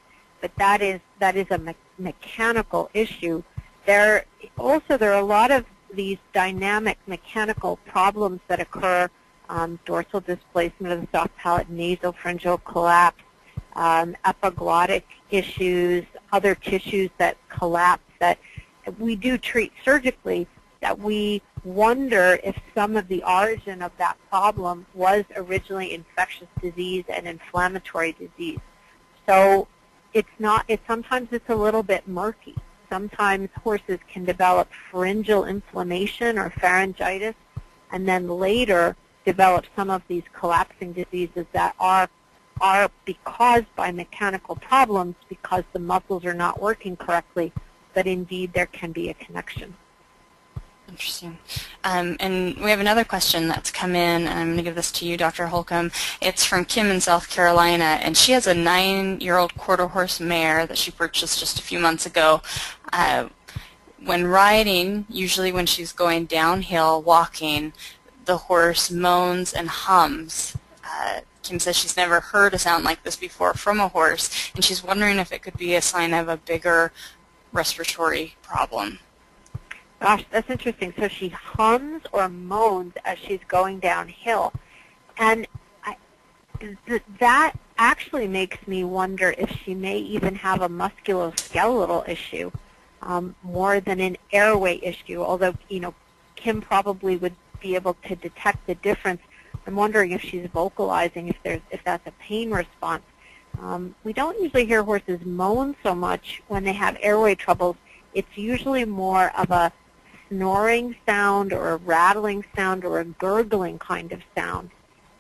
but 0.42 0.52
that 0.58 0.82
is 0.82 1.00
that 1.20 1.36
is 1.36 1.46
a 1.52 1.60
me 1.60 1.76
mechanical 2.00 2.90
issue. 2.96 3.44
There 3.86 4.26
also 4.58 4.98
there 4.98 5.14
are 5.14 5.22
a 5.22 5.26
lot 5.26 5.52
of 5.52 5.66
these 5.94 6.18
dynamic 6.34 6.98
mechanical 7.06 7.78
problems 7.86 8.40
that 8.48 8.60
occur. 8.60 9.10
Um, 9.52 9.80
dorsal 9.84 10.20
displacement 10.20 10.94
of 10.94 11.02
the 11.02 11.08
soft 11.12 11.36
palate, 11.36 11.72
nasopharyngeal 11.72 12.64
collapse, 12.66 13.24
um, 13.76 14.16
epiglottic 14.26 15.04
issues, 15.32 16.06
other 16.32 16.56
tissues 16.56 17.10
that 17.18 17.38
collapse 17.50 18.04
that 18.20 18.40
we 18.98 19.16
do 19.16 19.38
treat 19.38 19.72
surgically 19.86 20.48
that 20.82 20.98
we 20.98 21.42
wonder 21.64 22.40
if 22.44 22.58
some 22.74 22.96
of 22.96 23.08
the 23.08 23.24
origin 23.24 23.82
of 23.82 23.92
that 23.98 24.18
problem 24.30 24.86
was 24.94 25.26
originally 25.36 25.94
infectious 25.94 26.48
disease 26.62 27.04
and 27.10 27.28
inflammatory 27.28 28.14
disease. 28.14 28.60
So 29.28 29.68
it's 30.14 30.30
not, 30.40 30.66
it, 30.68 30.80
sometimes 30.88 31.30
it's 31.32 31.50
a 31.50 31.56
little 31.56 31.84
bit 31.84 32.08
murky. 32.08 32.56
Sometimes 32.90 33.50
horses 33.62 34.00
can 34.12 34.26
develop 34.26 34.70
pharyngeal 34.92 35.46
inflammation 35.46 36.40
or 36.40 36.50
pharyngitis 36.50 37.36
and 37.92 38.08
then 38.08 38.28
later 38.28 38.96
develop 39.26 39.66
some 39.76 39.90
of 39.90 40.02
these 40.08 40.24
collapsing 40.34 40.94
diseases 40.94 41.46
that 41.52 41.76
are 41.80 42.10
are 42.62 42.90
caused 43.24 43.74
by 43.76 43.92
mechanical 43.92 44.56
problems 44.56 45.16
because 45.28 45.64
the 45.74 45.80
muscles 45.80 46.26
are 46.26 46.34
not 46.34 46.62
working 46.62 46.96
correctly, 46.96 47.52
but 47.94 48.08
indeed 48.08 48.54
there 48.54 48.66
can 48.68 48.92
be 48.92 49.10
a 49.10 49.14
connection. 49.14 49.76
Interesting. 50.90 51.38
Um, 51.84 52.18
and 52.20 52.58
we 52.58 52.72
have 52.72 52.80
another 52.80 53.04
question 53.04 53.48
that's 53.48 53.70
come 53.70 53.92
in, 53.92 54.28
and 54.28 54.40
I'm 54.40 54.48
going 54.48 54.58
to 54.58 54.64
give 54.64 54.76
this 54.76 54.92
to 54.94 55.06
you, 55.06 55.18
Dr. 55.18 55.48
Holcombe. 55.48 55.92
It's 56.20 56.44
from 56.44 56.66
Kim 56.66 56.88
in 56.88 57.00
South 57.00 57.30
Carolina, 57.30 58.00
and 58.02 58.18
she 58.18 58.32
has 58.32 58.48
a 58.48 58.56
nine-year-old 58.56 59.56
quarter 59.56 59.88
horse 59.88 60.20
mare 60.20 60.66
that 60.66 60.80
she 60.80 60.90
purchased 60.90 61.40
just 61.40 61.60
a 61.60 61.64
few 61.64 61.80
months 61.80 62.08
ago. 62.08 62.42
Uh, 62.92 63.30
when 64.04 64.26
riding, 64.26 65.06
usually 65.10 65.52
when 65.52 65.68
she's 65.68 65.92
going 65.92 66.26
downhill 66.26 67.02
walking, 67.02 67.74
the 68.26 68.38
horse 68.38 68.90
moans 68.90 69.54
and 69.54 69.68
hums. 69.70 70.56
Uh, 70.84 71.22
Kim 71.50 71.60
says 71.60 71.76
she's 71.76 71.98
never 71.98 72.20
heard 72.20 72.54
a 72.54 72.60
sound 72.60 72.84
like 72.86 73.02
this 73.02 73.16
before 73.16 73.56
from 73.56 73.80
a 73.80 73.88
horse, 73.88 74.52
and 74.54 74.64
she's 74.64 74.84
wondering 74.84 75.18
if 75.18 75.32
it 75.32 75.42
could 75.42 75.58
be 75.58 75.74
a 75.74 75.82
sign 75.82 76.14
of 76.14 76.28
a 76.28 76.38
bigger 76.38 76.92
respiratory 77.52 78.36
problem. 78.44 79.00
Gosh, 80.00 80.24
that's 80.30 80.48
interesting. 80.48 80.94
So 80.96 81.08
she 81.08 81.30
hums 81.30 82.04
or 82.12 82.30
moans 82.30 82.94
as 83.04 83.18
she's 83.18 83.40
going 83.48 83.80
downhill. 83.80 84.54
And 85.18 85.48
I, 85.84 85.98
th 86.60 87.02
that 87.20 87.54
actually 87.80 88.28
makes 88.28 88.60
me 88.68 88.84
wonder 88.84 89.34
if 89.36 89.50
she 89.64 89.74
may 89.74 89.98
even 89.98 90.36
have 90.36 90.62
a 90.62 90.70
musculoskeletal 90.70 92.08
issue 92.08 92.52
um, 93.02 93.34
more 93.42 93.80
than 93.80 94.00
an 94.00 94.18
airway 94.32 94.80
issue, 94.84 95.24
although, 95.24 95.56
you 95.68 95.80
know, 95.80 95.96
Kim 96.36 96.62
probably 96.62 97.18
would 97.18 97.36
be 97.60 97.74
able 97.74 97.96
to 98.08 98.16
detect 98.16 98.68
the 98.68 98.76
difference. 98.76 99.22
I'm 99.70 99.76
wondering 99.76 100.14
if 100.14 100.22
she's 100.24 100.48
vocalizing, 100.48 101.28
if, 101.28 101.36
there's, 101.44 101.62
if 101.70 101.84
that's 101.84 102.08
a 102.08 102.12
pain 102.14 102.50
response. 102.50 103.04
Um, 103.62 103.94
we 104.04 104.14
don't 104.14 104.42
usually 104.42 104.66
hear 104.66 104.82
horses 104.82 105.20
moan 105.24 105.76
so 105.84 105.94
much 105.94 106.42
when 106.48 106.64
they 106.64 106.74
have 106.74 106.98
airway 107.02 107.36
troubles. 107.36 107.76
It's 108.16 108.36
usually 108.36 108.84
more 108.84 109.32
of 109.38 109.52
a 109.52 109.72
snoring 110.28 110.96
sound 111.06 111.54
or 111.54 111.74
a 111.74 111.78
rattling 111.78 112.46
sound 112.56 112.84
or 112.84 113.00
a 113.00 113.06
gurgling 113.06 113.78
kind 113.78 114.12
of 114.12 114.24
sound. 114.36 114.72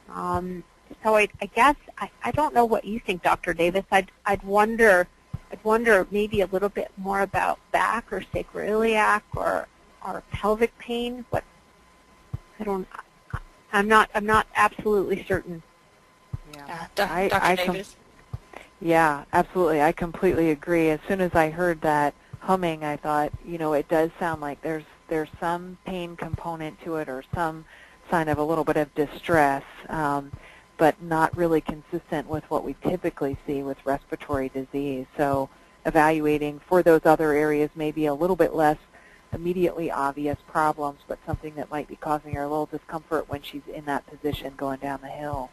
Um, 0.09 0.63
so 1.03 1.15
I, 1.15 1.27
I 1.43 1.45
guess 1.45 1.75
I, 1.99 2.09
I 2.23 2.31
don't 2.31 2.55
know 2.55 2.65
what 2.65 2.85
you 2.85 2.99
think, 2.99 3.21
Dr. 3.21 3.53
Davis. 3.53 3.85
I'd 3.91 4.09
I'd 4.25 4.41
wonder 4.41 5.07
I'd 5.51 5.63
wonder 5.63 6.07
maybe 6.09 6.41
a 6.41 6.47
little 6.47 6.69
bit 6.69 6.91
more 6.97 7.21
about 7.21 7.59
back 7.71 8.11
or 8.11 8.21
sacroiliac 8.33 9.21
or 9.35 9.67
or 10.03 10.23
pelvic 10.31 10.75
pain. 10.79 11.23
What 11.29 11.43
I 12.59 12.63
don't 12.63 12.87
I'm 13.71 13.87
not 13.87 14.09
I'm 14.13 14.25
not 14.25 14.47
absolutely 14.55 15.23
certain. 15.27 15.61
Yeah, 16.53 16.87
uh, 16.97 17.07
I, 17.09 17.27
Dr. 17.27 17.43
I 17.43 17.55
Davis. 17.55 17.95
yeah, 18.81 19.23
absolutely. 19.33 19.81
I 19.81 19.91
completely 19.91 20.51
agree. 20.51 20.89
As 20.89 20.99
soon 21.07 21.21
as 21.21 21.35
I 21.35 21.49
heard 21.49 21.81
that 21.81 22.13
humming, 22.39 22.83
I 22.83 22.97
thought, 22.97 23.31
you 23.45 23.57
know, 23.57 23.73
it 23.73 23.87
does 23.87 24.09
sound 24.19 24.41
like 24.41 24.61
there's 24.61 24.85
there's 25.07 25.29
some 25.39 25.77
pain 25.85 26.15
component 26.15 26.81
to 26.83 26.95
it 26.97 27.09
or 27.09 27.23
some 27.33 27.65
sign 28.09 28.27
of 28.27 28.37
a 28.37 28.43
little 28.43 28.63
bit 28.63 28.77
of 28.77 28.93
distress, 28.95 29.63
um, 29.89 30.31
but 30.77 30.99
not 31.01 31.35
really 31.37 31.61
consistent 31.61 32.27
with 32.27 32.43
what 32.49 32.63
we 32.63 32.75
typically 32.83 33.37
see 33.45 33.61
with 33.61 33.77
respiratory 33.85 34.49
disease. 34.49 35.05
So 35.17 35.49
evaluating 35.85 36.59
for 36.67 36.81
those 36.83 37.01
other 37.05 37.33
areas 37.33 37.69
may 37.75 37.91
be 37.91 38.07
a 38.07 38.13
little 38.13 38.35
bit 38.35 38.53
less 38.53 38.77
immediately 39.33 39.91
obvious 39.91 40.37
problems, 40.47 40.99
but 41.07 41.19
something 41.25 41.55
that 41.55 41.69
might 41.69 41.87
be 41.87 41.95
causing 41.95 42.33
her 42.33 42.43
a 42.43 42.47
little 42.47 42.65
discomfort 42.65 43.29
when 43.29 43.41
she's 43.41 43.61
in 43.73 43.85
that 43.85 44.05
position 44.07 44.53
going 44.57 44.79
down 44.79 44.99
the 45.01 45.07
hill. 45.07 45.49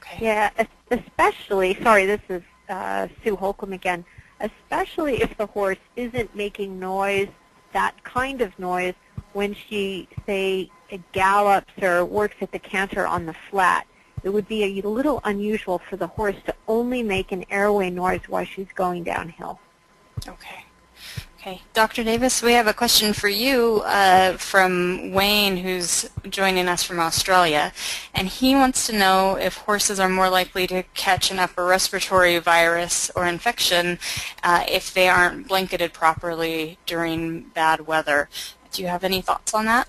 Okay. 0.00 0.24
Yeah, 0.24 0.50
especially, 0.90 1.78
sorry, 1.82 2.06
this 2.06 2.20
is 2.28 2.42
uh, 2.68 3.08
Sue 3.22 3.36
Holcombe 3.36 3.72
again, 3.72 4.04
especially 4.40 5.22
if 5.22 5.36
the 5.36 5.46
horse 5.46 5.78
isn't 5.96 6.34
making 6.34 6.78
noise 6.78 7.28
that 7.72 8.02
kind 8.04 8.40
of 8.40 8.56
noise 8.58 8.94
when 9.32 9.54
she, 9.54 10.08
say, 10.26 10.70
gallops 11.12 11.72
or 11.82 12.04
works 12.04 12.36
at 12.40 12.52
the 12.52 12.58
canter 12.58 13.06
on 13.06 13.26
the 13.26 13.34
flat. 13.50 13.86
It 14.22 14.30
would 14.30 14.48
be 14.48 14.80
a 14.80 14.88
little 14.88 15.20
unusual 15.24 15.78
for 15.90 15.96
the 15.96 16.06
horse 16.06 16.36
to 16.46 16.54
only 16.68 17.02
make 17.02 17.32
an 17.32 17.44
airway 17.50 17.90
noise 17.90 18.22
while 18.28 18.44
she's 18.44 18.68
going 18.74 19.04
downhill. 19.04 19.58
Okay. 20.26 20.64
Okay, 21.46 21.60
Dr. 21.74 22.04
Davis, 22.04 22.42
we 22.42 22.54
have 22.54 22.66
a 22.66 22.72
question 22.72 23.12
for 23.12 23.28
you 23.28 23.82
uh, 23.84 24.38
from 24.38 25.12
Wayne, 25.12 25.58
who's 25.58 26.08
joining 26.30 26.68
us 26.68 26.82
from 26.82 26.98
Australia, 26.98 27.74
and 28.14 28.28
he 28.28 28.54
wants 28.54 28.86
to 28.86 28.96
know 28.96 29.36
if 29.36 29.58
horses 29.58 30.00
are 30.00 30.08
more 30.08 30.30
likely 30.30 30.66
to 30.68 30.84
catch 30.94 31.30
an 31.30 31.38
upper 31.38 31.66
respiratory 31.66 32.38
virus 32.38 33.10
or 33.14 33.26
infection 33.26 33.98
uh, 34.42 34.64
if 34.66 34.94
they 34.94 35.06
aren't 35.06 35.46
blanketed 35.46 35.92
properly 35.92 36.78
during 36.86 37.42
bad 37.50 37.86
weather. 37.86 38.30
Do 38.72 38.80
you 38.80 38.88
have 38.88 39.04
any 39.04 39.20
thoughts 39.20 39.52
on 39.52 39.66
that? 39.66 39.86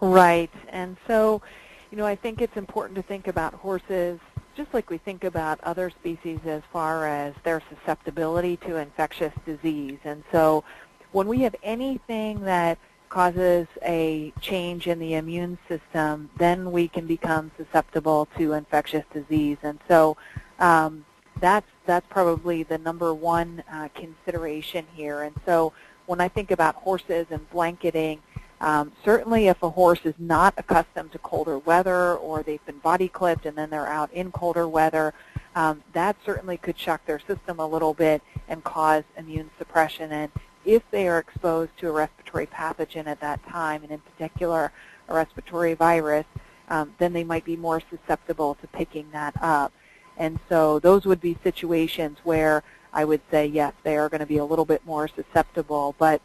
Right. 0.00 0.50
And 0.70 0.96
so, 1.06 1.42
you 1.90 1.98
know, 1.98 2.06
I 2.06 2.16
think 2.16 2.40
it's 2.40 2.56
important 2.56 2.96
to 2.96 3.02
think 3.02 3.28
about 3.28 3.52
horses 3.52 4.18
just 4.56 4.72
like 4.72 4.90
we 4.90 4.98
think 4.98 5.24
about 5.24 5.60
other 5.62 5.90
species 5.90 6.40
as 6.46 6.62
far 6.72 7.06
as 7.06 7.34
their 7.44 7.62
susceptibility 7.68 8.56
to 8.58 8.76
infectious 8.76 9.32
disease. 9.44 9.98
And 10.04 10.22
so 10.32 10.64
when 11.12 11.28
we 11.28 11.40
have 11.40 11.54
anything 11.62 12.40
that 12.40 12.78
causes 13.08 13.68
a 13.84 14.32
change 14.40 14.86
in 14.86 14.98
the 14.98 15.14
immune 15.14 15.56
system, 15.68 16.30
then 16.38 16.72
we 16.72 16.88
can 16.88 17.06
become 17.06 17.50
susceptible 17.56 18.26
to 18.36 18.54
infectious 18.54 19.04
disease. 19.12 19.58
And 19.62 19.78
so 19.86 20.16
um, 20.58 21.04
that's 21.40 21.66
that's 21.86 22.06
probably 22.08 22.62
the 22.62 22.78
number 22.78 23.14
one 23.14 23.62
uh, 23.70 23.88
consideration 23.94 24.86
here. 24.94 25.22
And 25.22 25.34
so 25.46 25.72
when 26.06 26.20
I 26.20 26.28
think 26.28 26.50
about 26.50 26.74
horses 26.74 27.26
and 27.30 27.48
blanketing, 27.50 28.20
um, 28.64 28.92
certainly 29.04 29.48
if 29.48 29.62
a 29.62 29.68
horse 29.68 30.00
is 30.04 30.14
not 30.18 30.54
accustomed 30.56 31.12
to 31.12 31.18
colder 31.18 31.58
weather 31.58 32.14
or 32.14 32.42
they've 32.42 32.64
been 32.64 32.78
body 32.78 33.08
clipped 33.08 33.44
and 33.44 33.58
then 33.58 33.68
they're 33.68 33.86
out 33.86 34.10
in 34.10 34.32
colder 34.32 34.66
weather, 34.66 35.12
um, 35.54 35.82
that 35.92 36.16
certainly 36.24 36.56
could 36.56 36.78
shock 36.78 37.04
their 37.04 37.18
system 37.18 37.60
a 37.60 37.66
little 37.66 37.92
bit 37.92 38.22
and 38.48 38.64
cause 38.64 39.04
immune 39.18 39.50
suppression. 39.58 40.10
And 40.12 40.32
if 40.64 40.82
they 40.90 41.06
are 41.08 41.18
exposed 41.18 41.76
to 41.76 41.88
a 41.88 41.92
respiratory 41.92 42.46
pathogen 42.46 43.06
at 43.06 43.20
that 43.20 43.46
time, 43.46 43.82
and 43.82 43.92
in 43.92 43.98
particular 43.98 44.72
a 45.10 45.14
respiratory 45.14 45.74
virus, 45.74 46.24
um, 46.70 46.94
then 46.96 47.12
they 47.12 47.22
might 47.22 47.44
be 47.44 47.58
more 47.58 47.82
susceptible 47.90 48.54
to 48.62 48.66
picking 48.68 49.10
that 49.12 49.34
up. 49.42 49.74
And 50.16 50.38
so 50.48 50.78
those 50.78 51.04
would 51.04 51.20
be 51.20 51.36
situations 51.44 52.16
where 52.24 52.62
I 52.94 53.04
would 53.04 53.20
say, 53.30 53.44
yes, 53.44 53.74
they 53.82 53.98
are 53.98 54.08
going 54.08 54.20
to 54.20 54.26
be 54.26 54.38
a 54.38 54.44
little 54.44 54.64
bit 54.64 54.86
more 54.86 55.06
susceptible. 55.06 55.94
But 55.98 56.22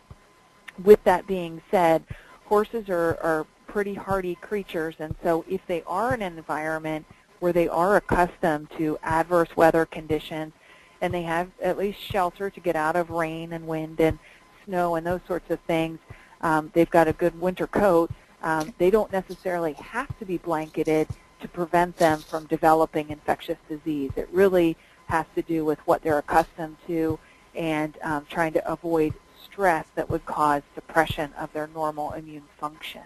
with 0.81 1.03
that 1.03 1.27
being 1.27 1.61
said, 1.69 2.05
horses 2.49 2.89
are, 2.89 3.17
are 3.21 3.45
pretty 3.67 3.93
hardy 3.93 4.35
creatures, 4.35 4.95
and 4.99 5.15
so 5.23 5.45
if 5.47 5.61
they 5.67 5.83
are 5.85 6.13
in 6.15 6.21
an 6.23 6.35
environment 6.37 7.05
where 7.39 7.53
they 7.53 7.67
are 7.67 7.95
accustomed 7.95 8.69
to 8.71 8.97
adverse 9.03 9.55
weather 9.55 9.85
conditions, 9.85 10.51
and 10.99 11.13
they 11.13 11.21
have 11.21 11.49
at 11.61 11.77
least 11.77 11.99
shelter 11.99 12.49
to 12.49 12.59
get 12.59 12.75
out 12.75 12.95
of 12.95 13.11
rain 13.11 13.53
and 13.53 13.65
wind 13.67 14.01
and 14.01 14.17
snow 14.65 14.95
and 14.95 15.05
those 15.05 15.21
sorts 15.27 15.49
of 15.51 15.59
things, 15.61 15.99
um, 16.41 16.71
they've 16.73 16.89
got 16.89 17.07
a 17.07 17.13
good 17.13 17.39
winter 17.39 17.67
coat, 17.67 18.11
um, 18.41 18.73
they 18.79 18.89
don't 18.89 19.11
necessarily 19.11 19.73
have 19.73 20.17
to 20.17 20.25
be 20.25 20.37
blanketed 20.39 21.07
to 21.39 21.47
prevent 21.47 21.95
them 21.97 22.19
from 22.19 22.45
developing 22.47 23.09
infectious 23.09 23.57
disease. 23.69 24.11
It 24.15 24.27
really 24.31 24.75
has 25.05 25.25
to 25.35 25.41
do 25.43 25.63
with 25.63 25.79
what 25.85 26.01
they're 26.01 26.17
accustomed 26.17 26.77
to 26.87 27.19
and 27.55 27.95
um, 28.01 28.25
trying 28.29 28.53
to 28.53 28.71
avoid 28.71 29.13
stress 29.45 29.85
that 29.95 30.09
would 30.09 30.25
cause 30.25 30.63
suppression 30.75 31.33
of 31.33 31.53
their 31.53 31.67
normal 31.67 32.11
immune 32.11 32.45
function. 32.59 33.01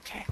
Okay. 0.00 0.26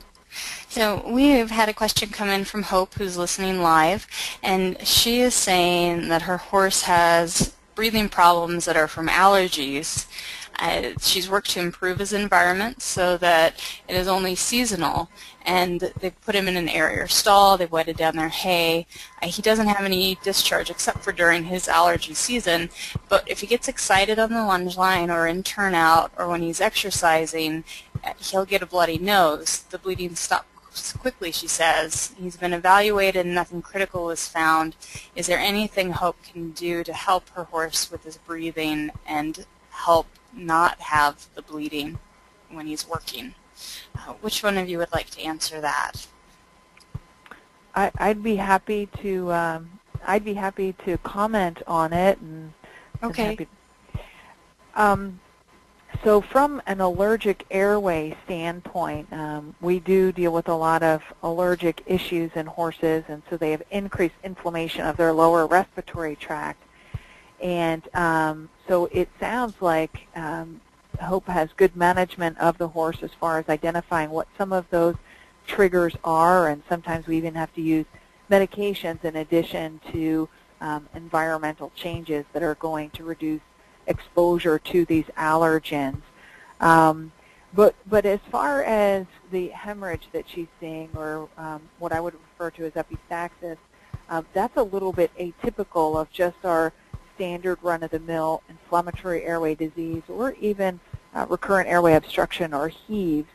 So 0.69 1.03
we've 1.07 1.51
had 1.51 1.69
a 1.69 1.75
question 1.75 2.11
come 2.11 2.29
in 2.29 2.45
from 2.45 2.65
Hope 2.65 2.95
who's 2.95 3.17
listening 3.17 3.63
live, 3.63 4.07
and 4.43 4.87
she 4.87 5.21
is 5.21 5.35
saying 5.35 6.09
that 6.09 6.23
her 6.23 6.37
horse 6.37 6.83
has 6.83 7.56
breathing 7.77 8.09
problems 8.09 8.65
that 8.65 8.77
are 8.77 8.89
from 8.89 9.07
allergies. 9.07 10.07
Uh, 10.59 10.93
she's 11.01 11.29
worked 11.29 11.51
to 11.51 11.61
improve 11.61 11.99
his 11.99 12.15
environment 12.15 12.81
so 12.81 13.19
that 13.19 13.63
it 13.87 13.95
is 13.95 14.09
only 14.09 14.35
seasonal. 14.35 15.11
And 15.45 15.93
they've 16.01 16.21
put 16.23 16.35
him 16.35 16.49
in 16.49 16.57
an 16.57 16.69
area 16.69 17.07
stall, 17.09 17.57
they've 17.57 17.71
wetted 17.71 17.97
down 17.97 18.17
their 18.17 18.31
hay. 18.31 18.87
Uh, 19.23 19.29
he 19.29 19.43
doesn't 19.43 19.69
have 19.69 19.85
any 19.85 20.19
discharge 20.25 20.71
except 20.71 21.05
for 21.05 21.13
during 21.13 21.45
his 21.45 21.69
allergy 21.69 22.15
season. 22.15 22.71
But 23.09 23.29
if 23.29 23.41
he 23.41 23.47
gets 23.47 23.69
excited 23.69 24.19
on 24.19 24.33
the 24.33 24.45
lunge 24.45 24.77
line 24.77 25.11
or 25.11 25.29
in 25.29 25.45
turnout 25.45 26.11
or 26.17 26.27
when 26.27 26.43
he's 26.43 26.61
exercising, 26.61 27.63
uh, 28.03 28.15
he'll 28.19 28.47
get 28.47 28.63
a 28.63 28.67
bloody 28.67 28.99
nose. 28.99 29.59
The 29.71 29.79
bleeding 29.79 30.17
stops 30.17 30.49
quickly, 30.93 31.33
she 31.33 31.49
says. 31.49 32.15
He's 32.19 32.37
been 32.37 32.53
evaluated 32.53 33.27
and 33.27 33.35
nothing 33.35 33.63
critical 33.63 34.07
was 34.07 34.29
found. 34.29 34.77
Is 35.15 35.27
there 35.27 35.39
anything 35.39 35.93
Hope 35.93 36.17
can 36.23 36.51
do 36.51 36.85
to 36.85 36.93
help 36.93 37.29
her 37.31 37.45
horse 37.45 37.91
with 37.91 38.05
his 38.05 38.17
breathing 38.19 38.91
and 39.07 39.47
help 39.71 40.07
not 40.37 40.81
have 40.81 41.27
the 41.35 41.43
bleeding 41.43 41.99
when 42.51 42.67
he's 42.67 42.89
working. 42.89 43.35
Uh, 43.97 44.13
which 44.21 44.43
one 44.43 44.59
of 44.59 44.69
you 44.69 44.79
would 44.79 44.93
like 44.93 45.11
to 45.11 45.23
answer 45.23 45.61
that? 45.61 46.07
I, 47.75 47.91
would 48.09 48.23
be 48.23 48.37
happy 48.37 48.89
to. 49.03 49.33
Um, 49.33 49.81
I'd 50.07 50.25
be 50.25 50.35
happy 50.35 50.75
to 50.85 50.97
comment 50.99 51.63
on 51.67 51.93
it. 51.93 52.19
And 52.21 52.53
okay. 53.03 53.47
Um, 54.75 55.21
so 56.03 56.21
from 56.21 56.63
an 56.67 56.81
allergic 56.81 57.45
airway 57.51 58.17
standpoint, 58.25 59.13
um, 59.13 59.55
we 59.61 59.79
do 59.81 60.13
deal 60.13 60.33
with 60.33 60.49
a 60.49 60.55
lot 60.55 60.83
of 60.83 61.03
allergic 61.23 61.83
issues 61.87 62.31
in 62.35 62.47
horses, 62.47 63.05
and 63.09 63.23
so 63.29 63.37
they 63.37 63.51
have 63.51 63.63
increased 63.71 64.15
inflammation 64.25 64.83
of 64.83 64.97
their 64.97 65.13
lower 65.13 65.47
respiratory 65.47 66.17
tract. 66.17 66.63
And 67.41 67.83
um, 67.95 68.49
so 68.67 68.87
it 68.87 69.09
sounds 69.21 69.55
like 69.61 70.09
um, 70.17 70.61
Hope 71.01 71.29
has 71.29 71.51
good 71.57 71.77
management 71.77 72.39
of 72.39 72.59
the 72.59 72.69
horse 72.69 72.99
as 73.03 73.11
far 73.21 73.39
as 73.39 73.49
identifying 73.49 74.11
what 74.11 74.29
some 74.39 74.53
of 74.53 74.65
those 74.71 74.97
triggers 75.47 75.95
are, 76.05 76.49
and 76.49 76.63
sometimes 76.69 77.07
we 77.07 77.17
even 77.17 77.35
have 77.35 77.53
to 77.55 77.61
use 77.61 77.87
medications 78.31 79.05
in 79.05 79.17
addition 79.17 79.81
to 79.93 80.29
um, 80.61 80.89
environmental 80.95 81.71
changes 81.77 82.25
that 82.33 82.43
are 82.43 82.55
going 82.57 82.91
to 82.91 83.05
reduce 83.05 83.43
exposure 83.87 84.59
to 84.59 84.85
these 84.85 85.05
allergens. 85.17 86.03
Um, 86.61 87.13
but, 87.55 87.75
but 87.89 88.05
as 88.05 88.21
far 88.31 88.63
as 88.63 89.07
the 89.31 89.49
hemorrhage 89.49 90.09
that 90.13 90.25
she's 90.29 90.49
seeing, 90.61 90.91
or 90.95 91.29
um, 91.39 91.63
what 91.79 91.93
I 91.93 92.01
would 92.01 92.15
refer 92.15 92.51
to 92.53 92.67
as 92.67 92.73
epistaxis, 92.73 93.57
um, 94.09 94.27
that's 94.33 94.57
a 94.57 94.63
little 94.63 94.93
bit 94.93 95.11
atypical 95.19 95.97
of 96.01 96.11
just 96.11 96.37
our 96.45 96.73
standard 97.15 97.59
run-of-the-mill 97.63 98.43
inflammatory 98.49 99.25
airway 99.25 99.55
disease 99.55 100.03
or 100.09 100.33
even 100.41 100.79
uh, 101.15 101.27
recurrent 101.29 101.69
airway 101.69 101.95
obstruction 101.95 102.53
or 102.53 102.69
heaves. 102.69 103.29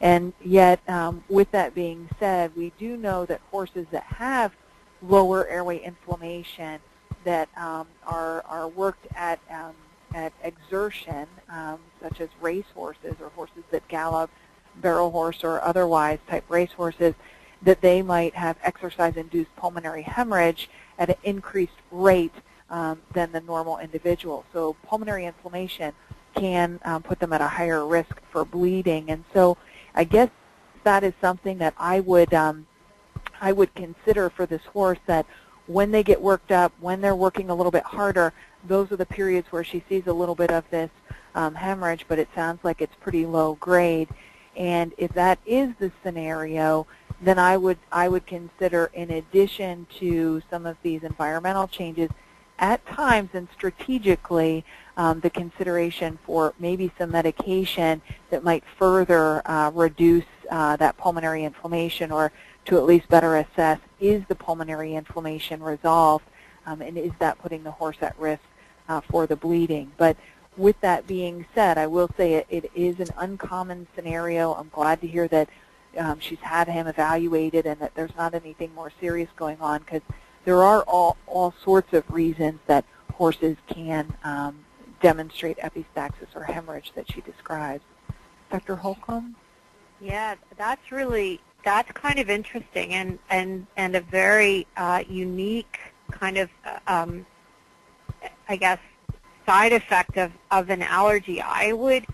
And 0.00 0.32
yet, 0.44 0.80
um, 0.88 1.24
with 1.28 1.50
that 1.50 1.74
being 1.74 2.08
said, 2.20 2.54
we 2.56 2.72
do 2.78 2.96
know 2.96 3.26
that 3.26 3.40
horses 3.50 3.86
that 3.90 4.04
have 4.04 4.52
lower 5.02 5.46
airway 5.48 5.78
inflammation 5.78 6.80
that 7.24 7.48
um, 7.56 7.86
are, 8.06 8.42
are 8.42 8.68
worked 8.68 9.06
at, 9.16 9.40
um, 9.50 9.74
at 10.14 10.32
exertion, 10.42 11.26
um, 11.50 11.78
such 12.00 12.20
as 12.20 12.28
race 12.40 12.64
horses 12.74 13.14
or 13.20 13.28
horses 13.30 13.64
that 13.70 13.86
gallop, 13.88 14.30
barrel 14.76 15.10
horse 15.10 15.44
or 15.44 15.60
otherwise 15.62 16.18
type 16.30 16.44
race 16.48 16.72
horses, 16.72 17.14
that 17.62 17.80
they 17.80 18.00
might 18.00 18.34
have 18.34 18.56
exercise-induced 18.62 19.54
pulmonary 19.56 20.02
hemorrhage 20.02 20.70
at 20.98 21.10
an 21.10 21.16
increased 21.24 21.72
rate 21.90 22.34
um, 22.70 23.00
than 23.12 23.32
the 23.32 23.40
normal 23.40 23.78
individual. 23.78 24.44
So 24.52 24.76
pulmonary 24.86 25.26
inflammation 25.26 25.92
can 26.34 26.80
um, 26.84 27.02
put 27.02 27.18
them 27.20 27.32
at 27.32 27.40
a 27.40 27.48
higher 27.48 27.86
risk 27.86 28.20
for 28.30 28.44
bleeding. 28.44 29.10
And 29.10 29.24
so 29.32 29.56
I 29.94 30.04
guess 30.04 30.30
that 30.84 31.04
is 31.04 31.14
something 31.20 31.58
that 31.58 31.74
I 31.78 32.00
would 32.00 32.32
um, 32.34 32.66
I 33.40 33.52
would 33.52 33.74
consider 33.74 34.30
for 34.30 34.46
this 34.46 34.62
horse 34.72 34.98
that 35.06 35.26
when 35.66 35.90
they 35.90 36.02
get 36.02 36.20
worked 36.20 36.52
up, 36.52 36.72
when 36.80 37.00
they're 37.00 37.16
working 37.16 37.50
a 37.50 37.54
little 37.54 37.72
bit 37.72 37.84
harder, 37.84 38.32
those 38.66 38.90
are 38.92 38.96
the 38.96 39.06
periods 39.06 39.48
where 39.50 39.64
she 39.64 39.82
sees 39.88 40.06
a 40.06 40.12
little 40.12 40.34
bit 40.34 40.50
of 40.50 40.64
this 40.70 40.90
um, 41.34 41.54
hemorrhage, 41.54 42.04
but 42.08 42.18
it 42.18 42.28
sounds 42.34 42.60
like 42.62 42.80
it's 42.80 42.94
pretty 43.00 43.26
low 43.26 43.54
grade. 43.54 44.08
And 44.56 44.92
if 44.98 45.12
that 45.14 45.38
is 45.46 45.70
the 45.78 45.90
scenario, 46.02 46.86
then 47.20 47.38
I 47.38 47.56
would 47.56 47.78
I 47.90 48.08
would 48.08 48.26
consider, 48.26 48.90
in 48.92 49.10
addition 49.10 49.86
to 49.98 50.42
some 50.50 50.66
of 50.66 50.76
these 50.82 51.02
environmental 51.02 51.66
changes, 51.66 52.10
at 52.58 52.84
times 52.86 53.30
and 53.32 53.48
strategically 53.52 54.64
um, 54.96 55.20
the 55.20 55.30
consideration 55.30 56.18
for 56.24 56.54
maybe 56.58 56.92
some 56.98 57.10
medication 57.10 58.00
that 58.30 58.44
might 58.44 58.62
further 58.78 59.42
uh, 59.48 59.70
reduce 59.74 60.24
uh, 60.50 60.76
that 60.76 60.96
pulmonary 60.96 61.44
inflammation 61.44 62.12
or 62.12 62.30
to 62.64 62.76
at 62.78 62.84
least 62.84 63.08
better 63.08 63.36
assess 63.36 63.78
is 64.00 64.22
the 64.28 64.34
pulmonary 64.34 64.94
inflammation 64.94 65.62
resolved 65.62 66.24
um, 66.66 66.80
and 66.80 66.96
is 66.96 67.12
that 67.18 67.38
putting 67.38 67.64
the 67.64 67.70
horse 67.70 67.96
at 68.00 68.18
risk 68.18 68.42
uh, 68.88 69.00
for 69.00 69.26
the 69.26 69.36
bleeding. 69.36 69.92
But 69.96 70.16
with 70.56 70.80
that 70.80 71.06
being 71.06 71.46
said, 71.54 71.78
I 71.78 71.86
will 71.86 72.10
say 72.16 72.34
it, 72.34 72.46
it 72.48 72.70
is 72.74 73.00
an 73.00 73.08
uncommon 73.16 73.86
scenario. 73.94 74.54
I'm 74.54 74.70
glad 74.72 75.00
to 75.00 75.06
hear 75.06 75.28
that 75.28 75.48
um, 75.98 76.20
she's 76.20 76.38
had 76.40 76.68
him 76.68 76.86
evaluated 76.86 77.66
and 77.66 77.80
that 77.80 77.94
there's 77.94 78.14
not 78.16 78.34
anything 78.34 78.74
more 78.74 78.92
serious 79.00 79.28
going 79.36 79.60
on 79.60 79.80
because 79.80 80.02
there 80.44 80.62
are 80.62 80.82
all, 80.82 81.16
all 81.26 81.54
sorts 81.62 81.92
of 81.92 82.08
reasons 82.10 82.60
that 82.66 82.84
horses 83.12 83.56
can 83.68 84.12
um, 84.24 84.64
demonstrate 85.00 85.58
epistaxis 85.58 86.34
or 86.34 86.44
hemorrhage 86.44 86.92
that 86.94 87.10
she 87.10 87.20
describes. 87.20 87.84
Dr. 88.50 88.76
Holcombe? 88.76 89.34
Yeah, 90.00 90.34
that's 90.56 90.92
really, 90.92 91.40
that's 91.64 91.90
kind 91.92 92.18
of 92.18 92.28
interesting 92.28 92.94
and, 92.94 93.18
and, 93.30 93.66
and 93.76 93.96
a 93.96 94.00
very 94.00 94.66
uh, 94.76 95.02
unique 95.08 95.78
kind 96.10 96.38
of, 96.38 96.50
uh, 96.66 96.78
um, 96.86 97.26
I 98.48 98.56
guess, 98.56 98.78
side 99.46 99.72
effect 99.72 100.16
of, 100.16 100.32
of 100.50 100.70
an 100.70 100.82
allergy. 100.82 101.40
I 101.40 101.72
would 101.72 102.06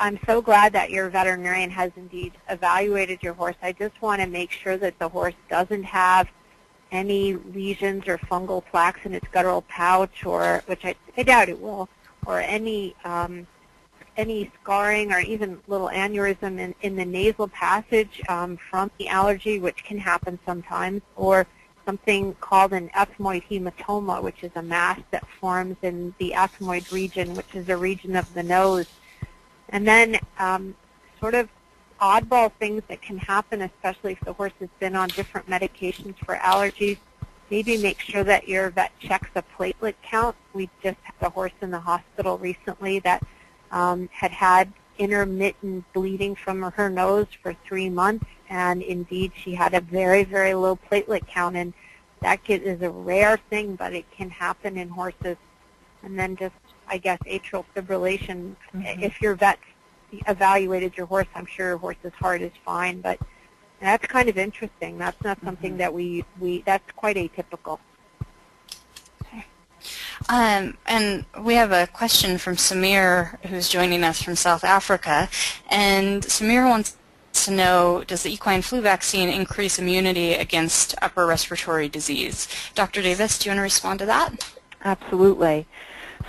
I'm 0.00 0.18
so 0.26 0.40
glad 0.40 0.72
that 0.74 0.90
your 0.90 1.10
veterinarian 1.10 1.70
has 1.70 1.90
indeed 1.96 2.32
evaluated 2.48 3.20
your 3.22 3.34
horse. 3.34 3.56
I 3.62 3.72
just 3.72 4.00
want 4.00 4.22
to 4.22 4.28
make 4.28 4.52
sure 4.52 4.76
that 4.76 4.98
the 4.98 5.08
horse 5.08 5.34
doesn't 5.50 5.82
have 5.84 6.28
any 6.92 7.34
lesions 7.34 8.06
or 8.06 8.16
fungal 8.18 8.64
plaques 8.64 9.00
in 9.04 9.12
its 9.12 9.26
guttural 9.32 9.62
pouch, 9.62 10.24
or 10.24 10.62
which 10.66 10.84
I, 10.84 10.94
I 11.16 11.24
doubt 11.24 11.48
it 11.48 11.60
will, 11.60 11.88
or 12.26 12.40
any 12.40 12.94
um, 13.04 13.46
any 14.16 14.50
scarring 14.62 15.12
or 15.12 15.20
even 15.20 15.60
little 15.66 15.88
aneurysm 15.88 16.58
in, 16.58 16.74
in 16.82 16.96
the 16.96 17.04
nasal 17.04 17.48
passage 17.48 18.20
um, 18.28 18.56
from 18.56 18.90
the 18.98 19.08
allergy, 19.08 19.58
which 19.58 19.84
can 19.84 19.98
happen 19.98 20.38
sometimes, 20.46 21.02
or 21.16 21.46
something 21.88 22.34
called 22.34 22.74
an 22.74 22.90
ethmoid 22.90 23.42
hematoma, 23.48 24.22
which 24.22 24.42
is 24.42 24.50
a 24.56 24.62
mass 24.62 25.00
that 25.10 25.26
forms 25.40 25.74
in 25.80 26.14
the 26.18 26.34
ethmoid 26.36 26.92
region, 26.92 27.34
which 27.34 27.54
is 27.54 27.66
a 27.70 27.76
region 27.78 28.14
of 28.14 28.34
the 28.34 28.42
nose. 28.42 28.86
And 29.70 29.88
then 29.88 30.18
um, 30.38 30.76
sort 31.18 31.32
of 31.32 31.48
oddball 31.98 32.52
things 32.58 32.82
that 32.88 33.00
can 33.00 33.16
happen, 33.16 33.62
especially 33.62 34.12
if 34.12 34.20
the 34.20 34.34
horse 34.34 34.52
has 34.60 34.68
been 34.78 34.94
on 34.94 35.08
different 35.08 35.46
medications 35.46 36.14
for 36.26 36.34
allergies. 36.36 36.98
Maybe 37.50 37.78
make 37.78 38.00
sure 38.00 38.22
that 38.22 38.46
your 38.46 38.68
vet 38.68 38.92
checks 38.98 39.30
a 39.34 39.42
platelet 39.56 39.94
count. 40.02 40.36
We 40.52 40.68
just 40.82 40.98
had 41.02 41.14
a 41.22 41.30
horse 41.30 41.56
in 41.62 41.70
the 41.70 41.80
hospital 41.80 42.36
recently 42.36 42.98
that 42.98 43.26
um, 43.70 44.10
had 44.12 44.30
had 44.30 44.70
intermittent 44.98 45.84
bleeding 45.92 46.34
from 46.34 46.62
her 46.62 46.90
nose 46.90 47.26
for 47.42 47.54
three 47.66 47.88
months, 47.88 48.26
and 48.48 48.82
indeed 48.82 49.32
she 49.34 49.54
had 49.54 49.74
a 49.74 49.80
very, 49.80 50.24
very 50.24 50.54
low 50.54 50.76
platelet 50.76 51.26
count, 51.26 51.56
and 51.56 51.72
that 52.20 52.40
is 52.48 52.82
a 52.82 52.90
rare 52.90 53.38
thing, 53.50 53.76
but 53.76 53.92
it 53.92 54.10
can 54.10 54.30
happen 54.30 54.76
in 54.76 54.88
horses. 54.88 55.36
And 56.02 56.18
then 56.18 56.36
just, 56.36 56.54
I 56.88 56.98
guess, 56.98 57.18
atrial 57.20 57.64
fibrillation. 57.74 58.56
Mm-hmm. 58.74 59.02
If 59.02 59.20
your 59.20 59.34
vet 59.34 59.58
evaluated 60.26 60.96
your 60.96 61.06
horse, 61.06 61.26
I'm 61.34 61.46
sure 61.46 61.68
your 61.68 61.78
horse's 61.78 62.12
heart 62.14 62.40
is 62.40 62.52
fine, 62.64 63.00
but 63.00 63.18
that's 63.80 64.06
kind 64.06 64.28
of 64.28 64.38
interesting. 64.38 64.98
That's 64.98 65.22
not 65.22 65.38
something 65.44 65.72
mm-hmm. 65.72 65.78
that 65.78 65.92
we, 65.92 66.24
we, 66.40 66.62
that's 66.62 66.90
quite 66.96 67.16
atypical. 67.16 67.78
Um, 70.28 70.76
and 70.86 71.24
we 71.40 71.54
have 71.54 71.72
a 71.72 71.86
question 71.86 72.36
from 72.36 72.56
Samir, 72.56 73.42
who's 73.46 73.68
joining 73.68 74.04
us 74.04 74.22
from 74.22 74.36
South 74.36 74.62
Africa. 74.62 75.28
And 75.70 76.22
Samir 76.22 76.68
wants 76.68 76.96
to 77.44 77.50
know, 77.50 78.04
does 78.06 78.24
the 78.24 78.32
equine 78.32 78.60
flu 78.60 78.82
vaccine 78.82 79.30
increase 79.30 79.78
immunity 79.78 80.34
against 80.34 80.94
upper 81.00 81.24
respiratory 81.24 81.88
disease? 81.88 82.46
Dr. 82.74 83.00
Davis, 83.00 83.38
do 83.38 83.48
you 83.48 83.52
want 83.52 83.58
to 83.58 83.62
respond 83.62 84.00
to 84.00 84.06
that? 84.06 84.52
Absolutely. 84.84 85.66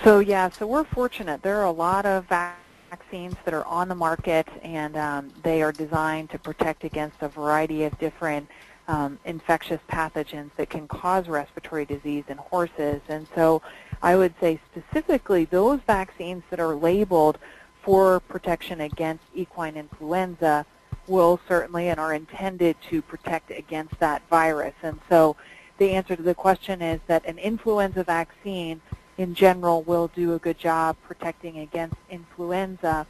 So 0.02 0.20
yeah, 0.20 0.48
so 0.48 0.66
we're 0.66 0.84
fortunate. 0.84 1.42
There 1.42 1.56
are 1.58 1.66
a 1.66 1.70
lot 1.70 2.06
of 2.06 2.26
vaccines 2.26 3.34
that 3.44 3.52
are 3.52 3.66
on 3.66 3.88
the 3.88 3.94
market, 3.94 4.48
and 4.62 4.96
um, 4.96 5.30
they 5.42 5.62
are 5.62 5.72
designed 5.72 6.30
to 6.30 6.38
protect 6.38 6.84
against 6.84 7.16
a 7.20 7.28
variety 7.28 7.84
of 7.84 7.98
different 7.98 8.48
um, 8.88 9.18
infectious 9.24 9.80
pathogens 9.88 10.50
that 10.56 10.68
can 10.68 10.88
cause 10.88 11.28
respiratory 11.28 11.84
disease 11.84 12.24
in 12.28 12.36
horses. 12.38 13.00
And 13.08 13.26
so 13.34 13.62
I 14.02 14.16
would 14.16 14.34
say 14.40 14.60
specifically 14.72 15.44
those 15.44 15.80
vaccines 15.86 16.42
that 16.50 16.60
are 16.60 16.74
labeled 16.74 17.38
for 17.82 18.20
protection 18.20 18.80
against 18.80 19.24
equine 19.34 19.76
influenza 19.76 20.66
will 21.06 21.40
certainly 21.48 21.88
and 21.88 21.98
are 21.98 22.14
intended 22.14 22.76
to 22.88 23.02
protect 23.02 23.50
against 23.50 23.98
that 23.98 24.22
virus. 24.30 24.74
And 24.82 25.00
so 25.08 25.36
the 25.78 25.90
answer 25.90 26.14
to 26.16 26.22
the 26.22 26.34
question 26.34 26.82
is 26.82 27.00
that 27.06 27.24
an 27.26 27.38
influenza 27.38 28.04
vaccine 28.04 28.80
in 29.18 29.34
general 29.34 29.82
will 29.82 30.08
do 30.08 30.34
a 30.34 30.38
good 30.38 30.58
job 30.58 30.96
protecting 31.06 31.58
against 31.58 31.96
influenza. 32.08 33.06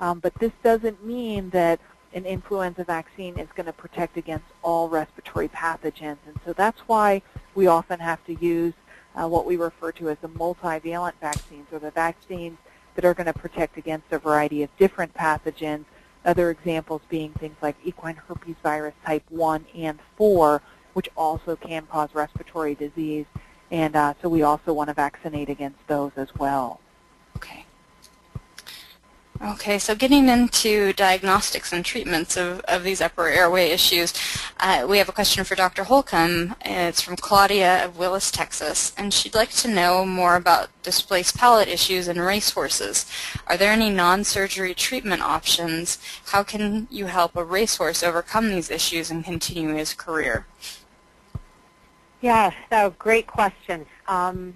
Um, 0.00 0.18
but 0.18 0.34
this 0.34 0.52
doesn't 0.62 1.04
mean 1.04 1.50
that 1.50 1.80
an 2.12 2.26
influenza 2.26 2.84
vaccine 2.84 3.38
is 3.38 3.48
going 3.54 3.66
to 3.66 3.72
protect 3.72 4.16
against 4.16 4.46
all 4.62 4.88
respiratory 4.88 5.48
pathogens. 5.48 6.18
And 6.26 6.38
so 6.44 6.52
that's 6.52 6.80
why 6.80 7.22
we 7.54 7.66
often 7.66 8.00
have 8.00 8.24
to 8.26 8.34
use 8.34 8.74
uh, 9.14 9.28
what 9.28 9.46
we 9.46 9.56
refer 9.56 9.92
to 9.92 10.10
as 10.10 10.18
the 10.20 10.28
multivalent 10.28 11.14
vaccines, 11.20 11.66
or 11.72 11.78
the 11.78 11.90
vaccines 11.90 12.58
that 12.94 13.04
are 13.04 13.14
going 13.14 13.26
to 13.26 13.32
protect 13.32 13.76
against 13.76 14.12
a 14.12 14.18
variety 14.18 14.62
of 14.62 14.76
different 14.76 15.14
pathogens. 15.14 15.84
Other 16.24 16.50
examples 16.50 17.02
being 17.08 17.32
things 17.32 17.56
like 17.60 17.76
equine 17.84 18.16
herpes 18.16 18.56
virus 18.62 18.94
type 19.04 19.24
1 19.28 19.66
and 19.74 19.98
4, 20.16 20.62
which 20.94 21.08
also 21.16 21.56
can 21.56 21.86
cause 21.86 22.14
respiratory 22.14 22.74
disease. 22.74 23.26
And 23.70 23.96
uh, 23.96 24.14
so 24.22 24.28
we 24.28 24.42
also 24.42 24.72
want 24.72 24.88
to 24.88 24.94
vaccinate 24.94 25.48
against 25.48 25.86
those 25.86 26.12
as 26.16 26.28
well. 26.36 26.80
Okay. 27.36 27.66
Okay, 29.44 29.78
so 29.78 29.94
getting 29.94 30.30
into 30.30 30.94
diagnostics 30.94 31.70
and 31.70 31.84
treatments 31.84 32.34
of, 32.34 32.60
of 32.60 32.82
these 32.82 33.02
upper 33.02 33.28
airway 33.28 33.68
issues, 33.72 34.14
uh, 34.58 34.86
we 34.88 34.96
have 34.96 35.10
a 35.10 35.12
question 35.12 35.44
for 35.44 35.54
Dr. 35.54 35.84
Holcombe. 35.84 36.56
It's 36.64 37.02
from 37.02 37.16
Claudia 37.16 37.84
of 37.84 37.98
Willis, 37.98 38.30
Texas, 38.30 38.94
and 38.96 39.12
she'd 39.12 39.34
like 39.34 39.50
to 39.50 39.68
know 39.68 40.06
more 40.06 40.36
about 40.36 40.70
displaced 40.82 41.36
palate 41.36 41.68
issues 41.68 42.08
in 42.08 42.22
racehorses. 42.22 43.04
Are 43.46 43.58
there 43.58 43.70
any 43.70 43.90
non-surgery 43.90 44.72
treatment 44.72 45.20
options? 45.20 45.98
How 46.28 46.42
can 46.42 46.88
you 46.90 47.04
help 47.04 47.36
a 47.36 47.44
racehorse 47.44 48.02
overcome 48.02 48.48
these 48.48 48.70
issues 48.70 49.10
and 49.10 49.22
continue 49.22 49.74
his 49.74 49.92
career? 49.92 50.46
Yeah, 52.22 52.50
so 52.70 52.94
great 52.98 53.26
question. 53.26 53.84
Um, 54.08 54.54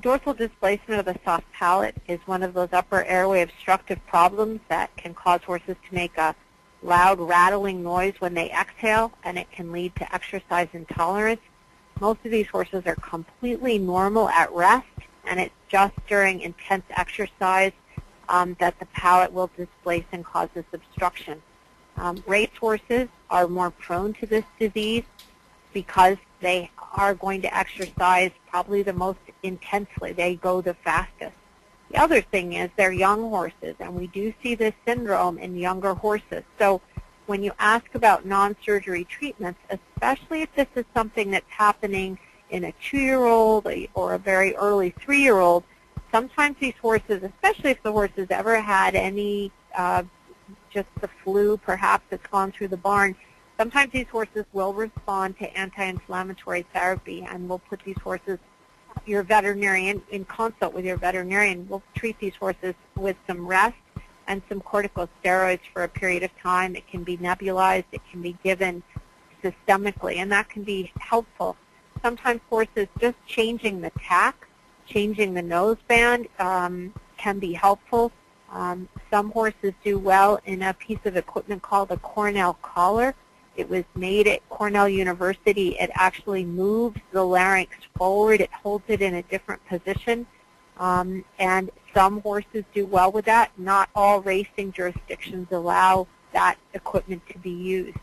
dorsal 0.00 0.34
displacement 0.34 1.00
of 1.00 1.06
the 1.06 1.18
soft 1.24 1.50
palate 1.52 1.96
is 2.06 2.20
one 2.26 2.42
of 2.42 2.54
those 2.54 2.68
upper 2.72 3.04
airway 3.04 3.42
obstructive 3.42 4.04
problems 4.06 4.60
that 4.68 4.94
can 4.96 5.14
cause 5.14 5.42
horses 5.42 5.76
to 5.88 5.94
make 5.94 6.16
a 6.18 6.34
loud 6.82 7.18
rattling 7.18 7.82
noise 7.82 8.14
when 8.18 8.34
they 8.34 8.50
exhale, 8.50 9.12
and 9.24 9.38
it 9.38 9.50
can 9.50 9.72
lead 9.72 9.94
to 9.96 10.14
exercise 10.14 10.68
intolerance. 10.72 11.40
Most 12.00 12.20
of 12.24 12.30
these 12.30 12.46
horses 12.48 12.82
are 12.86 12.96
completely 12.96 13.78
normal 13.78 14.28
at 14.28 14.52
rest, 14.52 14.86
and 15.24 15.40
it's 15.40 15.54
just 15.68 15.94
during 16.06 16.40
intense 16.40 16.84
exercise 16.90 17.72
um, 18.28 18.56
that 18.60 18.78
the 18.78 18.86
palate 18.86 19.32
will 19.32 19.50
displace 19.56 20.04
and 20.12 20.24
cause 20.24 20.48
this 20.54 20.66
obstruction. 20.72 21.42
Um, 21.96 22.22
race 22.26 22.50
horses 22.60 23.08
are 23.30 23.48
more 23.48 23.70
prone 23.70 24.12
to 24.14 24.26
this 24.26 24.44
disease 24.58 25.04
because 25.72 26.18
they 26.40 26.70
are 26.94 27.14
going 27.14 27.42
to 27.42 27.56
exercise 27.56 28.30
probably 28.50 28.82
the 28.82 28.92
most 28.92 29.18
intensely. 29.42 30.12
They 30.12 30.36
go 30.36 30.60
the 30.60 30.74
fastest. 30.74 31.36
The 31.90 31.98
other 31.98 32.20
thing 32.20 32.54
is 32.54 32.70
they're 32.76 32.92
young 32.92 33.30
horses, 33.30 33.76
and 33.78 33.94
we 33.94 34.08
do 34.08 34.34
see 34.42 34.54
this 34.54 34.74
syndrome 34.84 35.38
in 35.38 35.56
younger 35.56 35.94
horses. 35.94 36.42
So 36.58 36.80
when 37.26 37.42
you 37.42 37.52
ask 37.58 37.94
about 37.94 38.26
non-surgery 38.26 39.04
treatments, 39.04 39.60
especially 39.70 40.42
if 40.42 40.54
this 40.54 40.68
is 40.74 40.84
something 40.94 41.30
that's 41.30 41.50
happening 41.50 42.18
in 42.50 42.64
a 42.64 42.72
two-year-old 42.82 43.68
or 43.94 44.14
a 44.14 44.18
very 44.18 44.54
early 44.56 44.90
three-year-old, 45.00 45.64
sometimes 46.10 46.56
these 46.60 46.74
horses, 46.80 47.22
especially 47.22 47.70
if 47.70 47.82
the 47.82 47.92
horse 47.92 48.12
has 48.16 48.28
ever 48.30 48.60
had 48.60 48.94
any, 48.94 49.52
uh, 49.76 50.02
just 50.70 50.88
the 51.00 51.08
flu 51.24 51.56
perhaps 51.56 52.04
that's 52.10 52.26
gone 52.28 52.52
through 52.52 52.68
the 52.68 52.76
barn, 52.76 53.16
Sometimes 53.56 53.90
these 53.90 54.08
horses 54.08 54.44
will 54.52 54.74
respond 54.74 55.38
to 55.38 55.56
anti-inflammatory 55.56 56.66
therapy, 56.74 57.26
and 57.28 57.48
we'll 57.48 57.58
put 57.58 57.80
these 57.84 57.96
horses, 58.02 58.38
your 59.04 59.22
veterinarian, 59.22 60.02
in 60.10 60.24
consult 60.24 60.74
with 60.74 60.84
your 60.84 60.96
veterinarian, 60.96 61.68
will 61.68 61.82
treat 61.94 62.18
these 62.18 62.34
horses 62.36 62.74
with 62.96 63.16
some 63.26 63.46
rest 63.46 63.76
and 64.26 64.42
some 64.48 64.60
corticosteroids 64.60 65.60
for 65.72 65.84
a 65.84 65.88
period 65.88 66.22
of 66.22 66.30
time. 66.38 66.74
It 66.74 66.88
can 66.88 67.04
be 67.04 67.16
nebulized. 67.16 67.84
It 67.92 68.02
can 68.10 68.22
be 68.22 68.36
given 68.42 68.82
systemically, 69.42 70.16
and 70.16 70.32
that 70.32 70.48
can 70.48 70.62
be 70.62 70.92
helpful. 70.98 71.56
Sometimes 72.02 72.40
horses 72.48 72.88
just 73.00 73.16
changing 73.26 73.80
the 73.80 73.90
tack, 74.00 74.46
changing 74.86 75.34
the 75.34 75.42
nose 75.42 75.78
band 75.88 76.28
um, 76.38 76.92
can 77.16 77.38
be 77.38 77.52
helpful. 77.52 78.12
Um, 78.50 78.88
some 79.10 79.30
horses 79.30 79.72
do 79.84 79.98
well 79.98 80.40
in 80.44 80.62
a 80.62 80.74
piece 80.74 81.04
of 81.04 81.16
equipment 81.16 81.62
called 81.62 81.90
a 81.90 81.96
Cornell 81.96 82.54
collar, 82.62 83.14
it 83.56 83.68
was 83.68 83.84
made 83.94 84.28
at 84.28 84.46
Cornell 84.48 84.88
University. 84.88 85.76
It 85.78 85.90
actually 85.94 86.44
moves 86.44 87.00
the 87.12 87.24
larynx 87.24 87.74
forward. 87.96 88.40
It 88.40 88.52
holds 88.52 88.84
it 88.88 89.00
in 89.00 89.14
a 89.14 89.22
different 89.22 89.66
position. 89.66 90.26
Um, 90.78 91.24
and 91.38 91.70
some 91.94 92.20
horses 92.20 92.64
do 92.74 92.84
well 92.84 93.10
with 93.10 93.24
that. 93.24 93.50
Not 93.56 93.88
all 93.94 94.20
racing 94.20 94.72
jurisdictions 94.72 95.48
allow 95.50 96.06
that 96.32 96.58
equipment 96.74 97.22
to 97.30 97.38
be 97.38 97.50
used. 97.50 97.96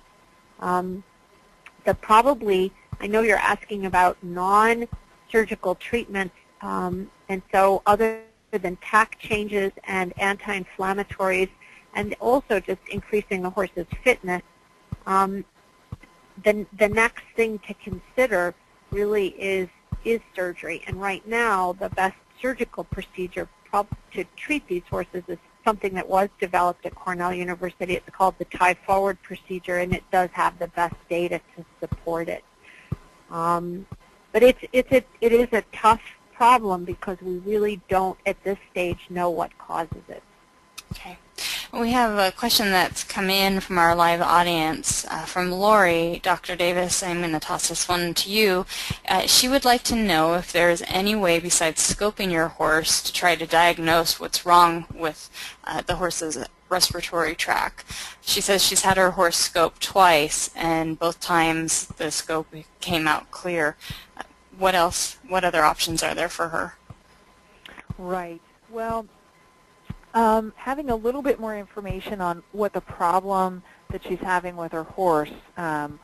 Um, 0.60 1.04
the 1.86 1.93
probably, 1.93 2.72
I 2.99 3.08
know 3.08 3.22
you're 3.22 3.38
asking 3.38 3.86
about 3.86 4.18
non-surgical 4.24 5.76
treatments, 5.76 6.36
um, 6.62 7.12
and 7.30 7.41
so 7.51 7.84
other 7.86 8.22
than 8.51 8.78
tack 8.78 9.20
changes 9.20 9.72
and 9.84 10.14
anti-inflammatories, 10.18 11.49
and 11.93 12.16
also 12.20 12.60
just 12.60 12.82
increasing 12.89 13.43
the 13.43 13.49
horse's 13.49 13.86
fitness, 14.04 14.41
um, 15.06 15.45
the, 16.43 16.66
the 16.78 16.89
next 16.89 17.24
thing 17.36 17.60
to 17.68 17.74
consider 17.76 18.54
really 18.91 19.28
is, 19.28 19.70
is 20.04 20.20
surgery. 20.36 20.84
And 20.88 21.01
right 21.01 21.26
now, 21.28 21.74
the 21.74 21.89
best 21.89 22.16
surgical 22.41 22.84
procedure 22.84 23.47
to 23.72 24.24
treat 24.36 24.68
these 24.68 24.84
horses 24.89 25.24
is 25.28 25.38
something 25.66 25.93
that 25.95 26.08
was 26.08 26.30
developed 26.39 26.86
at 26.86 26.93
Cornell 26.93 27.34
University. 27.34 27.93
It's 27.93 28.10
called 28.10 28.36
the 28.38 28.45
tie 28.45 28.76
forward 28.86 29.18
procedure, 29.24 29.80
and 29.80 29.93
it 29.93 30.04
does 30.12 30.30
have 30.34 30.60
the 30.60 30.68
best 30.68 30.95
data 31.10 31.41
to 31.56 31.66
support 31.80 32.30
it. 32.30 32.43
Um, 33.32 33.88
but 34.32 34.43
it's, 34.43 34.60
it's 34.74 34.91
a, 34.91 35.04
it 35.22 35.32
is 35.32 35.47
a 35.54 35.64
tough 35.74 36.01
problem 36.34 36.84
because 36.84 37.18
we 37.22 37.38
really 37.39 37.82
don't, 37.88 38.18
at 38.26 38.41
this 38.43 38.58
stage, 38.72 38.99
know 39.10 39.30
what 39.30 39.58
causes 39.58 40.04
it. 40.08 40.22
Okay. 40.91 41.18
We 41.74 41.90
have 41.90 42.20
a 42.20 42.32
question 42.32 42.70
that's 42.70 43.04
come 43.04 43.32
in 43.32 43.60
from 43.60 43.80
our 43.80 43.96
live 43.96 44.22
audience 44.22 45.06
uh, 45.10 45.26
from 45.26 45.50
Lori. 45.50 46.20
Dr. 46.22 46.56
Davis, 46.56 47.02
I'm 47.02 47.22
going 47.22 47.32
to 47.32 47.40
toss 47.40 47.70
this 47.70 47.90
one 47.90 48.14
to 48.14 48.30
you. 48.30 48.68
Uh, 49.08 49.22
she 49.22 49.48
would 49.48 49.66
like 49.66 49.82
to 49.86 49.96
know 49.96 50.36
if 50.36 50.54
there 50.54 50.70
is 50.70 50.84
any 50.88 51.16
way 51.16 51.40
besides 51.40 51.82
scoping 51.82 52.32
your 52.32 52.50
horse 52.50 53.02
to 53.02 53.12
try 53.12 53.36
to 53.36 53.48
diagnose 53.48 54.20
what's 54.20 54.46
wrong 54.46 54.86
with 54.94 55.32
uh, 55.64 55.82
the 55.82 55.96
horse's 55.96 56.38
respiratory 56.70 57.34
tract. 57.34 57.84
She 58.22 58.40
says 58.40 58.64
she's 58.64 58.84
had 58.84 58.98
her 58.98 59.12
horse 59.12 59.50
scoped 59.50 59.80
twice, 59.80 60.52
and 60.56 61.00
both 61.00 61.20
times 61.20 61.88
the 61.88 62.12
scope 62.12 62.54
came 62.82 63.08
out 63.08 63.32
clear. 63.32 63.78
What 64.60 64.76
else, 64.76 65.18
what 65.28 65.44
other 65.44 65.64
options 65.64 66.04
are 66.04 66.14
there 66.14 66.30
for 66.30 66.50
her? 66.50 66.76
Right. 67.98 68.42
Well, 68.70 69.08
um, 70.14 70.53
having 70.55 70.89
a 70.89 70.95
little 70.95 71.22
bit 71.22 71.39
more 71.39 71.57
information 71.57 72.22
on 72.22 72.43
what 72.51 72.74
the 72.74 72.82
problem 72.82 73.64
that 73.89 74.03
she's 74.03 74.20
having 74.20 74.55
with 74.55 74.72
her 74.72 74.84
horse 74.84 75.32
um, 75.57 75.99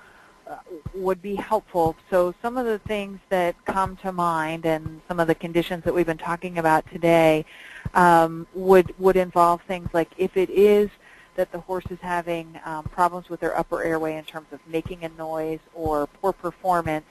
uh, 0.47 0.57
would 0.95 1.21
be 1.21 1.35
helpful. 1.35 1.95
So 2.09 2.33
some 2.41 2.57
of 2.57 2.65
the 2.65 2.79
things 2.79 3.19
that 3.29 3.55
come 3.65 3.95
to 3.97 4.11
mind 4.11 4.65
and 4.65 5.01
some 5.07 5.19
of 5.19 5.27
the 5.27 5.35
conditions 5.35 5.83
that 5.83 5.93
we've 5.93 6.05
been 6.05 6.17
talking 6.17 6.57
about 6.57 6.89
today 6.91 7.45
um, 7.93 8.47
would, 8.53 8.93
would 8.99 9.15
involve 9.15 9.61
things 9.63 9.89
like 9.93 10.09
if 10.17 10.37
it 10.37 10.49
is 10.49 10.89
that 11.35 11.51
the 11.51 11.59
horse 11.59 11.85
is 11.89 11.99
having 12.01 12.59
um, 12.65 12.83
problems 12.85 13.29
with 13.29 13.39
their 13.39 13.57
upper 13.57 13.83
airway 13.83 14.15
in 14.15 14.25
terms 14.25 14.47
of 14.51 14.59
making 14.67 15.03
a 15.05 15.09
noise 15.09 15.59
or 15.73 16.07
poor 16.07 16.33
performance, 16.33 17.05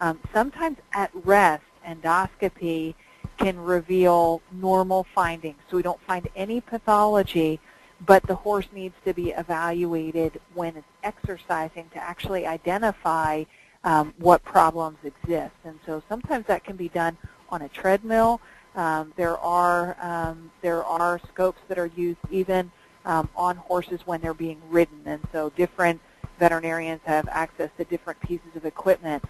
um, 0.00 0.18
sometimes 0.32 0.78
at 0.94 1.10
rest 1.14 1.62
endoscopy 1.86 2.94
can 3.38 3.58
reveal 3.58 4.42
normal 4.52 5.06
findings. 5.14 5.58
So 5.70 5.76
we 5.76 5.82
don't 5.82 6.00
find 6.02 6.28
any 6.36 6.60
pathology, 6.60 7.60
but 8.04 8.22
the 8.24 8.34
horse 8.34 8.66
needs 8.72 8.94
to 9.04 9.14
be 9.14 9.30
evaluated 9.30 10.40
when 10.54 10.76
it's 10.76 10.86
exercising 11.02 11.88
to 11.94 11.98
actually 11.98 12.46
identify 12.46 13.44
um, 13.84 14.12
what 14.18 14.44
problems 14.44 14.98
exist. 15.04 15.54
And 15.64 15.78
so 15.86 16.02
sometimes 16.08 16.46
that 16.46 16.64
can 16.64 16.76
be 16.76 16.88
done 16.88 17.16
on 17.48 17.62
a 17.62 17.68
treadmill. 17.68 18.40
Um, 18.74 19.12
there 19.16 19.38
are 19.38 19.96
um, 20.00 20.50
there 20.60 20.84
are 20.84 21.20
scopes 21.32 21.60
that 21.68 21.78
are 21.78 21.90
used 21.96 22.18
even 22.30 22.70
um, 23.04 23.28
on 23.34 23.56
horses 23.56 24.00
when 24.04 24.20
they're 24.20 24.34
being 24.34 24.60
ridden, 24.68 25.00
and 25.06 25.20
so 25.32 25.50
different 25.50 26.00
veterinarians 26.38 27.00
have 27.04 27.26
access 27.28 27.70
to 27.78 27.84
different 27.84 28.20
pieces 28.20 28.54
of 28.54 28.64
equipment. 28.64 29.24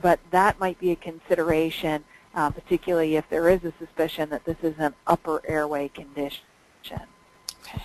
But 0.00 0.20
that 0.30 0.58
might 0.58 0.78
be 0.78 0.92
a 0.92 0.96
consideration 0.96 2.04
uh, 2.34 2.50
particularly 2.50 3.16
if 3.16 3.28
there 3.28 3.48
is 3.48 3.64
a 3.64 3.72
suspicion 3.78 4.30
that 4.30 4.44
this 4.44 4.56
is 4.62 4.74
an 4.78 4.94
upper 5.06 5.42
airway 5.46 5.88
condition. 5.88 6.40
Okay. 6.86 7.82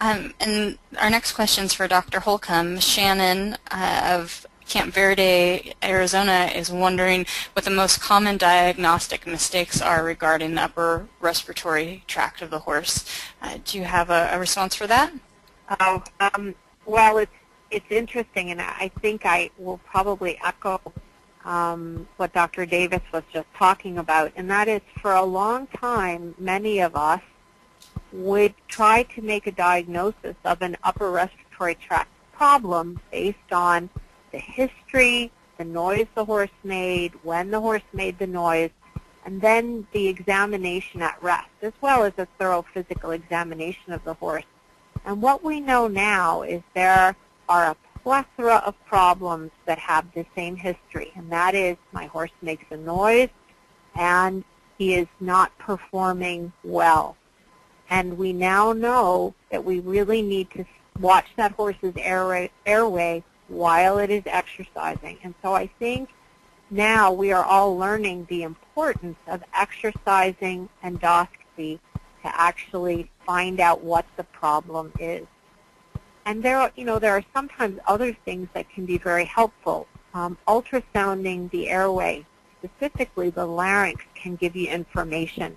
Um, 0.00 0.34
and 0.40 0.78
our 1.00 1.10
next 1.10 1.32
question 1.32 1.64
is 1.64 1.74
for 1.74 1.88
Dr. 1.88 2.20
Holcombe. 2.20 2.80
Shannon 2.80 3.56
uh, 3.70 4.18
of 4.18 4.46
Camp 4.68 4.94
Verde, 4.94 5.74
Arizona 5.82 6.50
is 6.54 6.70
wondering 6.70 7.26
what 7.52 7.64
the 7.64 7.70
most 7.70 8.00
common 8.00 8.38
diagnostic 8.38 9.26
mistakes 9.26 9.82
are 9.82 10.02
regarding 10.02 10.54
the 10.54 10.62
upper 10.62 11.08
respiratory 11.20 12.04
tract 12.06 12.40
of 12.40 12.50
the 12.50 12.60
horse. 12.60 13.04
Uh, 13.42 13.58
do 13.64 13.76
you 13.76 13.84
have 13.84 14.08
a, 14.08 14.30
a, 14.32 14.38
response 14.38 14.74
for 14.74 14.86
that? 14.86 15.12
Oh, 15.78 16.02
um, 16.20 16.54
well, 16.86 17.18
it's 17.18 17.32
it's 17.70 17.90
interesting, 17.90 18.50
and 18.50 18.60
I 18.60 18.90
think 19.00 19.26
I 19.26 19.50
will 19.58 19.78
probably 19.78 20.38
echo 20.44 20.80
um, 21.44 22.08
what 22.16 22.32
Dr. 22.32 22.66
Davis 22.66 23.02
was 23.12 23.22
just 23.32 23.46
talking 23.56 23.98
about, 23.98 24.32
and 24.36 24.50
that 24.50 24.68
is 24.68 24.80
for 25.00 25.12
a 25.12 25.24
long 25.24 25.66
time, 25.68 26.34
many 26.38 26.80
of 26.80 26.94
us 26.96 27.20
would 28.12 28.54
try 28.68 29.02
to 29.04 29.22
make 29.22 29.46
a 29.46 29.52
diagnosis 29.52 30.36
of 30.44 30.62
an 30.62 30.76
upper 30.84 31.10
respiratory 31.10 31.74
tract 31.74 32.10
problem 32.32 33.00
based 33.10 33.52
on 33.52 33.88
the 34.30 34.38
history, 34.38 35.30
the 35.58 35.64
noise 35.64 36.06
the 36.14 36.24
horse 36.24 36.50
made, 36.64 37.12
when 37.22 37.50
the 37.50 37.60
horse 37.60 37.82
made 37.92 38.18
the 38.18 38.26
noise, 38.26 38.70
and 39.24 39.40
then 39.40 39.86
the 39.92 40.08
examination 40.08 41.02
at 41.02 41.22
rest, 41.22 41.48
as 41.62 41.72
well 41.80 42.04
as 42.04 42.12
a 42.18 42.26
thorough 42.38 42.64
physical 42.74 43.12
examination 43.12 43.92
of 43.92 44.02
the 44.04 44.14
horse. 44.14 44.44
And 45.04 45.22
what 45.22 45.42
we 45.42 45.60
know 45.60 45.88
now 45.88 46.42
is 46.42 46.62
there 46.74 47.16
are 47.48 47.70
a 47.70 47.76
plethora 48.02 48.56
of 48.66 48.74
problems 48.86 49.50
that 49.66 49.78
have 49.78 50.06
the 50.14 50.26
same 50.34 50.56
history, 50.56 51.12
and 51.14 51.30
that 51.30 51.54
is 51.54 51.76
my 51.92 52.06
horse 52.06 52.32
makes 52.42 52.64
a 52.70 52.76
noise 52.76 53.28
and 53.94 54.44
he 54.78 54.94
is 54.94 55.06
not 55.20 55.56
performing 55.58 56.52
well. 56.64 57.16
And 57.90 58.16
we 58.16 58.32
now 58.32 58.72
know 58.72 59.34
that 59.50 59.64
we 59.64 59.80
really 59.80 60.22
need 60.22 60.50
to 60.52 60.64
watch 60.98 61.26
that 61.36 61.52
horse's 61.52 61.94
airway, 61.96 62.50
airway 62.64 63.22
while 63.48 63.98
it 63.98 64.10
is 64.10 64.22
exercising. 64.26 65.18
And 65.22 65.34
so 65.42 65.54
I 65.54 65.66
think 65.78 66.08
now 66.70 67.12
we 67.12 67.32
are 67.32 67.44
all 67.44 67.76
learning 67.76 68.26
the 68.30 68.44
importance 68.44 69.18
of 69.26 69.42
exercising 69.54 70.68
endoscopy 70.82 71.78
to 72.22 72.40
actually 72.40 73.10
find 73.26 73.60
out 73.60 73.84
what 73.84 74.06
the 74.16 74.24
problem 74.24 74.92
is. 74.98 75.26
And 76.24 76.42
there 76.42 76.58
are, 76.58 76.70
you 76.76 76.84
know, 76.84 76.98
there 76.98 77.12
are 77.12 77.24
sometimes 77.34 77.78
other 77.86 78.12
things 78.24 78.48
that 78.54 78.70
can 78.70 78.86
be 78.86 78.98
very 78.98 79.24
helpful. 79.24 79.86
Um, 80.14 80.38
ultrasounding 80.46 81.50
the 81.50 81.68
airway, 81.68 82.26
specifically 82.62 83.30
the 83.30 83.46
larynx, 83.46 84.04
can 84.14 84.36
give 84.36 84.54
you 84.54 84.68
information. 84.68 85.56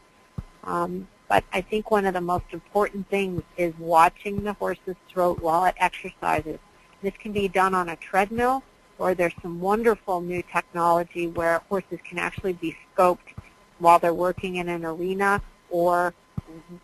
Um, 0.63 1.07
but 1.27 1.43
I 1.51 1.61
think 1.61 1.91
one 1.91 2.05
of 2.05 2.13
the 2.13 2.21
most 2.21 2.45
important 2.51 3.09
things 3.09 3.41
is 3.57 3.73
watching 3.77 4.43
the 4.43 4.53
horse's 4.53 4.95
throat 5.09 5.39
while 5.39 5.65
it 5.65 5.75
exercises. 5.77 6.59
This 7.01 7.13
can 7.19 7.31
be 7.31 7.47
done 7.47 7.73
on 7.75 7.89
a 7.89 7.95
treadmill, 7.95 8.63
or 8.97 9.13
there's 9.13 9.33
some 9.41 9.59
wonderful 9.59 10.21
new 10.21 10.41
technology 10.41 11.27
where 11.27 11.59
horses 11.69 11.99
can 12.07 12.17
actually 12.17 12.53
be 12.53 12.75
scoped 12.95 13.33
while 13.79 13.99
they're 13.99 14.13
working 14.13 14.55
in 14.55 14.69
an 14.69 14.85
arena 14.85 15.41
or 15.69 16.13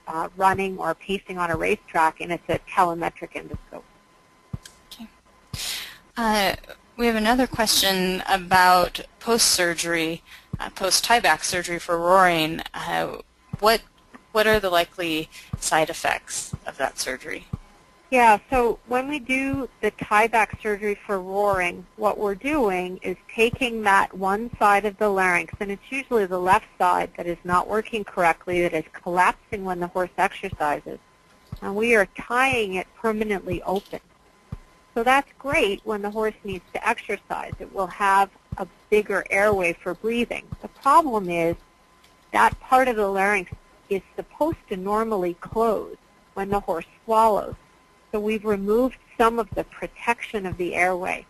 uh, 0.07 0.30
running 0.38 0.78
or 0.78 0.93
pacing 0.95 1.38
on 1.38 1.51
a 1.51 1.55
racetrack, 1.55 2.22
and 2.22 2.32
it's 2.32 2.49
a 2.49 2.59
telemetric 2.69 3.34
endoscope. 3.34 3.84
Okay. 4.91 5.07
Uh, 6.17 6.55
we 6.97 7.07
have 7.07 7.15
another 7.15 7.47
question 7.47 8.22
about 8.30 9.01
post-surgery, 9.19 10.22
uh, 10.59 10.69
post-tieback 10.69 11.43
surgery 11.43 11.80
for 11.80 11.97
roaring. 11.97 12.61
Uh, 12.74 13.17
what 13.59 13.82
what 14.32 14.47
are 14.47 14.59
the 14.59 14.69
likely 14.69 15.30
side 15.59 15.89
effects 15.89 16.53
of 16.65 16.78
that 16.78 16.97
surgery? 16.97 17.47
Yeah, 18.12 18.39
so 18.49 18.78
when 18.88 19.07
we 19.07 19.20
do 19.20 19.70
the 19.80 19.89
tieback 19.91 20.62
surgery 20.62 20.95
for 20.95 21.22
roaring, 21.22 21.86
what 21.95 22.18
we're 22.18 22.36
doing 22.36 22.99
is 23.01 23.16
taking 23.34 23.84
that 23.84 24.14
one 24.14 24.51
side 24.59 24.84
of 24.84 24.97
the 24.97 25.07
larynx, 25.07 25.53
and 25.62 25.72
it's 25.72 25.89
usually 25.89 26.26
the 26.26 26.38
left 26.38 26.66
side 26.78 27.12
that 27.16 27.26
is 27.26 27.38
not 27.45 27.70
working 27.70 28.03
correctly, 28.03 28.64
that 28.64 28.74
is 28.74 28.84
collapsing 28.91 29.64
when 29.64 29.80
the 29.80 29.88
horse 29.88 30.09
exercises, 30.18 30.99
and 31.62 31.74
we 31.74 31.95
are 31.95 32.05
tying 32.18 32.74
it 32.74 32.88
permanently 32.97 33.64
open. 33.64 34.01
So 34.93 35.05
that's 35.05 35.32
great 35.39 35.80
when 35.86 36.01
the 36.01 36.12
horse 36.12 36.36
needs 36.43 36.66
to 36.74 36.86
exercise. 36.86 37.53
It 37.62 37.74
will 37.74 37.88
have 37.88 38.30
a 38.57 38.68
bigger 38.89 39.24
airway 39.30 39.72
for 39.72 39.93
breathing. 39.93 40.45
The 40.62 40.68
problem 40.68 41.30
is 41.30 41.55
that 42.34 42.59
part 42.59 42.89
of 42.89 42.97
the 42.97 43.07
larynx 43.07 43.53
is 43.89 44.01
supposed 44.18 44.57
to 44.68 44.76
normally 44.76 45.36
close 45.36 45.95
when 46.34 46.49
the 46.49 46.59
horse 46.59 46.86
swallows. 47.05 47.55
So 48.12 48.20
we've 48.20 48.45
removed 48.45 48.97
some 49.18 49.39
of 49.39 49.49
the 49.55 49.64
protection 49.64 50.45
of 50.45 50.57
the 50.57 50.76
airway. 50.76 51.26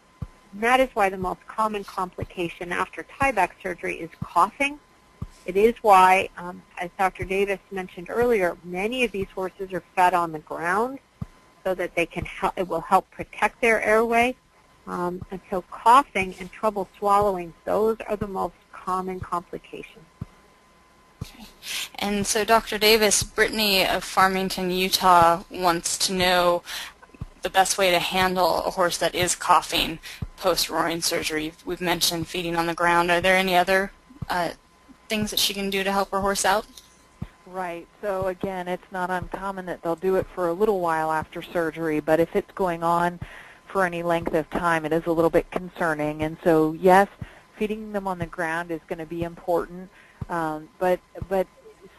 And 0.54 0.64
that 0.64 0.80
is 0.80 0.90
why 0.94 1.10
the 1.10 1.18
most 1.18 1.46
common 1.48 1.84
complication 1.84 2.72
after 2.72 3.06
tieback 3.20 3.52
surgery 3.62 3.96
is 3.96 4.10
coughing. 4.24 4.80
It 5.46 5.56
is 5.56 5.76
why, 5.82 6.30
um, 6.38 6.62
as 6.78 6.90
Dr. 6.98 7.24
Davis 7.24 7.60
mentioned 7.72 8.10
earlier, 8.10 8.58
many 8.64 9.04
of 9.04 9.12
these 9.12 9.28
horses 9.34 9.74
are 9.74 9.84
fed 9.96 10.14
on 10.14 10.32
the 10.32 10.40
ground 10.40 11.00
so 11.64 11.74
that 11.76 11.96
they 11.96 12.06
can 12.06 12.26
help, 12.26 12.54
it 12.58 12.68
will 12.68 12.82
help 12.82 13.10
protect 13.12 13.62
their 13.62 13.82
airway. 13.84 14.36
Um, 14.88 15.22
and 15.32 15.40
so 15.50 15.62
coughing 15.70 16.36
and 16.40 16.52
trouble 16.52 16.90
swallowing, 16.98 17.54
those 17.66 17.98
are 18.08 18.16
the 18.16 18.28
most 18.28 18.56
common 18.72 19.20
complications. 19.20 20.06
And 21.96 22.26
so 22.26 22.44
Dr. 22.44 22.78
Davis, 22.78 23.24
Brittany 23.24 23.86
of 23.86 24.04
Farmington, 24.04 24.72
Utah 24.72 25.44
wants 25.50 25.98
to 26.00 26.14
know 26.14 26.64
the 27.42 27.50
best 27.50 27.78
way 27.78 27.92
to 27.92 28.00
handle 28.00 28.64
a 28.64 28.72
horse 28.72 28.98
that 28.98 29.16
is 29.16 29.36
coughing 29.36 30.00
post-roaring 30.38 31.02
surgery. 31.02 31.54
We've 31.66 31.82
mentioned 31.82 32.28
feeding 32.28 32.56
on 32.56 32.68
the 32.68 32.74
ground. 32.74 33.12
Are 33.12 33.22
there 33.22 33.36
any 33.36 33.56
other 33.56 33.92
uh, 34.30 34.52
things 35.08 35.32
that 35.32 35.40
she 35.40 35.54
can 35.54 35.70
do 35.70 35.84
to 35.84 35.92
help 35.92 36.12
her 36.12 36.22
horse 36.22 36.46
out? 36.46 36.66
Right. 37.46 37.88
So 38.02 38.28
again, 38.28 38.68
it's 38.68 38.92
not 38.92 39.10
uncommon 39.10 39.66
that 39.66 39.82
they'll 39.82 39.96
do 39.96 40.16
it 40.16 40.26
for 40.34 40.48
a 40.48 40.54
little 40.54 40.80
while 40.80 41.12
after 41.12 41.42
surgery, 41.42 42.00
but 42.00 42.20
if 42.20 42.36
it's 42.36 42.52
going 42.54 42.82
on 42.82 43.20
for 43.68 43.86
any 43.86 44.04
length 44.04 44.34
of 44.34 44.50
time, 44.50 44.86
it 44.86 44.94
is 44.94 45.06
a 45.06 45.12
little 45.12 45.30
bit 45.30 45.50
concerning. 45.52 46.24
And 46.24 46.38
so, 46.44 46.74
yes, 46.74 47.08
feeding 47.58 47.92
them 47.92 48.08
on 48.08 48.20
the 48.20 48.26
ground 48.26 48.72
is 48.72 48.82
going 48.88 49.00
to 49.00 49.06
be 49.06 49.24
important, 49.24 49.90
um, 50.32 50.70
but 50.80 51.00
but 51.30 51.46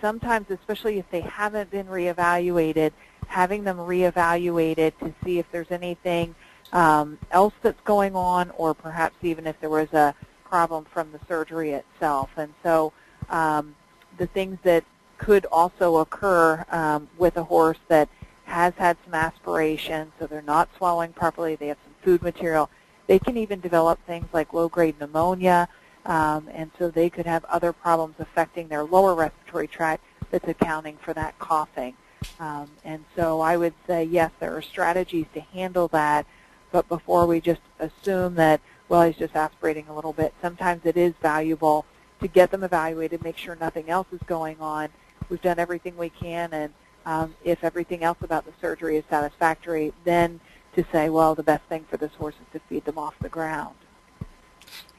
sometimes, 0.01 0.51
especially 0.51 0.99
if 0.99 1.09
they 1.11 1.20
haven't 1.20 1.70
been 1.70 1.87
reevaluated, 1.87 2.91
having 3.28 3.62
them 3.62 3.76
reevaluated 3.76 4.99
to 4.99 5.14
see 5.22 5.39
if 5.39 5.47
there's 5.53 5.70
anything 5.70 6.35
um, 6.72 7.18
else 7.30 7.55
that's 7.62 7.80
going 7.85 8.16
on, 8.16 8.51
or 8.57 8.74
perhaps 8.74 9.14
even 9.22 9.47
if 9.47 9.61
there 9.61 9.70
was 9.70 9.93
a 9.93 10.14
problem 10.45 10.85
from 10.93 11.12
the 11.12 11.20
surgery 11.28 11.72
itself. 11.72 12.30
And 12.37 12.53
so, 12.62 12.93
um, 13.30 13.74
the 14.18 14.26
things 14.26 14.59
that 14.64 14.85
could 15.18 15.47
also 15.53 15.99
occur 15.99 16.64
um, 16.70 17.09
with 17.16 17.37
a 17.37 17.45
horse 17.45 17.78
that 17.89 18.09
has 18.45 18.74
had 18.76 18.97
some 19.05 19.14
aspiration, 19.14 20.12
so 20.18 20.26
they're 20.26 20.43
not 20.43 20.68
swallowing 20.76 21.12
properly, 21.12 21.55
they 21.55 21.68
have 21.68 21.78
some 21.85 21.95
food 22.03 22.22
material. 22.22 22.68
They 23.07 23.18
can 23.18 23.37
even 23.37 23.61
develop 23.61 23.99
things 24.07 24.26
like 24.33 24.53
low-grade 24.53 24.97
pneumonia, 25.01 25.68
um, 26.07 26.48
and 26.53 26.70
so 26.78 26.90
they 26.90 27.11
could 27.11 27.26
have 27.26 27.44
other 27.46 27.72
problems 27.72 28.16
affecting 28.18 28.68
their 28.68 28.84
lower 28.84 29.14
respiratory 29.14 29.68
tract 29.68 30.05
that's 30.30 30.48
accounting 30.48 30.96
for 30.98 31.12
that 31.14 31.38
coughing. 31.38 31.94
Um, 32.38 32.70
and 32.84 33.05
so 33.16 33.40
I 33.40 33.57
would 33.57 33.74
say, 33.86 34.05
yes, 34.05 34.30
there 34.40 34.57
are 34.57 34.62
strategies 34.62 35.26
to 35.34 35.40
handle 35.40 35.88
that, 35.88 36.26
but 36.70 36.88
before 36.88 37.26
we 37.26 37.40
just 37.40 37.61
assume 37.78 38.34
that, 38.36 38.61
well, 38.88 39.03
he's 39.03 39.16
just 39.16 39.34
aspirating 39.34 39.88
a 39.88 39.94
little 39.94 40.12
bit, 40.12 40.34
sometimes 40.40 40.82
it 40.84 40.96
is 40.96 41.14
valuable 41.20 41.84
to 42.20 42.28
get 42.28 42.50
them 42.50 42.62
evaluated, 42.62 43.22
make 43.24 43.36
sure 43.36 43.57
nothing 43.57 43.90
else 43.90 44.07
is 44.12 44.20
going 44.26 44.61
on, 44.61 44.88
We've 45.32 45.40
done 45.40 45.59
everything 45.59 45.96
we 45.96 46.11
can, 46.11 46.53
and 46.53 46.72
um, 47.07 47.34
if 47.42 47.64
everything 47.64 48.05
else 48.05 48.18
about 48.20 48.44
the 48.44 48.53
surgery 48.61 48.98
is 48.98 49.05
satisfactory, 49.09 49.94
then 50.05 50.40
to 50.74 50.84
say, 50.92 51.09
well, 51.09 51.34
the 51.34 51.42
best 51.42 51.64
thing 51.70 51.86
for 51.88 51.96
this 51.96 52.12
horse 52.14 52.34
is 52.34 52.53
to 52.53 52.61
feed 52.68 52.84
them 52.84 52.98
off 52.98 53.14
the 53.18 53.30
ground. 53.30 53.74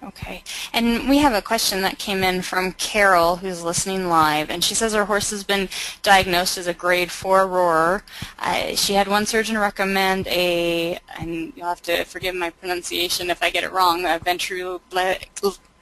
Okay. 0.04 0.44
And 0.74 1.10
we 1.10 1.20
have 1.20 1.34
a 1.34 1.42
question 1.42 1.82
that 1.82 1.98
came 1.98 2.24
in 2.24 2.42
from 2.42 2.74
Carol, 2.74 3.38
who's 3.38 3.64
listening 3.64 4.10
live, 4.10 4.50
and 4.50 4.64
she 4.64 4.76
says 4.76 4.94
her 4.94 5.06
horse 5.06 5.30
has 5.32 5.44
been 5.44 5.70
diagnosed 6.02 6.58
as 6.58 6.68
a 6.68 6.74
grade 6.74 7.10
4 7.10 7.48
roarer. 7.48 8.04
Uh, 8.38 8.76
she 8.76 8.94
had 8.94 9.08
one 9.08 9.26
surgeon 9.26 9.58
recommend 9.58 10.28
a, 10.28 11.00
and 11.18 11.54
you'll 11.56 11.68
have 11.68 11.82
to 11.84 12.04
forgive 12.04 12.36
my 12.36 12.50
pronunciation 12.50 13.30
if 13.30 13.42
I 13.42 13.50
get 13.50 13.64
it 13.64 13.72
wrong, 13.72 14.04
a 14.04 14.20
ventricular 14.20 14.80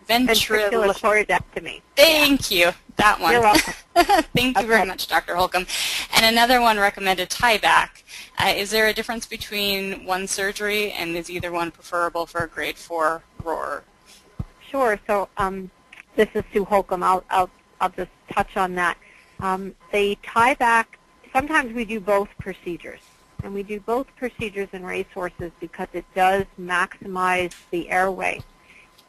ventricular. 0.08 0.72
Thank 1.96 2.52
you. 2.52 2.72
That 2.98 3.20
one. 3.20 3.32
You're 3.32 3.42
welcome. 3.42 3.74
Thank 4.36 4.58
you 4.58 4.64
okay. 4.64 4.68
very 4.68 4.86
much, 4.86 5.08
Dr. 5.08 5.36
Holcombe. 5.36 5.66
And 6.16 6.26
another 6.26 6.62
one 6.62 6.78
recommended 6.78 7.30
tieback. 7.30 8.04
Uh, 8.38 8.54
is 8.56 8.72
there 8.72 8.88
a 8.88 8.94
difference 8.94 9.26
between 9.26 10.06
one 10.06 10.28
surgery 10.28 10.92
and 10.92 11.16
is 11.16 11.30
either 11.30 11.52
one 11.52 11.72
preferable 11.72 12.26
for 12.26 12.44
a 12.44 12.48
grade 12.48 12.78
4 12.78 13.24
roar? 13.44 13.84
Sure. 14.70 15.00
So 15.08 15.30
um, 15.38 15.70
this 16.16 16.30
is 16.34 16.44
Sue 16.54 16.66
Holcombe. 16.66 17.04
I'll, 17.04 17.24
I'll, 17.30 17.50
I'll 17.80 17.90
just 17.90 18.12
touch 18.32 18.58
on 18.58 18.76
that. 18.76 18.98
Um, 19.40 19.76
tie 20.24 20.54
back. 20.56 21.00
sometimes 21.34 21.74
we 21.74 21.86
do 21.86 22.00
both 22.00 22.30
procedures. 22.40 23.02
And 23.44 23.54
we 23.54 23.64
do 23.64 23.80
both 23.80 24.08
procedures 24.18 24.70
in 24.72 24.86
racehorses 24.86 25.52
because 25.60 25.88
it 25.94 26.06
does 26.14 26.46
maximize 26.60 27.54
the 27.72 27.90
airway. 27.90 28.42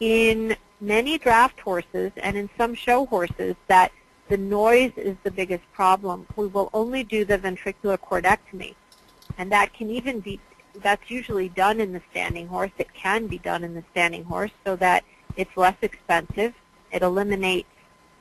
In 0.00 0.56
many 0.80 1.18
draft 1.18 1.60
horses 1.60 2.12
and 2.16 2.36
in 2.36 2.48
some 2.56 2.74
show 2.74 3.06
horses 3.06 3.56
that 3.68 3.92
the 4.28 4.38
noise 4.38 4.92
is 4.96 5.16
the 5.22 5.30
biggest 5.30 5.64
problem. 5.72 6.26
We 6.36 6.46
will 6.46 6.70
only 6.72 7.04
do 7.04 7.24
the 7.24 7.38
ventricular 7.38 7.98
cordectomy. 7.98 8.74
And 9.36 9.52
that 9.52 9.74
can 9.74 9.90
even 9.90 10.20
be, 10.20 10.40
that's 10.80 11.10
usually 11.10 11.48
done 11.48 11.80
in 11.80 11.92
the 11.92 12.02
standing 12.10 12.48
horse. 12.48 12.70
It 12.78 12.92
can 12.94 13.26
be 13.26 13.38
done 13.38 13.64
in 13.64 13.74
the 13.74 13.84
standing 13.90 14.24
horse 14.24 14.50
so 14.64 14.76
that 14.76 15.04
it's 15.36 15.56
less 15.56 15.76
expensive. 15.82 16.54
It 16.90 17.02
eliminates 17.02 17.68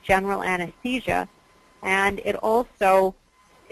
general 0.04 0.44
anesthesia. 0.44 1.30
And 1.84 2.20
it 2.26 2.36
also 2.36 3.16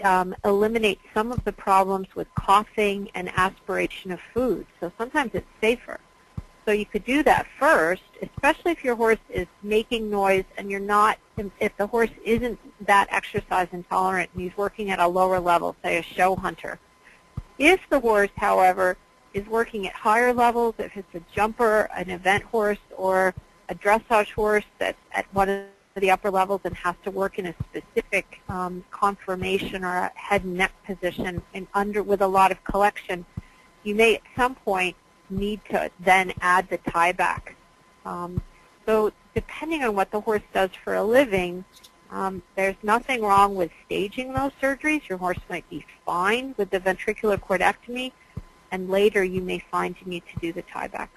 um, 0.02 0.34
eliminates 0.44 1.02
some 1.14 1.30
of 1.32 1.44
the 1.44 1.52
problems 1.52 2.08
with 2.14 2.32
coughing 2.34 3.10
and 3.14 3.30
aspiration 3.36 4.10
of 4.10 4.20
food. 4.34 4.66
So 4.80 4.92
sometimes 4.98 5.32
it's 5.34 5.46
safer. 5.60 6.00
So 6.66 6.72
you 6.72 6.86
could 6.86 7.04
do 7.04 7.22
that 7.24 7.46
first, 7.58 8.02
especially 8.22 8.72
if 8.72 8.84
your 8.84 8.94
horse 8.94 9.18
is 9.28 9.46
making 9.62 10.10
noise 10.10 10.44
and 10.56 10.70
you're 10.70 10.78
not, 10.78 11.18
if 11.58 11.76
the 11.76 11.86
horse 11.86 12.10
isn't 12.24 12.58
that 12.86 13.08
exercise 13.10 13.68
intolerant 13.72 14.30
and 14.34 14.42
he's 14.42 14.56
working 14.56 14.90
at 14.90 14.98
a 14.98 15.06
lower 15.06 15.40
level, 15.40 15.74
say 15.82 15.98
a 15.98 16.02
show 16.02 16.36
hunter. 16.36 16.78
If 17.60 17.80
the 17.90 18.00
horse, 18.00 18.30
however, 18.36 18.96
is 19.34 19.46
working 19.46 19.86
at 19.86 19.92
higher 19.92 20.32
levels, 20.32 20.74
if 20.78 20.96
it's 20.96 21.14
a 21.14 21.20
jumper, 21.34 21.90
an 21.94 22.08
event 22.08 22.42
horse, 22.44 22.78
or 22.96 23.34
a 23.68 23.74
dressage 23.74 24.32
horse 24.32 24.64
that's 24.78 24.98
at 25.12 25.26
one 25.34 25.50
of 25.50 25.66
the 25.94 26.10
upper 26.10 26.30
levels 26.30 26.62
and 26.64 26.74
has 26.74 26.94
to 27.04 27.10
work 27.10 27.38
in 27.38 27.46
a 27.46 27.54
specific 27.68 28.40
um, 28.48 28.82
conformation 28.90 29.84
or 29.84 29.94
a 29.94 30.12
head 30.14 30.42
and 30.44 30.56
neck 30.56 30.72
position 30.86 31.42
and 31.52 31.66
under 31.74 32.02
with 32.02 32.22
a 32.22 32.26
lot 32.26 32.50
of 32.50 32.64
collection, 32.64 33.26
you 33.82 33.94
may 33.94 34.14
at 34.14 34.22
some 34.34 34.54
point 34.54 34.96
need 35.28 35.60
to 35.70 35.90
then 36.00 36.32
add 36.40 36.66
the 36.70 36.78
tieback. 36.78 37.54
Um, 38.06 38.40
so 38.86 39.12
depending 39.34 39.84
on 39.84 39.94
what 39.94 40.10
the 40.10 40.20
horse 40.22 40.42
does 40.54 40.70
for 40.82 40.94
a 40.94 41.04
living, 41.04 41.66
um, 42.10 42.42
there's 42.56 42.76
nothing 42.82 43.22
wrong 43.22 43.54
with 43.54 43.70
staging 43.86 44.32
those 44.32 44.52
surgeries. 44.60 45.08
Your 45.08 45.18
horse 45.18 45.38
might 45.48 45.68
be 45.70 45.84
fine 46.04 46.54
with 46.56 46.70
the 46.70 46.80
ventricular 46.80 47.38
cordectomy, 47.38 48.12
and 48.72 48.90
later 48.90 49.22
you 49.22 49.40
may 49.40 49.62
find 49.70 49.94
you 50.00 50.06
need 50.10 50.24
to 50.32 50.40
do 50.40 50.52
the 50.52 50.62
tieback. 50.62 51.08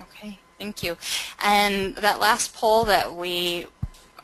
Okay, 0.00 0.38
thank 0.58 0.82
you. 0.82 0.96
And 1.42 1.96
that 1.96 2.20
last 2.20 2.54
poll 2.54 2.84
that 2.84 3.14
we 3.14 3.66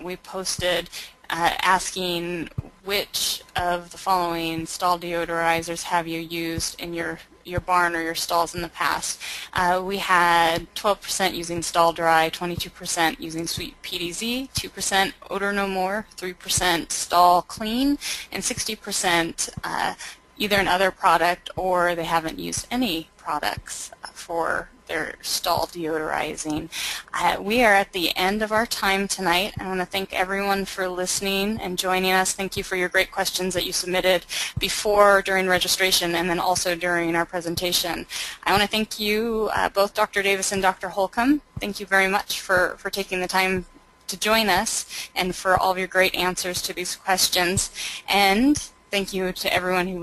we 0.03 0.16
posted 0.16 0.91
uh, 1.30 1.55
asking 1.62 2.51
which 2.85 3.43
of 3.57 3.91
the 3.91 3.99
following 3.99 4.66
stall 4.66 4.99
deodorizers 4.99 5.85
have 5.85 6.07
you 6.07 6.20
used 6.20 6.80
in 6.80 6.93
your 6.93 7.20
your 7.45 7.61
barn 7.61 7.95
or 7.95 8.03
your 8.03 8.14
stalls 8.14 8.55
in 8.55 8.62
the 8.62 8.68
past. 8.68 9.20
Uh, 9.53 9.82
we 9.84 9.99
had 9.99 10.72
12% 10.74 11.34
using 11.34 11.62
stall 11.62 11.93
dry, 11.93 12.30
22% 12.30 13.20
using 13.20 13.47
sweet 13.47 13.80
PDZ, 13.82 14.51
2% 14.53 15.12
odor 15.30 15.53
no 15.53 15.66
more, 15.66 16.07
3% 16.16 16.90
stall 16.90 17.43
clean, 17.43 17.99
and 18.30 18.43
60% 18.43 19.51
uh, 19.64 19.95
either 20.38 20.57
another 20.57 20.90
product 20.90 21.51
or 21.57 21.95
they 21.95 22.05
haven't 22.05 22.38
used 22.38 22.66
any 22.70 23.09
products 23.16 23.93
for 24.12 24.68
their 24.87 25.14
stall 25.22 25.66
deodorizing. 25.66 26.68
Uh, 27.12 27.37
we 27.41 27.62
are 27.62 27.74
at 27.74 27.93
the 27.93 28.16
end 28.16 28.43
of 28.43 28.53
our 28.53 28.66
time 28.66 29.09
tonight. 29.09 29.55
I 29.59 29.66
want 29.66 29.80
to 29.80 29.87
thank 29.87 30.12
everyone 30.12 30.64
for 30.64 30.89
listening 30.89 31.59
and 31.61 31.78
joining 31.78 32.12
us. 32.12 32.33
Thank 32.33 32.57
you 32.57 32.64
for 32.64 32.76
your 32.76 32.89
great 32.89 33.11
questions 33.11 33.55
that 33.55 33.66
you 33.66 33.72
submitted 33.72 34.26
before, 34.59 35.22
during 35.22 35.47
registration, 35.47 36.14
and 36.14 36.28
then 36.28 36.39
also 36.39 36.74
during 36.74 37.14
our 37.16 37.26
presentation. 37.26 38.07
I 38.45 38.51
want 38.53 38.62
to 38.62 38.68
thank 38.68 38.99
you, 38.99 39.51
uh, 39.55 39.68
both 39.68 39.95
Dr. 39.95 40.22
Davis 40.22 40.53
and 40.53 40.62
Dr. 40.62 40.91
Holcombe. 40.91 41.43
Thank 41.61 41.80
you 41.80 41.87
very 41.87 42.09
much 42.09 42.41
for, 42.41 42.76
for 42.78 42.91
taking 42.91 43.20
the 43.20 43.28
time 43.28 43.66
to 44.09 44.18
join 44.18 44.49
us 44.49 45.09
and 45.14 45.35
for 45.35 45.57
all 45.59 45.72
of 45.72 45.78
your 45.78 45.87
great 45.87 46.14
answers 46.14 46.61
to 46.62 46.74
these 46.74 46.97
questions. 46.97 47.70
And 48.09 48.62
Thank 48.93 49.14
you 49.14 49.32
to 49.32 49.51
everyone 49.51 49.88
who 49.88 50.01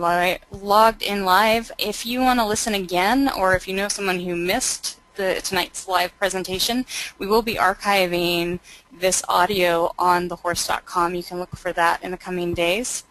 logged 0.50 1.04
in 1.04 1.24
live. 1.24 1.72
If 1.78 2.08
you 2.08 2.22
want 2.22 2.40
to 2.40 2.46
listen 2.48 2.74
again 2.74 3.30
or 3.38 3.56
if 3.56 3.68
you 3.68 3.76
know 3.76 3.88
someone 3.88 4.20
who 4.22 4.36
missed 4.36 5.00
the, 5.16 5.40
tonight's 5.44 5.88
live 5.88 6.18
presentation, 6.18 6.88
we 7.20 7.28
will 7.28 7.44
be 7.44 7.54
archiving 7.54 8.60
this 8.92 9.22
audio 9.30 9.94
on 10.00 10.28
thehorse.com. 10.28 11.14
You 11.14 11.22
can 11.22 11.38
look 11.38 11.56
for 11.56 11.72
that 11.72 12.04
in 12.04 12.10
the 12.10 12.18
coming 12.18 12.56
days. 12.56 13.04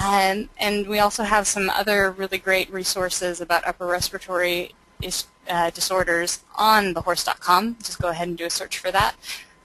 And 0.00 0.48
we 0.88 1.00
also 1.00 1.24
have 1.24 1.46
some 1.46 1.68
other 1.68 2.10
really 2.10 2.38
great 2.38 2.72
resources 2.72 3.38
about 3.38 3.66
upper 3.66 3.84
respiratory 3.84 4.74
uh, 5.50 5.68
disorders 5.68 6.44
on 6.56 6.94
thehorse.com. 6.94 7.76
Just 7.82 8.00
go 8.00 8.08
ahead 8.08 8.28
and 8.28 8.38
do 8.38 8.46
a 8.46 8.50
search 8.50 8.78
for 8.78 8.90
that. 8.90 9.16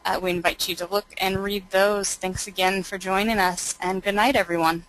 Uh, 0.03 0.19
we 0.22 0.32
invite 0.32 0.67
you 0.67 0.76
to 0.76 0.86
look 0.86 1.05
and 1.17 1.41
read 1.41 1.69
those. 1.69 2.15
Thanks 2.15 2.45
again 2.45 2.84
for 2.84 2.97
joining 2.97 3.38
us, 3.38 3.78
and 3.80 4.03
good 4.03 4.15
night, 4.15 4.36
everyone. 4.36 4.84